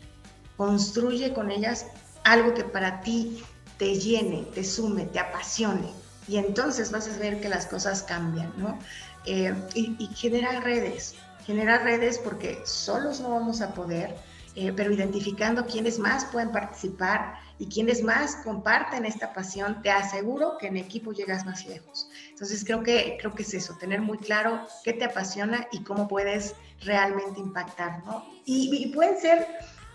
Construye 0.57 1.33
con 1.33 1.51
ellas 1.51 1.87
algo 2.23 2.53
que 2.53 2.63
para 2.63 3.01
ti 3.01 3.41
te 3.77 3.95
llene, 3.95 4.45
te 4.53 4.63
sume, 4.63 5.05
te 5.05 5.19
apasione 5.19 6.04
y 6.27 6.37
entonces 6.37 6.91
vas 6.91 7.07
a 7.07 7.17
ver 7.19 7.39
que 7.39 7.49
las 7.49 7.65
cosas 7.67 8.03
cambian, 8.03 8.51
¿no? 8.57 8.79
Eh, 9.25 9.53
y, 9.73 9.95
y, 9.99 10.07
generar 10.15 10.63
redes, 10.63 11.15
generar 11.45 11.83
redes 11.83 12.19
porque 12.19 12.59
solos 12.65 13.19
no 13.19 13.31
vamos 13.31 13.61
a 13.61 13.73
poder, 13.73 14.15
eh, 14.55 14.71
pero 14.75 14.91
identificando 14.91 15.65
quiénes 15.65 15.99
más 15.99 16.25
pueden 16.25 16.51
participar 16.51 17.35
y 17.59 17.67
quiénes 17.67 18.03
más 18.03 18.37
comparten 18.37 19.05
esta 19.05 19.33
pasión, 19.33 19.81
te 19.81 19.89
aseguro 19.89 20.57
que 20.57 20.67
en 20.67 20.77
equipo 20.77 21.11
llegas 21.11 21.45
más 21.45 21.65
lejos. 21.65 22.07
Entonces 22.29 22.63
creo 22.63 22.83
que, 22.83 23.17
creo 23.19 23.33
que 23.33 23.43
es 23.43 23.53
eso, 23.53 23.75
tener 23.77 24.01
muy 24.01 24.17
claro 24.17 24.61
qué 24.83 24.93
te 24.93 25.05
apasiona 25.05 25.67
y 25.71 25.83
cómo 25.83 26.07
puedes 26.07 26.55
realmente 26.81 27.39
impactar, 27.39 28.03
¿no? 28.05 28.25
Y, 28.45 28.69
y 28.75 28.93
pueden 28.93 29.19
ser... 29.19 29.47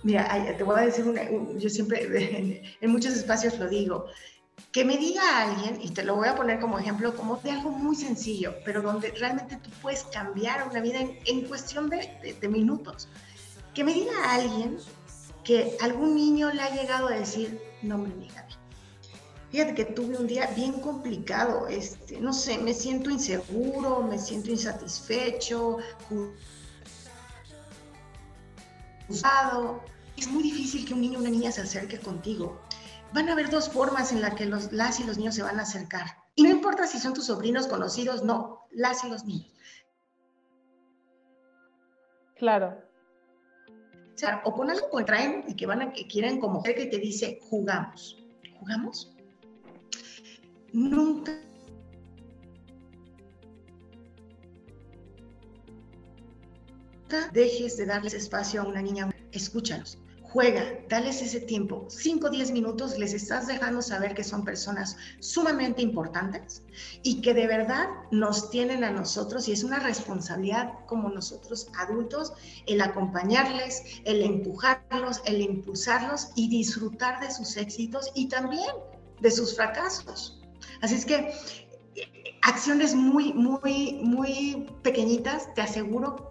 Mira, 0.02 0.56
te 0.56 0.64
voy 0.64 0.78
a 0.78 0.86
decir, 0.86 1.06
una, 1.06 1.22
yo 1.58 1.68
siempre 1.68 2.04
en, 2.38 2.62
en 2.80 2.90
muchos 2.90 3.14
espacios 3.14 3.58
lo 3.58 3.68
digo, 3.68 4.06
que 4.72 4.84
me 4.84 4.96
diga 4.96 5.42
alguien, 5.42 5.80
y 5.82 5.90
te 5.90 6.04
lo 6.04 6.14
voy 6.14 6.28
a 6.28 6.36
poner 6.36 6.60
como 6.60 6.78
ejemplo, 6.78 7.16
como 7.16 7.36
de 7.36 7.50
algo 7.50 7.70
muy 7.70 7.96
sencillo, 7.96 8.54
pero 8.64 8.82
donde 8.82 9.10
realmente 9.10 9.56
tú 9.56 9.70
puedes 9.82 10.04
cambiar 10.04 10.68
una 10.68 10.80
vida 10.80 11.00
en, 11.00 11.42
cuestión 11.42 11.90
de, 11.90 12.48
minutos. 12.48 13.08
Que 13.74 13.82
me 13.82 13.92
diga 13.92 14.12
alguien 14.32 14.78
que 15.42 15.76
algún 15.80 16.14
niño 16.14 16.52
le 16.52 16.62
ha 16.62 16.70
llegado 16.70 17.08
a 17.08 17.12
decir, 17.12 17.60
no 17.82 17.98
me 17.98 18.10
diga 18.10 18.46
Fíjate 19.50 19.74
que 19.74 19.84
tuve 19.84 20.16
un 20.16 20.28
día 20.28 20.46
bien 20.54 20.74
complicado, 20.74 21.66
este, 21.66 22.20
no 22.20 22.32
sé, 22.32 22.56
me 22.58 22.72
siento 22.72 23.10
inseguro, 23.10 24.00
me 24.02 24.16
siento 24.16 24.50
insatisfecho, 24.50 25.78
juzgado. 29.08 29.82
Es 30.16 30.28
muy 30.28 30.44
difícil 30.44 30.86
que 30.86 30.94
un 30.94 31.00
niño 31.00 31.18
o 31.18 31.22
una 31.22 31.30
niña 31.30 31.50
se 31.50 31.62
acerque 31.62 31.98
contigo 31.98 32.60
van 33.12 33.28
a 33.28 33.32
haber 33.32 33.50
dos 33.50 33.68
formas 33.68 34.12
en 34.12 34.20
las 34.20 34.34
que 34.34 34.46
los, 34.46 34.72
las 34.72 35.00
y 35.00 35.04
los 35.04 35.18
niños 35.18 35.34
se 35.34 35.42
van 35.42 35.58
a 35.58 35.62
acercar. 35.62 36.06
Y 36.34 36.42
no 36.42 36.50
importa 36.50 36.86
si 36.86 36.98
son 36.98 37.14
tus 37.14 37.26
sobrinos 37.26 37.66
conocidos, 37.66 38.24
no, 38.24 38.66
las 38.70 39.04
y 39.04 39.08
los 39.08 39.24
niños. 39.24 39.52
Claro. 42.36 42.78
O, 44.14 44.18
sea, 44.20 44.42
o 44.44 44.54
con 44.54 44.70
algo 44.70 44.96
que 44.96 45.04
traen 45.04 45.44
y 45.48 45.54
que 45.54 45.66
van 45.66 45.82
a 45.82 45.92
que 45.92 46.06
quieren 46.06 46.40
como 46.40 46.62
que 46.62 46.72
te 46.72 46.98
dice 46.98 47.38
jugamos. 47.42 48.16
¿Jugamos? 48.58 49.14
Nunca 50.72 51.32
dejes 57.32 57.76
de 57.76 57.86
darles 57.86 58.14
espacio 58.14 58.62
a 58.62 58.64
una 58.64 58.80
niña. 58.80 59.10
Escúchalos 59.32 59.98
juega, 60.32 60.64
dales 60.88 61.22
ese 61.22 61.40
tiempo, 61.40 61.86
5 61.88 62.26
o 62.28 62.30
10 62.30 62.52
minutos, 62.52 62.98
les 62.98 63.12
estás 63.14 63.46
dejando 63.48 63.82
saber 63.82 64.14
que 64.14 64.22
son 64.22 64.44
personas 64.44 64.96
sumamente 65.18 65.82
importantes 65.82 66.62
y 67.02 67.20
que 67.20 67.34
de 67.34 67.46
verdad 67.46 67.88
nos 68.12 68.50
tienen 68.50 68.84
a 68.84 68.90
nosotros 68.90 69.48
y 69.48 69.52
es 69.52 69.64
una 69.64 69.80
responsabilidad 69.80 70.72
como 70.86 71.08
nosotros 71.08 71.68
adultos 71.76 72.32
el 72.66 72.80
acompañarles, 72.80 73.82
el 74.04 74.22
empujarlos, 74.22 75.20
el 75.24 75.40
impulsarlos 75.40 76.28
y 76.36 76.48
disfrutar 76.48 77.20
de 77.20 77.32
sus 77.32 77.56
éxitos 77.56 78.10
y 78.14 78.28
también 78.28 78.70
de 79.20 79.30
sus 79.30 79.56
fracasos. 79.56 80.40
Así 80.80 80.94
es 80.94 81.04
que 81.04 81.32
eh, 81.96 82.38
acciones 82.42 82.94
muy, 82.94 83.32
muy, 83.32 83.98
muy 84.02 84.66
pequeñitas, 84.82 85.52
te 85.54 85.62
aseguro 85.62 86.29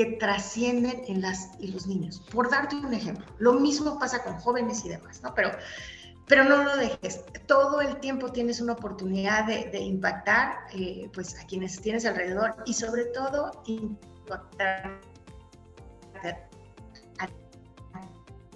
que 0.00 0.16
trascienden 0.16 1.02
en, 1.08 1.20
las, 1.20 1.50
y 1.58 1.68
los 1.72 1.86
niños. 1.86 2.22
Por 2.32 2.50
darte 2.50 2.74
un 2.74 2.94
ejemplo, 2.94 3.26
lo 3.38 3.52
mismo 3.52 3.98
pasa 3.98 4.24
con 4.24 4.38
jóvenes 4.38 4.82
y 4.86 4.88
demás, 4.88 5.20
¿no? 5.22 5.34
Pero, 5.34 5.50
pero 6.26 6.44
no 6.44 6.64
lo 6.64 6.74
dejes. 6.78 7.20
Todo 7.46 7.82
el 7.82 8.00
tiempo 8.00 8.32
tienes 8.32 8.62
una 8.62 8.72
oportunidad 8.72 9.44
de, 9.44 9.78
impactar 9.78 10.56
eh, 10.72 11.10
pues, 11.12 11.38
a 11.38 11.46
quienes 11.46 11.78
tienes 11.82 12.06
alrededor 12.06 12.56
y 12.64 12.72
sobre 12.72 13.04
todo 13.06 13.62
impactar 13.66 14.98
a 17.18 17.28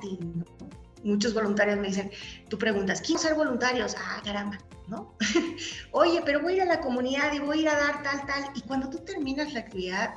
ti. 0.01 0.19
Muchos 1.03 1.35
voluntarios 1.35 1.77
me 1.79 1.89
dicen, 1.89 2.11
tú 2.49 2.57
preguntas, 2.57 3.03
¿quién 3.03 3.19
ser 3.19 3.35
voluntarios? 3.35 3.95
Ah, 3.99 4.23
caramba, 4.25 4.57
¿no? 4.89 5.15
Oye, 5.93 6.23
pero 6.25 6.41
voy 6.41 6.55
a 6.55 6.57
ir 6.57 6.63
a 6.63 6.77
la 6.77 6.81
comunidad 6.81 7.35
y 7.35 7.41
voy 7.41 7.59
a 7.59 7.61
ir 7.61 7.69
a 7.69 7.77
dar 7.77 8.03
tal, 8.03 8.25
tal. 8.25 8.45
Y 8.55 8.63
cuando 8.63 8.89
tú 8.89 9.01
terminas 9.01 9.53
la 9.53 9.61
actividad, 9.61 10.15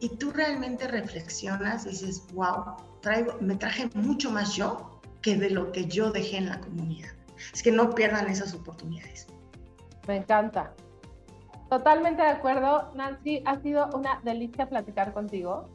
y 0.00 0.10
tú 0.16 0.30
realmente 0.30 0.86
reflexionas 0.88 1.86
y 1.86 1.90
dices, 1.90 2.22
wow, 2.32 2.76
traigo, 3.00 3.36
me 3.40 3.56
traje 3.56 3.88
mucho 3.94 4.30
más 4.30 4.54
yo 4.54 5.00
que 5.22 5.36
de 5.36 5.50
lo 5.50 5.72
que 5.72 5.86
yo 5.86 6.10
dejé 6.10 6.38
en 6.38 6.48
la 6.48 6.60
comunidad. 6.60 7.10
Es 7.52 7.62
que 7.62 7.72
no 7.72 7.94
pierdan 7.94 8.28
esas 8.28 8.54
oportunidades. 8.54 9.26
Me 10.06 10.16
encanta. 10.16 10.72
Totalmente 11.68 12.22
de 12.22 12.28
acuerdo, 12.28 12.92
Nancy. 12.94 13.42
Ha 13.44 13.60
sido 13.60 13.88
una 13.92 14.20
delicia 14.22 14.68
platicar 14.68 15.12
contigo. 15.12 15.68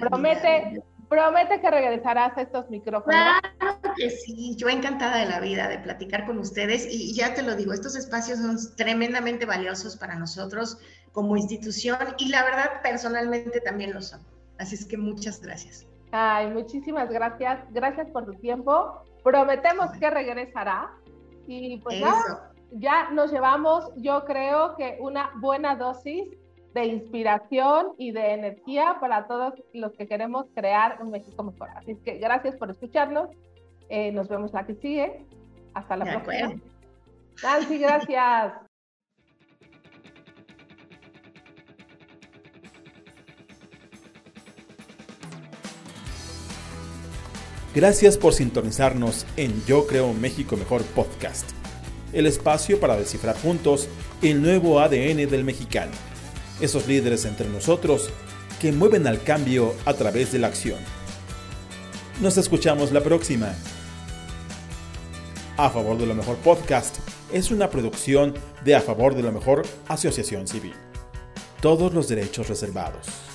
promete, 0.00 0.82
promete 1.08 1.60
que 1.60 1.70
regresarás 1.70 2.36
a 2.38 2.42
estos 2.42 2.70
micrófonos. 2.70 3.20
Claro 3.58 3.92
que 3.96 4.10
sí, 4.10 4.56
yo 4.56 4.68
encantada 4.68 5.18
de 5.18 5.26
la 5.26 5.40
vida 5.40 5.68
de 5.68 5.78
platicar 5.78 6.26
con 6.26 6.38
ustedes 6.38 6.86
y 6.90 7.14
ya 7.14 7.34
te 7.34 7.42
lo 7.42 7.54
digo, 7.54 7.72
estos 7.72 7.96
espacios 7.96 8.38
son 8.38 8.56
tremendamente 8.76 9.46
valiosos 9.46 9.96
para 9.96 10.16
nosotros 10.16 10.78
como 11.14 11.36
institución 11.36 11.96
y 12.18 12.28
la 12.28 12.44
verdad 12.44 12.82
personalmente 12.82 13.60
también 13.60 13.94
lo 13.94 14.02
son. 14.02 14.20
Así 14.58 14.74
es 14.74 14.84
que 14.84 14.98
muchas 14.98 15.40
gracias. 15.40 15.86
Ay, 16.10 16.50
muchísimas 16.50 17.08
gracias. 17.08 17.60
Gracias 17.70 18.10
por 18.10 18.26
tu 18.26 18.34
tiempo. 18.34 19.00
Prometemos 19.22 19.90
que 19.92 20.10
regresará. 20.10 20.90
Y 21.46 21.78
pues 21.78 22.00
ya, 22.00 22.50
ya 22.72 23.10
nos 23.10 23.32
llevamos, 23.32 23.90
yo 23.96 24.24
creo 24.24 24.76
que 24.76 24.98
una 25.00 25.30
buena 25.40 25.76
dosis 25.76 26.26
de 26.74 26.86
inspiración 26.86 27.92
y 27.98 28.10
de 28.10 28.32
energía 28.32 28.96
para 29.00 29.26
todos 29.26 29.54
los 29.72 29.92
que 29.92 30.08
queremos 30.08 30.46
crear 30.54 30.98
un 31.00 31.10
México 31.10 31.42
mejor. 31.44 31.68
Así 31.76 31.92
es 31.92 32.00
que 32.00 32.18
gracias 32.18 32.56
por 32.56 32.70
escucharnos. 32.70 33.30
Eh, 33.88 34.10
nos 34.10 34.28
vemos 34.28 34.52
la 34.52 34.66
que 34.66 34.74
sigue. 34.74 35.24
Hasta 35.74 35.96
la 35.96 36.04
próxima. 36.04 36.60
Nancy, 37.42 37.78
gracias. 37.78 38.73
Gracias 47.74 48.16
por 48.16 48.32
sintonizarnos 48.32 49.26
en 49.36 49.64
Yo 49.66 49.88
Creo 49.88 50.14
México 50.14 50.56
Mejor 50.56 50.84
Podcast, 50.84 51.50
el 52.12 52.26
espacio 52.26 52.78
para 52.78 52.96
descifrar 52.96 53.36
juntos 53.36 53.88
el 54.22 54.40
nuevo 54.40 54.78
ADN 54.78 55.28
del 55.28 55.42
mexicano, 55.42 55.90
esos 56.60 56.86
líderes 56.86 57.24
entre 57.24 57.48
nosotros 57.48 58.10
que 58.60 58.70
mueven 58.70 59.08
al 59.08 59.24
cambio 59.24 59.74
a 59.86 59.94
través 59.94 60.30
de 60.30 60.38
la 60.38 60.46
acción. 60.46 60.78
Nos 62.22 62.36
escuchamos 62.36 62.92
la 62.92 63.00
próxima. 63.00 63.52
A 65.56 65.68
favor 65.68 65.98
de 65.98 66.06
lo 66.06 66.14
mejor 66.14 66.36
podcast 66.36 66.98
es 67.32 67.50
una 67.50 67.70
producción 67.70 68.34
de 68.64 68.76
A 68.76 68.82
favor 68.82 69.16
de 69.16 69.22
lo 69.24 69.32
mejor 69.32 69.66
Asociación 69.88 70.46
Civil. 70.46 70.74
Todos 71.60 71.92
los 71.92 72.06
derechos 72.06 72.48
reservados. 72.48 73.33